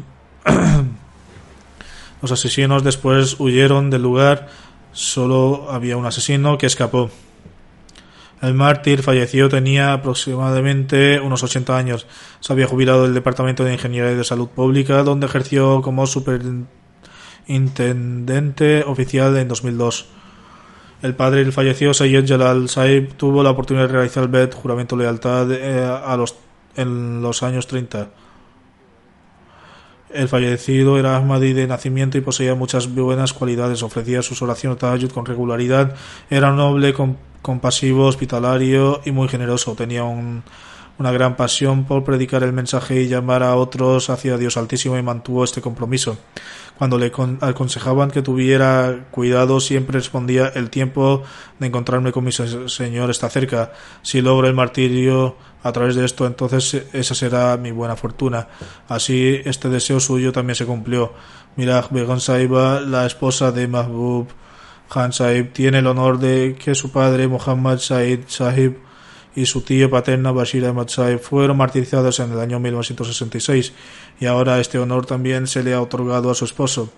los 2.23 2.33
asesinos 2.33 2.85
después 2.85 3.39
huyeron 3.39 3.91
del 3.91 4.03
lugar. 4.03 4.49
Solo 4.93 5.71
había 5.71 5.99
un 5.99 6.07
asesino 6.07 6.57
que 6.57 6.67
escapó. 6.67 7.11
El 8.41 8.55
mártir 8.55 9.03
falleció 9.03 9.49
tenía 9.49 9.93
aproximadamente 9.93 11.21
unos 11.21 11.43
80 11.43 11.77
años. 11.77 12.07
Se 12.41 12.53
había 12.53 12.67
jubilado 12.67 13.03
del 13.03 13.15
Departamento 13.15 13.65
de 13.65 13.75
Ingeniería 13.75 14.17
de 14.17 14.25
Salud 14.25 14.49
Pública, 14.49 15.03
donde 15.03 15.27
ejerció 15.27 15.83
como 15.83 16.07
superintendente 16.07 16.84
oficial 18.87 19.37
en 19.37 19.49
2002. 19.49 20.07
El 21.03 21.15
padre 21.15 21.41
del 21.41 21.53
fallecido 21.53 21.93
Sayyid 21.93 22.27
Jalal 22.27 22.69
Saib 22.69 23.15
tuvo 23.15 23.43
la 23.43 23.51
oportunidad 23.51 23.89
de 23.89 23.93
realizar 23.93 24.23
el 24.23 24.31
BED, 24.31 24.55
juramento 24.55 24.97
lealtad, 24.97 25.53
eh, 25.53 25.85
a 25.85 26.17
los, 26.17 26.35
en 26.77 27.21
los 27.21 27.43
años 27.43 27.67
30. 27.67 28.09
El 30.15 30.29
fallecido 30.29 30.97
era 30.97 31.17
Ahmadi 31.17 31.53
de 31.53 31.67
nacimiento 31.67 32.17
y 32.17 32.21
poseía 32.21 32.55
muchas 32.55 32.95
buenas 32.95 33.33
cualidades. 33.33 33.83
Ofrecía 33.83 34.23
sus 34.23 34.41
oraciones 34.43 34.79
con 35.13 35.27
regularidad. 35.27 35.97
Era 36.31 36.53
noble, 36.53 36.95
compasivo, 37.43 38.07
hospitalario 38.07 39.01
y 39.05 39.11
muy 39.11 39.29
generoso. 39.29 39.75
Tenía 39.75 40.05
una 40.99 41.11
gran 41.11 41.37
pasión 41.37 41.85
por 41.85 42.05
predicar 42.05 42.43
el 42.43 42.53
mensaje 42.53 43.03
y 43.03 43.09
llamar 43.09 43.43
a 43.43 43.57
otros 43.57 44.11
hacia 44.11 44.37
Dios 44.37 44.57
Altísimo 44.57 44.97
y 44.97 45.03
mantuvo 45.03 45.45
este 45.45 45.61
compromiso. 45.61 46.17
Cuando 46.79 46.99
le 46.99 47.13
aconsejaban 47.41 48.11
que 48.11 48.23
tuviera 48.23 49.07
cuidado, 49.11 49.61
siempre 49.61 49.99
respondía 49.99 50.49
el 50.55 50.71
tiempo 50.71 51.23
de 51.59 51.69
encontrarme 51.69 52.13
con 52.13 52.25
mi 52.25 52.33
Señor 52.33 53.11
está 53.11 53.29
cerca. 53.29 53.73
Si 54.03 54.21
logro 54.21 54.49
el 54.49 54.55
martirio 54.55 55.37
a 55.63 55.73
través 55.73 55.95
de 55.95 56.05
esto, 56.05 56.27
entonces 56.27 56.87
esa 56.93 57.15
será 57.15 57.57
mi 57.57 57.71
buena 57.71 57.97
fortuna. 57.97 58.49
Así 58.89 59.41
este 59.45 59.69
deseo 59.69 60.01
suyo 60.01 60.33
también 60.33 60.57
se 60.57 60.67
cumplió. 60.67 61.13
Miraj 61.57 61.91
Begon 61.91 62.21
Saiba, 62.21 62.81
la 62.81 63.07
esposa 63.07 63.53
de 63.53 63.69
Mahbub 63.69 64.29
Khan 64.89 65.13
Sahib 65.13 65.53
tiene 65.53 65.79
el 65.79 65.87
honor 65.87 66.19
de 66.19 66.57
que 66.59 66.75
su 66.75 66.93
padre 66.93 67.27
Muhammad 67.29 67.79
Said 67.79 68.25
Sahib 68.27 68.79
y 69.37 69.47
su 69.47 69.63
tío 69.63 69.91
paterno 69.91 70.33
Bashir 70.33 70.65
Ahmad 70.67 70.89
Sahib 70.89 71.19
fueron 71.19 71.57
martirizados 71.57 72.21
en 72.21 72.33
el 72.33 72.41
año 72.41 72.61
1966 72.61 73.73
y 74.21 74.27
ahora 74.27 74.61
este 74.61 74.79
honor 74.79 75.07
también 75.07 75.47
se 75.47 75.63
le 75.63 75.75
ha 75.75 75.81
otorgado 75.81 76.31
a 76.31 76.35
su 76.35 76.45
esposo. 76.45 76.93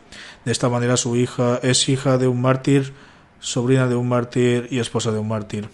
De 0.44 0.52
esta 0.52 0.68
manera 0.68 0.96
su 0.96 1.16
hija 1.16 1.58
es 1.62 1.88
hija 1.88 2.18
de 2.18 2.28
un 2.28 2.40
mártir, 2.40 2.92
sobrina 3.40 3.86
de 3.86 3.94
un 3.94 4.08
mártir 4.08 4.68
y 4.70 4.78
esposa 4.78 5.12
de 5.12 5.18
un 5.18 5.28
mártir. 5.28 5.68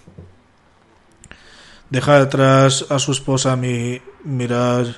Deja 1.91 2.21
atrás 2.21 2.87
a 2.89 2.99
su 2.99 3.13
esposa 3.13 3.57
mi 3.57 4.01
Miraj 4.25 4.97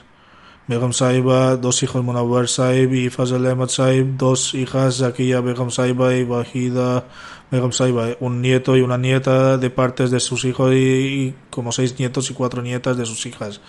Begum 0.67 0.95
Saiba, 0.95 1.57
dos 1.59 1.83
hijos 1.83 2.03
Munawar 2.03 2.49
Saib 2.49 2.95
y 2.95 3.11
Fazal 3.11 3.47
Ahmad 3.47 3.69
dos 4.17 4.55
hijas 4.55 4.97
Zakiya 4.97 5.43
Begum 5.43 5.71
Saiba 5.71 6.17
y 6.17 6.23
Wahida 6.23 7.05
Begum 7.51 7.71
Saiba, 7.71 8.17
un 8.21 8.41
nieto 8.41 8.75
y 8.75 8.81
una 8.81 8.97
nieta 8.97 9.59
de 9.59 9.69
partes 9.69 10.11
de 10.11 10.21
sus 10.21 10.47
hijos 10.47 10.73
y, 10.73 11.35
como 11.51 11.71
seis 11.71 11.99
nietos 11.99 12.31
y 12.31 12.35
cuatro 12.35 12.63
nietas 12.63 12.97
de 12.97 13.05
sus 13.05 13.27
hijas. 13.27 13.61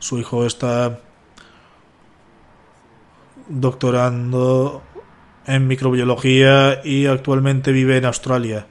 Su 0.00 0.18
hijo 0.18 0.44
está 0.44 0.98
doctorando 3.48 4.82
en 5.46 5.68
microbiología 5.68 6.80
y 6.84 7.06
actualmente 7.06 7.70
vive 7.70 7.96
en 7.96 8.06
Australia. 8.06 8.66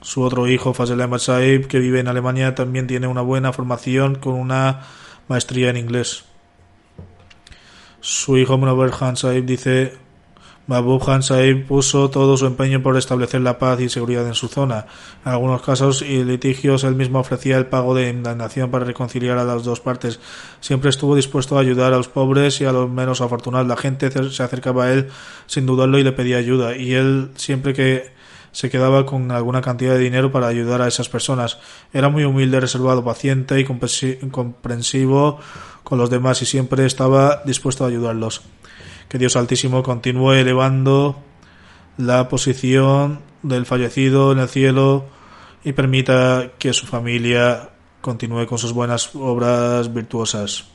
Su 0.00 0.22
otro 0.22 0.48
hijo, 0.48 0.72
Fazal 0.72 1.02
Ahmad 1.02 1.20
que 1.68 1.78
vive 1.78 2.00
en 2.00 2.08
Alemania, 2.08 2.54
también 2.54 2.86
tiene 2.86 3.06
una 3.06 3.20
buena 3.20 3.52
formación 3.52 4.14
con 4.14 4.32
una 4.32 4.80
maestría 5.28 5.68
en 5.68 5.76
inglés. 5.76 6.24
Su 8.06 8.36
hijo 8.36 8.58
Munawar 8.58 8.90
Khan 8.90 9.16
Saib 9.16 9.46
dice 9.46 9.94
Mahbub 10.66 11.02
Khan 11.02 11.22
Saib 11.22 11.66
puso 11.66 12.10
todo 12.10 12.36
su 12.36 12.44
empeño 12.44 12.82
por 12.82 12.98
establecer 12.98 13.40
la 13.40 13.58
paz 13.58 13.80
y 13.80 13.88
seguridad 13.88 14.26
en 14.26 14.34
su 14.34 14.48
zona. 14.48 14.84
En 15.24 15.32
algunos 15.32 15.62
casos 15.62 16.02
y 16.02 16.22
litigios 16.22 16.84
él 16.84 16.96
mismo 16.96 17.20
ofrecía 17.20 17.56
el 17.56 17.64
pago 17.64 17.94
de 17.94 18.10
indemnización 18.10 18.70
para 18.70 18.84
reconciliar 18.84 19.38
a 19.38 19.44
las 19.44 19.64
dos 19.64 19.80
partes. 19.80 20.20
Siempre 20.60 20.90
estuvo 20.90 21.16
dispuesto 21.16 21.56
a 21.56 21.62
ayudar 21.62 21.94
a 21.94 21.96
los 21.96 22.08
pobres 22.08 22.60
y 22.60 22.66
a 22.66 22.72
los 22.72 22.90
menos 22.90 23.22
afortunados. 23.22 23.66
La 23.68 23.78
gente 23.78 24.10
se 24.10 24.42
acercaba 24.42 24.84
a 24.84 24.92
él 24.92 25.08
sin 25.46 25.64
dudarlo 25.64 25.98
y 25.98 26.04
le 26.04 26.12
pedía 26.12 26.36
ayuda. 26.36 26.76
Y 26.76 26.92
él 26.92 27.30
siempre 27.36 27.72
que 27.72 28.12
se 28.54 28.70
quedaba 28.70 29.04
con 29.04 29.32
alguna 29.32 29.60
cantidad 29.60 29.94
de 29.94 29.98
dinero 29.98 30.30
para 30.30 30.46
ayudar 30.46 30.80
a 30.80 30.86
esas 30.86 31.08
personas. 31.08 31.58
Era 31.92 32.08
muy 32.08 32.22
humilde, 32.22 32.60
reservado, 32.60 33.04
paciente 33.04 33.58
y 33.58 33.64
comprensivo 33.64 35.40
con 35.82 35.98
los 35.98 36.08
demás 36.08 36.40
y 36.40 36.46
siempre 36.46 36.86
estaba 36.86 37.42
dispuesto 37.44 37.84
a 37.84 37.88
ayudarlos. 37.88 38.42
Que 39.08 39.18
Dios 39.18 39.34
Altísimo 39.34 39.82
continúe 39.82 40.34
elevando 40.34 41.16
la 41.98 42.28
posición 42.28 43.22
del 43.42 43.66
fallecido 43.66 44.30
en 44.30 44.38
el 44.38 44.48
cielo 44.48 45.06
y 45.64 45.72
permita 45.72 46.52
que 46.56 46.72
su 46.72 46.86
familia 46.86 47.70
continúe 48.00 48.46
con 48.46 48.58
sus 48.58 48.72
buenas 48.72 49.16
obras 49.16 49.92
virtuosas. 49.92 50.73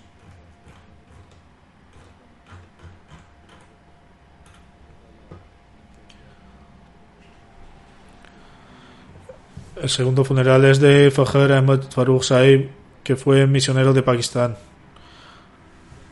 El 9.82 9.88
segundo 9.88 10.26
funeral 10.26 10.66
es 10.66 10.82
de 10.82 11.10
Fajr 11.10 11.54
Ahmed 11.54 11.84
Farooq 11.90 12.24
Saib, 12.24 12.70
que 13.02 13.16
fue 13.16 13.48
misionero 13.48 13.94
de 13.94 14.04
Pakistán. 14.04 14.58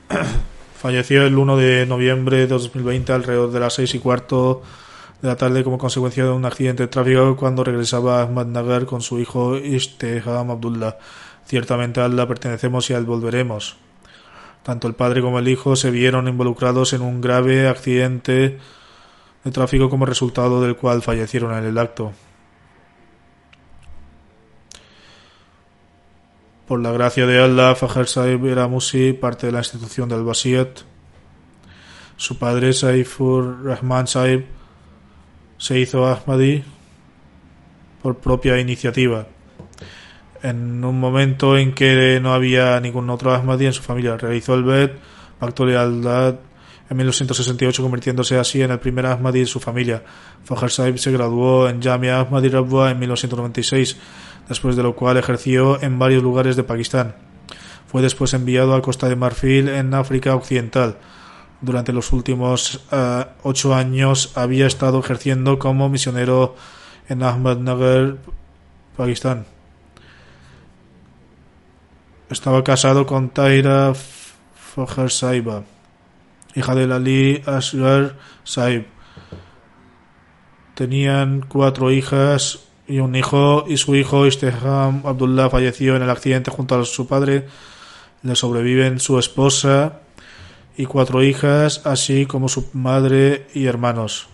Falleció 0.77 1.25
el 1.25 1.37
1 1.37 1.57
de 1.57 1.85
noviembre 1.85 2.37
de 2.37 2.47
2020 2.47 3.11
alrededor 3.11 3.51
de 3.51 3.59
las 3.59 3.73
6 3.73 3.95
y 3.95 3.99
cuarto 3.99 4.61
de 5.21 5.27
la 5.27 5.35
tarde 5.35 5.65
como 5.65 5.77
consecuencia 5.77 6.23
de 6.23 6.29
un 6.29 6.45
accidente 6.45 6.83
de 6.83 6.87
tráfico 6.87 7.35
cuando 7.35 7.65
regresaba 7.65 8.19
a 8.19 8.23
Ahmadnagar 8.23 8.85
con 8.85 9.01
su 9.01 9.19
hijo 9.19 9.57
Ishteham 9.57 10.49
Abdullah. 10.49 10.97
Ciertamente 11.45 11.99
a 11.99 12.05
Allah 12.05 12.25
pertenecemos 12.25 12.89
y 12.89 12.93
a 12.93 13.01
volveremos. 13.01 13.75
Tanto 14.63 14.87
el 14.87 14.93
padre 14.93 15.21
como 15.21 15.39
el 15.39 15.47
hijo 15.49 15.75
se 15.75 15.91
vieron 15.91 16.29
involucrados 16.29 16.93
en 16.93 17.01
un 17.01 17.19
grave 17.19 17.67
accidente 17.67 18.59
de 19.43 19.51
tráfico 19.51 19.89
como 19.89 20.05
resultado 20.05 20.61
del 20.61 20.77
cual 20.77 21.01
fallecieron 21.01 21.53
en 21.57 21.65
el 21.65 21.77
acto. 21.77 22.13
Por 26.67 26.81
la 26.81 26.91
gracia 26.91 27.25
de 27.25 27.41
Allah, 27.41 27.75
Fajr 27.75 28.07
Saib 28.07 28.45
era 28.45 28.67
Musi, 28.67 29.13
parte 29.13 29.45
de 29.45 29.53
la 29.53 29.59
institución 29.59 30.09
del 30.09 30.25
Basiyat. 30.25 30.81
Su 32.17 32.37
padre, 32.37 32.73
Saifur 32.73 33.63
Rahman 33.63 34.05
Saib, 34.05 34.43
se 35.57 35.79
hizo 35.79 36.05
Ahmadi 36.05 36.61
por 38.03 38.17
propia 38.17 38.59
iniciativa. 38.59 39.27
En 40.43 40.83
un 40.83 40.99
momento 40.99 41.57
en 41.57 41.73
que 41.73 42.19
no 42.21 42.33
había 42.33 42.77
ningún 42.81 43.09
otro 43.11 43.33
Ahmadi 43.33 43.67
en 43.67 43.73
su 43.73 43.81
familia, 43.81 44.17
realizó 44.17 44.53
el 44.53 44.65
Bet, 44.65 44.99
pacto 45.39 45.65
de 45.65 45.71
lealtad 45.71 46.35
en 46.89 46.97
1968, 46.97 47.81
convirtiéndose 47.81 48.37
así 48.37 48.61
en 48.61 48.71
el 48.71 48.79
primer 48.79 49.05
Ahmadi 49.05 49.39
de 49.39 49.45
su 49.45 49.61
familia. 49.61 50.03
Fajr 50.43 50.69
Saib 50.69 50.97
se 50.97 51.13
graduó 51.13 51.69
en 51.69 51.81
Jamia 51.81 52.19
Ahmadi 52.19 52.49
Rabwa 52.49 52.91
en 52.91 52.99
1996 52.99 53.97
después 54.47 54.75
de 54.75 54.83
lo 54.83 54.95
cual 54.95 55.17
ejerció 55.17 55.81
en 55.81 55.99
varios 55.99 56.23
lugares 56.23 56.55
de 56.55 56.63
Pakistán. 56.63 57.15
Fue 57.87 58.01
después 58.01 58.33
enviado 58.33 58.75
a 58.75 58.81
Costa 58.81 59.07
de 59.07 59.15
Marfil 59.15 59.69
en 59.69 59.93
África 59.93 60.35
Occidental. 60.35 60.97
Durante 61.61 61.93
los 61.93 62.11
últimos 62.11 62.85
eh, 62.91 63.25
ocho 63.43 63.73
años 63.73 64.33
había 64.35 64.67
estado 64.67 64.99
ejerciendo 64.99 65.57
como 65.57 65.89
misionero 65.89 66.55
en 67.09 67.23
Ahmednagar, 67.23 68.17
Pakistán. 68.95 69.45
Estaba 72.29 72.63
casado 72.63 73.05
con 73.05 73.29
Taira 73.29 73.93
Fajar 73.95 75.09
Saiba, 75.09 75.63
hija 76.55 76.75
de 76.75 76.93
Ali 76.93 77.41
Asghar 77.45 78.17
Saib. 78.43 78.85
Tenían 80.75 81.45
cuatro 81.47 81.89
hijas 81.89 82.66
y 82.87 82.99
un 82.99 83.15
hijo 83.15 83.65
y 83.67 83.77
su 83.77 83.95
hijo 83.95 84.25
Isteham 84.25 85.01
Abdullah 85.05 85.49
falleció 85.49 85.95
en 85.95 86.03
el 86.03 86.09
accidente 86.09 86.51
junto 86.51 86.79
a 86.79 86.85
su 86.85 87.07
padre. 87.07 87.47
Le 88.23 88.35
sobreviven 88.35 88.99
su 88.99 89.19
esposa 89.19 89.99
y 90.77 90.85
cuatro 90.85 91.23
hijas, 91.23 91.81
así 91.85 92.25
como 92.25 92.49
su 92.49 92.69
madre 92.73 93.47
y 93.53 93.65
hermanos. 93.65 94.27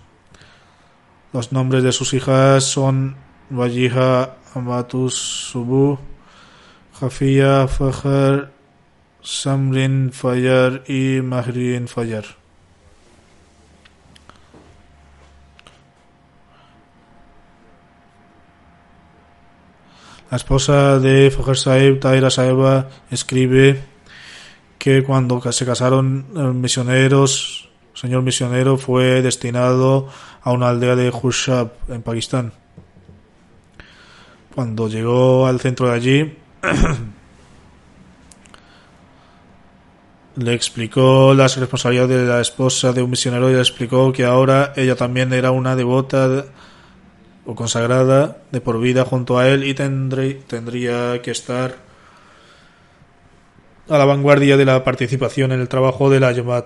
Los 1.32 1.52
nombres 1.52 1.84
de 1.84 1.92
sus 1.92 2.14
hijas 2.14 2.64
son 2.64 3.16
Wajiha 3.50 4.38
Amatus 4.54 5.16
Subu, 5.16 5.98
Jafia 7.00 7.68
Fajar, 7.68 8.52
Samrin 9.22 10.12
Fayar 10.12 10.84
y 10.88 11.22
Mahrin 11.22 11.88
Fayar. 11.88 12.43
La 20.34 20.38
esposa 20.38 20.98
de 20.98 21.30
Fajar 21.30 21.58
Saib, 21.58 22.00
Taira 22.00 22.32
Saeba, 22.32 22.90
escribe 23.12 23.84
que 24.80 25.04
cuando 25.04 25.40
se 25.52 25.64
casaron 25.64 26.26
misioneros, 26.60 27.70
el 27.94 28.00
señor 28.00 28.24
misionero 28.24 28.80
fue 28.80 29.22
destinado 29.22 30.10
a 30.42 30.52
una 30.52 30.70
aldea 30.70 30.96
de 30.96 31.12
Hushab, 31.12 31.74
en 31.88 32.02
Pakistán. 32.02 32.52
Cuando 34.56 34.90
llegó 34.90 35.46
al 35.46 35.60
centro 35.60 35.90
de 35.90 35.94
allí, 35.94 36.36
le 40.38 40.54
explicó 40.56 41.36
las 41.36 41.58
responsabilidades 41.58 42.22
de 42.22 42.26
la 42.26 42.42
esposa 42.42 42.92
de 42.92 43.04
un 43.04 43.12
misionero 43.12 43.52
y 43.52 43.54
le 43.54 43.60
explicó 43.60 44.12
que 44.12 44.26
ahora 44.26 44.74
ella 44.78 44.96
también 44.96 45.32
era 45.32 45.52
una 45.52 45.76
devota 45.76 46.46
o 47.46 47.56
consagrada 47.56 48.38
de 48.52 48.62
por 48.62 48.80
vida 48.80 49.06
junto 49.06 49.38
a 49.38 49.48
él 49.50 49.64
y 49.64 49.74
tendré, 49.74 50.36
tendría 50.48 51.22
que 51.22 51.32
estar 51.32 51.76
a 53.90 53.98
la 53.98 54.06
vanguardia 54.06 54.56
de 54.56 54.66
la 54.66 54.84
participación 54.84 55.52
en 55.52 55.60
el 55.60 55.68
trabajo 55.68 56.10
de 56.10 56.20
la 56.20 56.32
Yamat. 56.32 56.66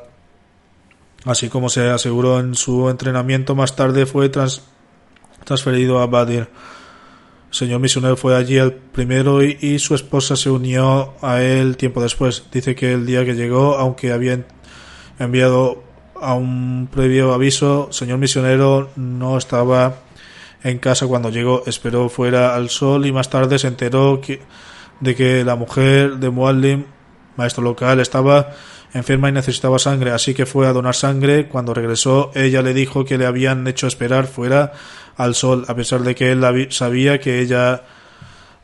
Así 1.26 1.50
como 1.50 1.70
se 1.70 1.90
aseguró 1.90 2.40
en 2.40 2.56
su 2.56 2.90
entrenamiento, 2.90 3.56
más 3.56 3.76
tarde 3.76 4.06
fue 4.06 4.30
transferido 5.44 6.00
a 6.00 6.08
Badir. 6.08 6.48
El 7.50 7.56
señor 7.56 7.80
misionero 7.80 8.16
fue 8.16 8.36
allí 8.36 8.58
el 8.58 8.74
primero 8.74 9.44
y, 9.44 9.58
y, 9.60 9.80
su 9.80 9.96
esposa 9.96 10.36
se 10.36 10.50
unió 10.50 11.16
a 11.22 11.42
él 11.42 11.76
tiempo 11.76 12.02
después. 12.02 12.44
Dice 12.52 12.76
que 12.76 12.94
el 12.94 13.06
día 13.06 13.26
que 13.26 13.34
llegó, 13.34 13.78
aunque 13.78 14.12
había 14.12 14.46
enviado 15.18 15.84
a 16.16 16.34
un 16.36 16.88
previo 16.92 17.34
aviso, 17.34 17.92
señor 17.92 18.20
misionero 18.20 18.90
no 18.96 19.38
estaba 19.38 19.96
en 20.64 20.80
casa 20.80 21.08
cuando 21.08 21.30
llegó, 21.30 21.64
esperó 21.66 22.10
fuera 22.10 22.56
al 22.56 22.70
sol 22.70 23.06
y 23.06 23.12
más 23.12 23.30
tarde 23.30 23.60
se 23.60 23.68
enteró 23.68 24.22
de 25.00 25.16
que 25.16 25.44
la 25.44 25.56
mujer 25.56 26.18
de 26.18 26.30
Muallim, 26.30 26.86
maestro 27.36 27.64
local, 27.64 28.00
estaba 28.00 28.52
enferma 28.94 29.30
y 29.30 29.32
necesitaba 29.32 29.80
sangre, 29.80 30.12
así 30.12 30.34
que 30.34 30.46
fue 30.46 30.68
a 30.68 30.74
donar 30.74 30.96
sangre. 30.96 31.48
Cuando 31.48 31.74
regresó, 31.74 32.32
ella 32.34 32.62
le 32.62 32.74
dijo 32.74 33.06
que 33.06 33.18
le 33.18 33.26
habían 33.26 33.68
hecho 33.68 33.88
esperar 33.88 34.28
fuera 34.28 34.74
al 35.16 35.36
sol, 35.36 35.66
a 35.68 35.76
pesar 35.76 36.02
de 36.02 36.16
que 36.16 36.32
él 36.32 36.68
sabía 36.72 37.20
que 37.20 37.40
ella 37.40 37.84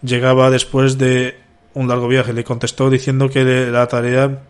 llegaba 0.02 0.50
después 0.50 0.98
de 0.98 1.40
un 1.74 1.88
largo 1.88 2.08
viaje. 2.08 2.34
Le 2.34 2.44
contestó 2.44 2.90
diciendo 2.90 3.30
que 3.30 3.44
la 3.44 3.88
tarea 3.88 4.44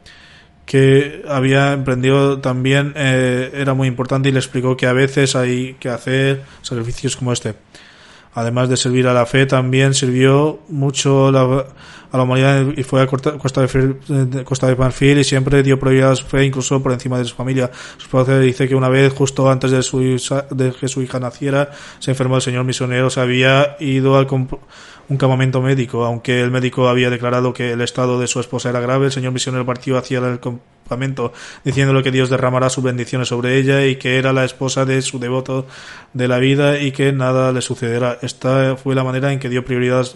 que 0.66 1.24
había 1.28 1.74
emprendido 1.74 2.40
también 2.40 2.94
eh, 2.96 3.52
era 3.54 3.74
muy 3.74 3.88
importante 3.88 4.30
y 4.30 4.32
le 4.32 4.40
explicó 4.40 4.78
que 4.78 4.88
a 4.88 4.94
veces 4.94 5.36
hay 5.36 5.76
que 5.80 5.90
hacer 5.90 6.44
sacrificios 6.62 7.16
como 7.16 7.34
este. 7.34 7.56
Además 8.36 8.70
de 8.70 8.78
servir 8.78 9.08
a 9.08 9.14
la 9.14 9.26
fe, 9.26 9.46
también 9.46 9.94
sirvió 9.94 10.60
mucho 10.70 11.28
a 11.28 11.32
la 12.18 12.24
humanidad 12.24 12.66
y 12.76 12.84
fue 12.84 13.02
a 13.02 13.08
Costa 13.08 13.32
de, 13.32 14.44
Costa 14.44 14.68
de 14.68 14.76
Marfil 14.76 15.20
y 15.20 15.24
siempre 15.24 15.62
dio 15.62 15.80
prioridad 15.80 16.12
a 16.12 16.16
su 16.16 16.26
fe, 16.26 16.44
incluso 16.44 16.82
por 16.82 16.92
encima 16.92 17.18
de 17.20 17.26
su 17.26 17.36
familia. 17.36 17.70
Su 17.98 18.10
padre 18.10 18.40
dice 18.40 18.68
que 18.68 18.76
una 18.76 18.90
vez, 18.90 19.14
justo 19.14 19.50
antes 19.50 19.72
de, 19.72 19.84
su, 19.84 20.00
de 20.50 20.72
que 20.72 20.88
su 20.88 21.02
hija 21.02 21.20
naciera, 21.20 21.72
se 22.00 22.12
enfermó 22.12 22.38
el 22.38 22.42
señor 22.42 22.64
misionero, 22.64 23.10
se 23.10 23.20
había 23.20 23.76
ido 23.80 24.18
al 24.18 24.28
un 25.10 25.18
campamento 25.18 25.62
médico. 25.62 26.06
Aunque 26.06 26.42
el 26.42 26.52
médico 26.52 26.90
había 26.90 27.10
declarado 27.10 27.54
que 27.54 27.72
el 27.72 27.82
estado 27.82 28.20
de 28.20 28.28
su 28.28 28.40
esposa 28.40 28.70
era 28.70 28.80
grave, 28.80 29.08
el 29.08 29.12
señor 29.12 29.34
misionero 29.34 29.66
partió 29.66 29.98
hacia 29.98 30.20
el 30.20 30.40
diciéndole 31.64 32.04
que 32.04 32.12
Dios 32.12 32.30
derramará 32.30 32.70
sus 32.70 32.84
bendiciones 32.84 33.28
sobre 33.28 33.58
ella 33.58 33.86
y 33.86 33.98
que 33.98 34.18
era 34.18 34.34
la 34.34 34.46
esposa 34.46 34.86
de 34.86 35.02
su 35.02 35.20
devoto 35.20 35.66
de 36.14 36.28
la 36.28 36.40
vida 36.40 36.80
y 36.80 36.92
que 36.92 37.12
nada 37.12 37.52
le 37.52 37.62
sucederá. 37.62 38.20
Esta 38.22 38.76
fue 38.76 38.96
la 38.96 39.04
manera 39.04 39.32
en 39.32 39.40
que 39.40 39.50
dio 39.50 39.66
prioridad 39.66 40.08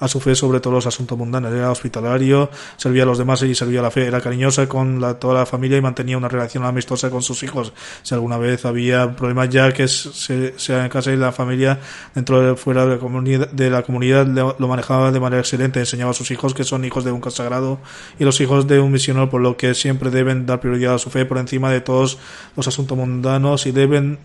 a 0.00 0.08
su 0.08 0.20
fe 0.20 0.34
sobre 0.34 0.60
todos 0.60 0.74
los 0.74 0.86
asuntos 0.86 1.16
mundanos. 1.16 1.52
Era 1.52 1.70
hospitalario, 1.70 2.50
servía 2.76 3.04
a 3.04 3.06
los 3.06 3.18
demás 3.18 3.42
y 3.42 3.54
servía 3.54 3.80
a 3.80 3.82
la 3.84 3.90
fe. 3.90 4.06
Era 4.06 4.20
cariñosa 4.20 4.68
con 4.68 5.00
la, 5.00 5.14
toda 5.14 5.34
la 5.34 5.46
familia 5.46 5.78
y 5.78 5.80
mantenía 5.80 6.16
una 6.16 6.28
relación 6.28 6.64
amistosa 6.64 7.10
con 7.10 7.22
sus 7.22 7.42
hijos. 7.42 7.72
Si 8.02 8.14
alguna 8.14 8.38
vez 8.38 8.64
había 8.64 9.14
problemas 9.16 9.48
ya 9.50 9.72
que 9.72 9.88
se, 9.88 10.58
sea 10.58 10.84
en 10.84 10.90
casa 10.90 11.12
y 11.12 11.16
la 11.16 11.32
familia 11.32 11.78
dentro 12.14 12.40
de 12.40 12.56
fuera 12.56 12.84
de 12.84 12.96
la 12.96 12.98
comunidad, 12.98 13.48
de 13.48 13.70
la 13.70 13.82
comunidad 13.82 14.26
lo 14.26 14.68
manejaba 14.68 15.12
de 15.12 15.20
manera 15.20 15.40
excelente. 15.40 15.80
Enseñaba 15.80 16.10
a 16.10 16.14
sus 16.14 16.30
hijos 16.30 16.54
que 16.54 16.64
son 16.64 16.84
hijos 16.84 17.04
de 17.04 17.12
un 17.12 17.20
consagrado 17.20 17.78
y 18.18 18.24
los 18.24 18.40
hijos 18.40 18.66
de 18.66 18.80
un 18.80 18.92
misionero, 18.92 19.30
por 19.30 19.40
lo 19.40 19.56
que 19.56 19.74
siempre 19.74 20.10
deben 20.10 20.46
dar 20.46 20.60
prioridad 20.60 20.94
a 20.94 20.98
su 20.98 21.10
fe 21.10 21.24
por 21.24 21.38
encima 21.38 21.70
de 21.70 21.80
todos 21.80 22.18
los 22.56 22.66
asuntos 22.68 22.96
mundanos 22.96 23.66
y 23.66 23.72
deben 23.72 24.18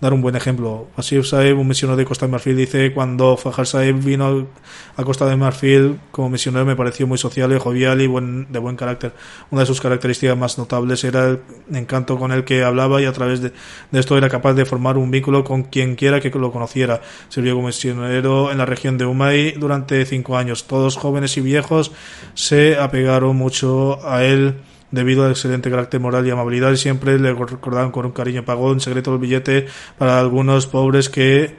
dar 0.00 0.12
un 0.12 0.22
buen 0.22 0.36
ejemplo. 0.36 0.88
Asif 0.96 1.26
Saib, 1.26 1.58
un 1.58 1.68
misionero 1.68 1.96
de 1.96 2.04
Costa 2.04 2.26
de 2.26 2.32
Marfil, 2.32 2.56
dice: 2.56 2.92
Cuando 2.92 3.36
Fajar 3.36 3.66
Saib 3.66 4.02
vino 4.02 4.48
a 4.96 5.04
Costa 5.04 5.26
de 5.26 5.36
Marfil 5.36 6.00
como 6.10 6.30
misionero, 6.30 6.64
me 6.64 6.76
pareció 6.76 7.06
muy 7.06 7.18
social, 7.18 7.56
jovial 7.58 8.00
y 8.00 8.06
buen, 8.06 8.50
de 8.50 8.58
buen 8.58 8.76
carácter. 8.76 9.12
Una 9.50 9.62
de 9.62 9.66
sus 9.66 9.80
características 9.80 10.36
más 10.36 10.58
notables 10.58 11.04
era 11.04 11.28
el 11.28 11.40
encanto 11.72 12.18
con 12.18 12.32
el 12.32 12.44
que 12.44 12.64
hablaba, 12.64 13.00
y 13.00 13.04
a 13.04 13.12
través 13.12 13.40
de, 13.40 13.52
de 13.90 14.00
esto 14.00 14.16
era 14.16 14.28
capaz 14.28 14.54
de 14.54 14.64
formar 14.64 14.96
un 14.96 15.10
vínculo 15.10 15.44
con 15.44 15.64
quien 15.64 15.96
quiera 15.96 16.20
que 16.20 16.30
lo 16.30 16.52
conociera. 16.52 17.02
Sirvió 17.28 17.54
como 17.54 17.68
misionero 17.68 18.50
en 18.50 18.58
la 18.58 18.66
región 18.66 18.98
de 18.98 19.06
Umay 19.06 19.52
durante 19.52 20.04
cinco 20.06 20.36
años. 20.36 20.66
Todos 20.66 20.96
jóvenes 20.96 21.36
y 21.36 21.40
viejos 21.40 21.92
se 22.34 22.76
apegaron 22.76 23.36
mucho 23.36 23.98
a 24.06 24.24
él 24.24 24.56
debido 24.90 25.24
al 25.24 25.32
excelente 25.32 25.70
carácter 25.70 26.00
moral 26.00 26.26
y 26.26 26.30
amabilidad 26.30 26.74
siempre 26.76 27.18
le 27.18 27.32
recordaban 27.32 27.90
con 27.90 28.06
un 28.06 28.12
cariño 28.12 28.44
pagó 28.44 28.72
en 28.72 28.80
secreto 28.80 29.12
el 29.12 29.18
billete 29.18 29.66
para 29.98 30.18
algunos 30.18 30.66
pobres 30.66 31.08
que 31.08 31.56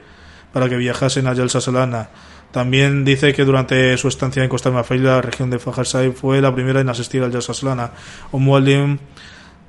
para 0.52 0.68
que 0.68 0.76
viajasen 0.76 1.26
a 1.26 1.34
Yelsa. 1.34 1.60
También 2.50 3.04
dice 3.06 3.32
que 3.32 3.46
durante 3.46 3.96
su 3.96 4.08
estancia 4.08 4.42
en 4.42 4.50
Costa 4.50 4.70
Marfil, 4.70 5.04
la 5.04 5.22
región 5.22 5.48
de 5.48 5.58
Fajar 5.58 5.86
fue 6.12 6.42
la 6.42 6.54
primera 6.54 6.80
en 6.80 6.88
asistir 6.90 7.22
al 7.22 7.32
Yelsa. 7.32 7.92
Un 8.32 8.44
mualim 8.44 8.98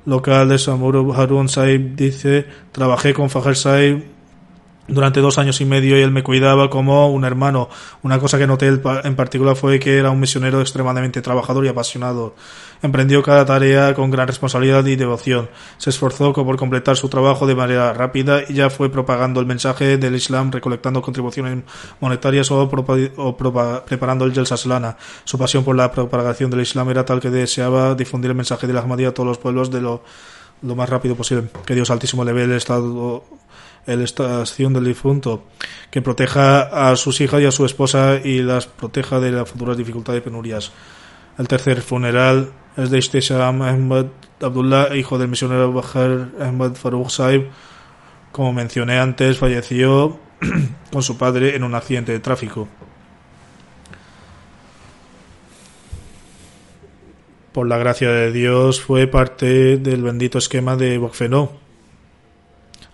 local 0.05 0.49
de 0.49 0.57
Samuru 0.57 1.13
Harun 1.13 1.47
Saib 1.47 1.95
dice, 1.95 2.45
trabajé 2.73 3.13
con 3.13 3.29
Fajar 3.29 3.55
Saib 3.55 4.03
durante 4.87 5.21
dos 5.21 5.37
años 5.37 5.61
y 5.61 5.65
medio 5.65 5.97
y 5.97 6.01
él 6.01 6.11
me 6.11 6.23
cuidaba 6.23 6.69
como 6.69 7.09
un 7.09 7.25
hermano. 7.25 7.69
Una 8.01 8.19
cosa 8.19 8.37
que 8.37 8.47
noté 8.47 8.67
en 8.67 9.15
particular 9.15 9.55
fue 9.55 9.79
que 9.79 9.97
era 9.97 10.11
un 10.11 10.19
misionero 10.19 10.61
extremadamente 10.61 11.21
trabajador 11.21 11.65
y 11.65 11.69
apasionado. 11.69 12.35
Emprendió 12.81 13.23
cada 13.23 13.45
tarea 13.45 13.93
con 13.93 14.11
gran 14.11 14.27
responsabilidad 14.27 14.85
y 14.85 14.97
devoción. 14.97 15.49
Se 15.77 15.89
esforzó 15.89 16.33
por 16.33 16.57
completar 16.57 16.97
su 16.97 17.07
trabajo 17.07 17.47
de 17.47 17.55
manera 17.55 17.93
rápida 17.93 18.41
y 18.47 18.55
ya 18.55 18.69
fue 18.69 18.89
propagando 18.89 19.39
el 19.39 19.45
mensaje 19.45 19.97
del 19.97 20.15
Islam, 20.15 20.51
recolectando 20.51 21.01
contribuciones 21.01 21.63
monetarias 22.01 22.51
o, 22.51 22.69
preparando 23.87 24.25
el 24.25 24.33
Yelsa 24.33 24.57
Su 25.23 25.37
pasión 25.37 25.63
por 25.63 25.77
la 25.77 25.91
propagación 25.91 26.49
del 26.49 26.61
Islam 26.61 26.89
era 26.89 27.05
tal 27.05 27.21
que 27.21 27.29
deseaba 27.29 27.95
difundir 27.95 28.31
el 28.31 28.35
mensaje 28.35 28.67
de 28.67 28.73
la 28.73 28.81
Ahmadiyya 28.81 29.09
a 29.09 29.13
todos 29.13 29.27
los 29.27 29.37
pueblos 29.37 29.71
de 29.71 29.79
lo, 29.79 30.03
lo 30.63 30.75
más 30.75 30.89
rápido 30.89 31.15
posible. 31.15 31.49
Que 31.65 31.75
Dios 31.75 31.91
Altísimo 31.91 32.25
le 32.25 32.33
ve 32.33 32.43
el 32.43 32.53
estado 32.53 33.23
el 33.85 34.01
estación 34.01 34.73
del 34.73 34.85
difunto, 34.85 35.43
que 35.91 36.01
proteja 36.01 36.89
a 36.89 36.95
sus 36.95 37.19
hijas 37.21 37.41
y 37.41 37.45
a 37.45 37.51
su 37.51 37.65
esposa 37.65 38.19
y 38.23 38.41
las 38.41 38.65
proteja 38.65 39.19
de 39.19 39.31
las 39.31 39.49
futuras 39.49 39.77
dificultades 39.77 40.21
y 40.21 40.23
penurias. 40.23 40.71
El 41.37 41.47
tercer 41.47 41.81
funeral 41.81 42.51
es 42.77 42.89
de 42.89 42.97
Ishtesham 42.99 43.61
Ahmad 43.61 44.05
Abdullah, 44.41 44.95
hijo 44.95 45.17
del 45.17 45.27
misionero 45.27 45.71
Bahar 45.73 46.29
Ahmad 46.39 46.75
Farooq 46.75 47.09
Saib. 47.09 47.49
Como 48.31 48.53
mencioné 48.53 48.99
antes, 48.99 49.37
falleció 49.37 50.19
con 50.91 51.03
su 51.03 51.17
padre 51.17 51.55
en 51.55 51.63
un 51.63 51.75
accidente 51.75 52.11
de 52.11 52.19
tráfico. 52.19 52.67
Por 57.53 57.67
la 57.67 57.77
gracia 57.77 58.09
de 58.09 58.31
Dios, 58.31 58.81
fue 58.81 59.05
parte 59.05 59.77
del 59.77 60.01
bendito 60.01 60.39
esquema 60.39 60.75
de 60.75 60.97
Bokfenó 60.97 61.51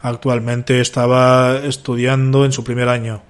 Actualmente 0.02 0.82
estaba 0.82 1.58
estudiando 1.64 2.44
en 2.44 2.52
su 2.52 2.64
primer 2.66 2.90
año. 2.90 3.22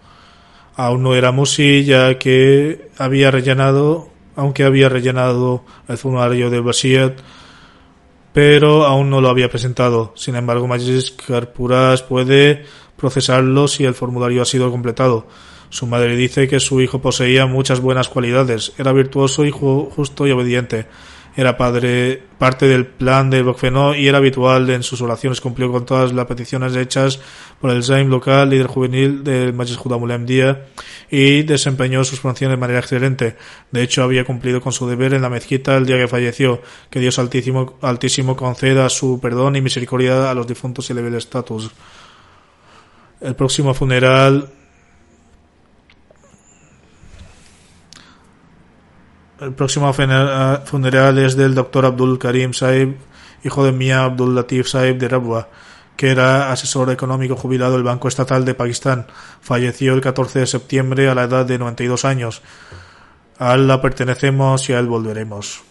Aún 0.76 1.04
no 1.04 1.14
era 1.14 1.32
musi 1.32 1.84
ya 1.84 2.18
que 2.18 2.90
había 2.98 3.30
rellenado, 3.30 4.10
aunque 4.36 4.64
había 4.64 4.90
rellenado 4.90 5.64
el 5.88 5.98
formulario 5.98 6.50
de 6.50 6.62
Basiat, 6.62 7.20
pero 8.34 8.86
aún 8.86 9.12
no 9.12 9.22
lo 9.22 9.30
había 9.30 9.50
presentado. 9.50 10.14
Sin 10.16 10.36
embargo, 10.36 10.68
Majlis 10.68 11.12
Karpuras 11.12 12.02
puede 12.02 12.66
procesarlo 12.98 13.68
si 13.68 13.86
el 13.86 13.94
formulario 13.94 14.42
ha 14.42 14.46
sido 14.46 14.72
completado. 14.72 15.28
Su 15.70 15.86
madre 15.86 16.16
dice 16.16 16.48
que 16.48 16.60
su 16.60 16.82
hijo 16.82 17.02
poseía 17.02 17.46
muchas 17.46 17.80
buenas 17.80 18.10
cualidades, 18.10 18.74
era 18.80 18.92
virtuoso 18.94 19.46
y 19.46 19.52
justo 19.52 20.26
y 20.26 20.32
obediente 20.32 20.88
era 21.36 21.58
padre, 21.58 22.22
parte 22.38 22.68
del 22.68 22.86
plan 22.86 23.30
de 23.30 23.42
Bokfenó 23.42 23.96
y 23.96 24.08
era 24.08 24.18
habitual 24.18 24.70
en 24.70 24.84
sus 24.84 25.02
oraciones. 25.02 25.42
Cumplió 25.42 25.72
con 25.72 25.86
todas 25.86 26.12
las 26.14 26.26
peticiones 26.26 26.76
hechas 26.76 27.20
por 27.62 27.72
el 27.72 27.84
Zaim 27.84 28.10
local, 28.10 28.50
líder 28.50 28.68
juvenil 28.68 29.24
del 29.24 29.54
Majlis 29.54 29.78
Judamulem 29.78 30.26
Día 30.26 30.66
y 31.10 31.44
desempeñó 31.44 32.04
sus 32.04 32.20
funciones 32.20 32.58
de 32.58 32.62
manera 32.62 32.80
excelente. 32.80 33.36
De 33.72 33.84
hecho, 33.84 34.04
había 34.04 34.26
cumplido 34.26 34.62
con 34.62 34.74
su 34.74 34.88
deber 34.88 35.14
en 35.14 35.22
la 35.22 35.30
mezquita 35.30 35.78
el 35.78 35.86
día 35.86 35.98
que 35.98 36.08
falleció. 36.08 36.62
Que 36.90 37.00
Dios 37.00 37.20
Altísimo, 37.20 37.78
Altísimo 37.82 38.36
conceda 38.36 38.90
su 38.90 39.20
perdón 39.22 39.56
y 39.56 39.62
misericordia 39.62 40.30
a 40.30 40.34
los 40.34 40.48
difuntos 40.48 40.90
y 40.90 40.94
eleve 40.94 41.10
el 41.10 41.16
estatus. 41.16 41.72
El 43.22 43.36
próximo 43.36 43.74
funeral 43.74 44.50
El 49.42 49.54
próximo 49.54 49.94
funeral 49.94 51.18
es 51.18 51.38
del 51.38 51.56
doctor 51.56 51.86
Abdul 51.86 52.20
Karim 52.20 52.54
Saib, 52.54 52.98
hijo 53.42 53.64
de 53.64 53.72
Mia 53.72 54.04
Abdul 54.04 54.36
Latif 54.36 54.68
Saib 54.68 54.98
de 54.98 55.08
Rabwa, 55.08 55.48
que 55.96 56.10
era 56.10 56.52
asesor 56.52 56.92
económico 56.92 57.38
jubilado 57.38 57.74
del 57.74 57.84
Banco 57.84 58.10
Estatal 58.10 58.44
de 58.44 58.54
Pakistán. 58.54 59.08
Falleció 59.40 59.94
el 59.94 60.02
14 60.02 60.40
de 60.40 60.48
septiembre 60.48 61.08
a 61.08 61.16
la 61.16 61.24
edad 61.24 61.46
de 61.46 61.58
92 61.58 62.04
años. 62.04 62.42
A 63.38 63.56
la 63.56 63.82
pertenecemos 63.82 64.70
y 64.70 64.74
a 64.74 64.80
él 64.80 64.88
volveremos. 64.88 65.62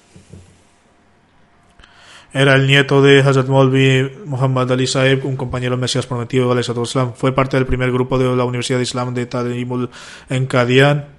Era 2.33 2.55
el 2.55 2.67
nieto 2.67 3.03
de 3.03 3.21
Hazrat 3.21 3.49
Molvi 3.49 4.11
Muhammad 4.25 4.73
Ali 4.73 4.87
Saib, 4.87 5.27
un 5.27 5.37
compañero 5.37 5.77
Mesías 5.77 6.07
prometido 6.07 6.55
de 6.55 6.61
Islam. 6.63 7.13
Fue 7.15 7.33
parte 7.33 7.59
del 7.59 7.67
primer 7.67 7.93
grupo 7.93 8.19
de 8.19 8.35
la 8.35 8.45
Universidad 8.45 8.79
de 8.79 8.85
Islam 8.85 9.13
de 9.13 9.27
Talimul 9.27 9.91
en 10.31 10.47
Kadian 10.47 11.18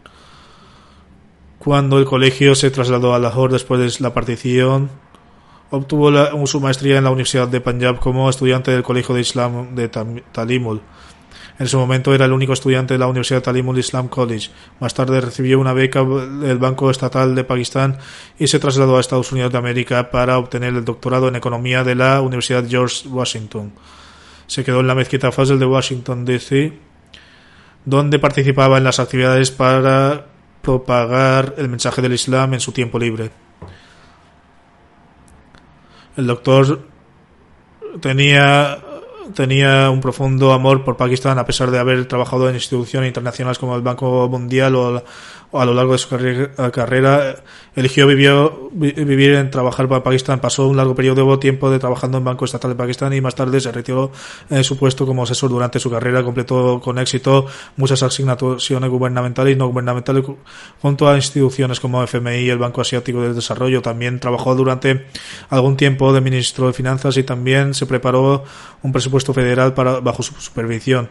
cuando 1.59 1.99
el 1.99 2.05
colegio 2.05 2.55
se 2.55 2.71
trasladó 2.71 3.13
a 3.13 3.19
Lahore 3.19 3.53
después 3.53 3.79
de 3.79 4.03
la 4.03 4.13
partición, 4.13 4.89
obtuvo 5.69 6.09
su 6.47 6.61
maestría 6.61 6.97
en 6.97 7.03
la 7.03 7.11
Universidad 7.11 7.49
de 7.49 7.59
Punjab 7.61 7.99
como 7.99 8.29
estudiante 8.29 8.71
del 8.71 8.81
Colegio 8.81 9.13
de 9.13 9.21
Islam 9.21 9.75
de 9.75 9.89
Talimul. 9.89 10.81
En 11.59 11.67
su 11.67 11.77
momento 11.77 12.15
era 12.15 12.23
el 12.23 12.31
único 12.31 12.53
estudiante 12.53 12.93
de 12.93 12.99
la 12.99 13.07
Universidad 13.07 13.43
Talimul 13.43 13.77
Islam 13.77 14.07
College. 14.07 14.49
Más 14.79 14.93
tarde 14.93 15.19
recibió 15.19 15.59
una 15.59 15.73
beca 15.73 16.05
del 16.05 16.57
Banco 16.57 16.89
Estatal 16.89 17.35
de 17.35 17.43
Pakistán 17.43 17.97
y 18.39 18.47
se 18.47 18.59
trasladó 18.59 18.95
a 18.95 19.01
Estados 19.01 19.33
Unidos 19.33 19.51
de 19.51 19.57
América 19.57 20.09
para 20.09 20.37
obtener 20.37 20.73
el 20.73 20.85
doctorado 20.85 21.27
en 21.27 21.35
Economía 21.35 21.83
de 21.83 21.95
la 21.95 22.21
Universidad 22.21 22.65
George 22.65 23.09
Washington. 23.09 23.73
Se 24.47 24.63
quedó 24.63 24.79
en 24.79 24.87
la 24.87 24.95
mezquita 24.95 25.33
Fazl 25.33 25.59
de 25.59 25.65
Washington, 25.65 26.23
D.C., 26.23 26.79
donde 27.83 28.19
participaba 28.19 28.77
en 28.77 28.85
las 28.85 28.99
actividades 28.99 29.51
para 29.51 30.27
propagar 30.61 31.55
el 31.57 31.69
mensaje 31.69 32.01
del 32.01 32.13
Islam 32.13 32.53
en 32.53 32.59
su 32.59 32.71
tiempo 32.71 32.99
libre. 32.99 33.31
El 36.17 36.27
doctor 36.27 36.81
tenía 38.01 38.79
tenía 39.33 39.89
un 39.89 40.01
profundo 40.01 40.53
amor 40.53 40.83
por 40.83 40.97
Pakistán 40.97 41.37
a 41.37 41.45
pesar 41.45 41.71
de 41.71 41.79
haber 41.79 42.07
trabajado 42.07 42.49
en 42.49 42.55
instituciones 42.55 43.07
internacionales 43.07 43.59
como 43.59 43.75
el 43.75 43.81
Banco 43.81 44.27
Mundial 44.27 44.75
o 44.75 45.03
a 45.51 45.65
lo 45.65 45.73
largo 45.73 45.93
de 45.93 45.97
su 45.97 46.09
carrera 46.09 47.35
eligió 47.75 48.05
vivió, 48.05 48.69
vivir 48.71 49.33
en 49.33 49.49
trabajar 49.49 49.87
para 49.87 50.03
Pakistán. 50.03 50.39
Pasó 50.39 50.67
un 50.67 50.77
largo 50.77 50.93
periodo 50.93 51.31
de 51.31 51.37
tiempo 51.37 51.71
de 51.71 51.79
trabajando 51.79 52.17
en 52.17 52.23
Banco 52.23 52.45
Estatal 52.45 52.71
de 52.71 52.75
Pakistán 52.75 53.13
y 53.13 53.21
más 53.21 53.35
tarde 53.35 53.59
se 53.59 53.71
retiró 53.71 54.11
en 54.49 54.63
su 54.63 54.77
puesto 54.77 55.05
como 55.05 55.23
asesor 55.23 55.49
durante 55.49 55.79
su 55.79 55.89
carrera. 55.89 56.23
Completó 56.23 56.79
con 56.81 56.99
éxito 56.99 57.47
muchas 57.77 58.03
asignaciones 58.03 58.89
gubernamentales 58.89 59.55
y 59.55 59.57
no 59.57 59.67
gubernamentales 59.67 60.23
junto 60.81 61.09
a 61.09 61.15
instituciones 61.15 61.79
como 61.79 62.03
FMI 62.03 62.37
y 62.37 62.49
el 62.49 62.57
Banco 62.57 62.81
Asiático 62.81 63.21
de 63.21 63.33
Desarrollo. 63.33 63.81
También 63.81 64.19
trabajó 64.19 64.55
durante 64.55 65.07
algún 65.49 65.77
tiempo 65.77 66.13
de 66.13 66.21
ministro 66.21 66.67
de 66.67 66.73
Finanzas 66.73 67.17
y 67.17 67.23
también 67.23 67.73
se 67.73 67.85
preparó 67.85 68.43
un 68.83 68.91
presupuesto 68.91 69.33
federal 69.33 69.73
para, 69.73 69.99
bajo 69.99 70.21
su 70.21 70.33
supervisión. 70.35 71.09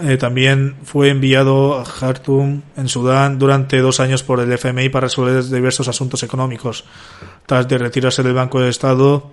Eh, 0.00 0.16
también 0.16 0.76
fue 0.84 1.10
enviado 1.10 1.78
a 1.78 1.84
Khartoum, 1.84 2.62
en 2.76 2.88
Sudán, 2.88 3.38
durante 3.38 3.78
dos 3.80 4.00
años 4.00 4.22
por 4.22 4.40
el 4.40 4.50
FMI 4.52 4.88
para 4.88 5.06
resolver 5.06 5.44
diversos 5.44 5.88
asuntos 5.88 6.22
económicos. 6.22 6.84
Tras 7.46 7.68
de 7.68 7.76
retirarse 7.76 8.22
del 8.22 8.32
Banco 8.32 8.60
de 8.60 8.70
Estado, 8.70 9.32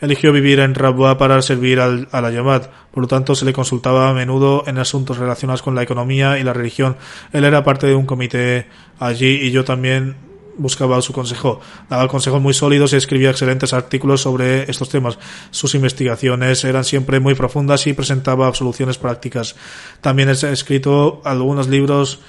eligió 0.00 0.32
vivir 0.32 0.58
en 0.60 0.74
Rabwa 0.74 1.16
para 1.16 1.40
servir 1.42 1.78
al, 1.78 2.08
a 2.10 2.20
la. 2.20 2.70
Por 2.90 3.02
lo 3.02 3.06
tanto, 3.06 3.34
se 3.34 3.44
le 3.44 3.52
consultaba 3.52 4.08
a 4.08 4.14
menudo 4.14 4.64
en 4.66 4.78
asuntos 4.78 5.18
relacionados 5.18 5.62
con 5.62 5.74
la 5.74 5.82
economía 5.82 6.38
y 6.38 6.42
la 6.42 6.52
religión. 6.52 6.96
Él 7.32 7.44
era 7.44 7.62
parte 7.62 7.86
de 7.86 7.94
un 7.94 8.06
comité 8.06 8.66
allí 8.98 9.40
y 9.42 9.52
yo 9.52 9.64
también 9.64 10.29
buscaba 10.56 11.00
su 11.02 11.12
consejo. 11.12 11.60
Daba 11.88 12.08
consejos 12.08 12.40
muy 12.40 12.54
sólidos 12.54 12.92
y 12.92 12.96
escribía 12.96 13.30
excelentes 13.30 13.72
artículos 13.72 14.20
sobre 14.20 14.70
estos 14.70 14.88
temas. 14.88 15.18
Sus 15.50 15.74
investigaciones 15.74 16.64
eran 16.64 16.84
siempre 16.84 17.20
muy 17.20 17.34
profundas 17.34 17.86
y 17.86 17.92
presentaba 17.92 18.52
soluciones 18.54 18.98
prácticas. 18.98 19.56
También 20.00 20.28
ha 20.28 20.32
escrito 20.32 21.22
algunos 21.24 21.68
libros 21.68 22.20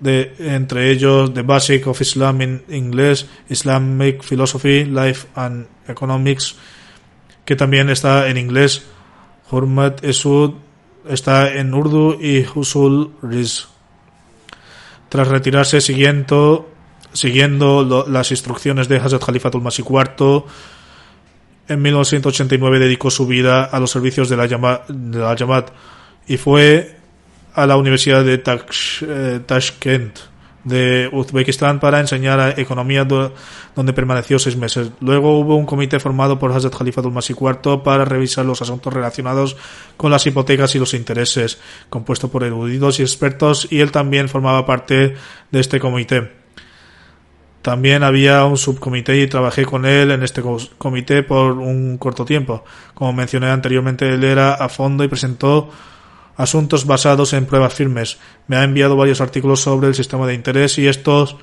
de, 0.00 0.34
entre 0.38 0.90
ellos 0.90 1.34
The 1.34 1.42
Basic 1.42 1.86
of 1.86 2.00
Islam 2.00 2.42
in 2.42 2.62
inglés, 2.68 3.26
Islamic 3.48 4.22
Philosophy, 4.22 4.84
Life 4.84 5.28
and 5.34 5.66
Economics, 5.88 6.56
que 7.44 7.56
también 7.56 7.90
está 7.90 8.28
en 8.28 8.36
inglés, 8.36 8.82
Hurmat 9.50 10.04
Esud 10.04 10.54
está 11.08 11.54
en 11.54 11.72
Urdu 11.72 12.18
y 12.20 12.46
Husul 12.46 13.12
Riz. 13.22 13.66
Tras 15.08 15.28
retirarse 15.28 15.80
siguiendo, 15.80 16.68
siguiendo 17.12 17.82
lo- 17.84 18.06
las 18.08 18.30
instrucciones 18.30 18.88
de 18.88 18.96
Hazrat 18.98 19.24
Khalifatul 19.24 19.62
Masih 19.62 19.84
IV, 19.88 20.44
en 21.68 21.82
1989 21.82 22.78
dedicó 22.78 23.10
su 23.10 23.26
vida 23.26 23.64
a 23.64 23.78
los 23.80 23.90
servicios 23.90 24.28
de 24.28 24.36
la, 24.36 24.46
Yama- 24.46 24.82
y 26.26 26.36
fue 26.38 26.96
a 27.54 27.66
la 27.66 27.76
Universidad 27.76 28.24
de 28.24 28.34
eh, 28.34 29.40
Tashkent 29.44 30.18
de 30.64 31.08
Uzbekistán 31.12 31.78
para 31.80 32.00
enseñar 32.00 32.54
economía 32.58 33.04
do- 33.04 33.32
donde 33.74 33.92
permaneció 33.92 34.38
seis 34.38 34.56
meses. 34.56 34.90
Luego 35.00 35.38
hubo 35.38 35.56
un 35.56 35.64
comité 35.66 35.98
formado 36.00 36.38
por 36.38 36.52
Hazrat 36.52 36.74
Khalifatul 36.74 37.12
Masih 37.12 37.36
IV 37.38 37.82
para 37.82 38.04
revisar 38.04 38.44
los 38.44 38.60
asuntos 38.60 38.92
relacionados 38.92 39.56
con 39.96 40.10
las 40.10 40.26
hipotecas 40.26 40.74
y 40.74 40.78
los 40.78 40.94
intereses, 40.94 41.58
compuesto 41.88 42.28
por 42.30 42.44
eruditos 42.44 42.98
y 43.00 43.02
expertos, 43.02 43.66
y 43.70 43.80
él 43.80 43.92
también 43.92 44.28
formaba 44.28 44.66
parte 44.66 45.14
de 45.50 45.60
este 45.60 45.80
comité. 45.80 46.37
También 47.62 48.02
había 48.02 48.44
un 48.44 48.56
subcomité 48.56 49.20
y 49.20 49.26
trabajé 49.26 49.64
con 49.64 49.84
él 49.84 50.10
en 50.10 50.22
este 50.22 50.42
comité 50.78 51.22
por 51.22 51.52
un 51.52 51.98
corto 51.98 52.24
tiempo. 52.24 52.64
Como 52.94 53.12
mencioné 53.12 53.48
anteriormente, 53.50 54.08
él 54.08 54.24
era 54.24 54.54
a 54.54 54.68
fondo 54.68 55.02
y 55.04 55.08
presentó 55.08 55.70
asuntos 56.36 56.86
basados 56.86 57.32
en 57.32 57.46
pruebas 57.46 57.74
firmes. 57.74 58.18
Me 58.46 58.56
ha 58.56 58.64
enviado 58.64 58.96
varios 58.96 59.20
artículos 59.20 59.60
sobre 59.60 59.88
el 59.88 59.94
sistema 59.94 60.26
de 60.26 60.34
interés 60.34 60.78
y 60.78 60.86
estos 60.86 61.36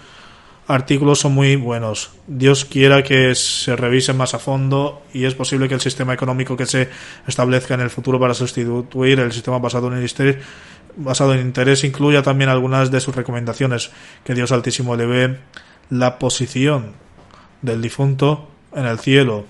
artículos 0.68 1.20
son 1.20 1.34
muy 1.34 1.58
buenos. 1.58 2.12
Dios 2.28 2.66
quiera 2.66 3.04
que 3.04 3.36
se 3.36 3.76
revisen 3.76 4.18
más 4.18 4.34
a 4.34 4.40
fondo 4.40 5.04
y 5.14 5.26
es 5.26 5.36
posible 5.36 5.68
que 5.68 5.76
el 5.76 5.82
sistema 5.82 6.14
económico 6.14 6.58
que 6.58 6.66
se 6.66 6.90
establezca 7.28 7.74
en 7.74 7.82
el 7.82 7.90
futuro 7.90 8.20
para 8.20 8.34
sustituir 8.34 9.20
el 9.20 9.32
sistema 9.32 9.60
basado 9.60 9.88
en 9.88 9.98
el 9.98 10.04
interés, 10.04 10.38
basado 10.96 11.34
en 11.34 11.42
interés 11.42 11.84
incluya 11.84 12.24
también 12.24 12.50
algunas 12.50 12.90
de 12.90 13.00
sus 13.00 13.16
recomendaciones. 13.16 13.92
Que 14.24 14.34
Dios 14.34 14.52
Altísimo 14.52 14.96
eleve 14.96 15.38
la 15.90 16.20
posición 16.20 16.94
del 17.62 17.82
difunto 17.82 18.50
en 18.74 18.86
el 18.86 19.00
cielo. 19.00 19.46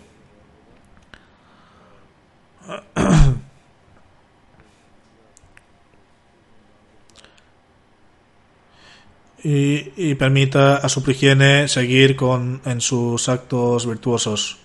y, 9.44 9.92
y 9.96 10.16
permita 10.16 10.78
a 10.78 10.90
su 10.90 11.04
progenie 11.04 11.68
seguir 11.68 12.16
con 12.16 12.62
en 12.66 12.82
sus 12.82 13.30
actos 13.30 13.86
virtuosos. 13.86 14.65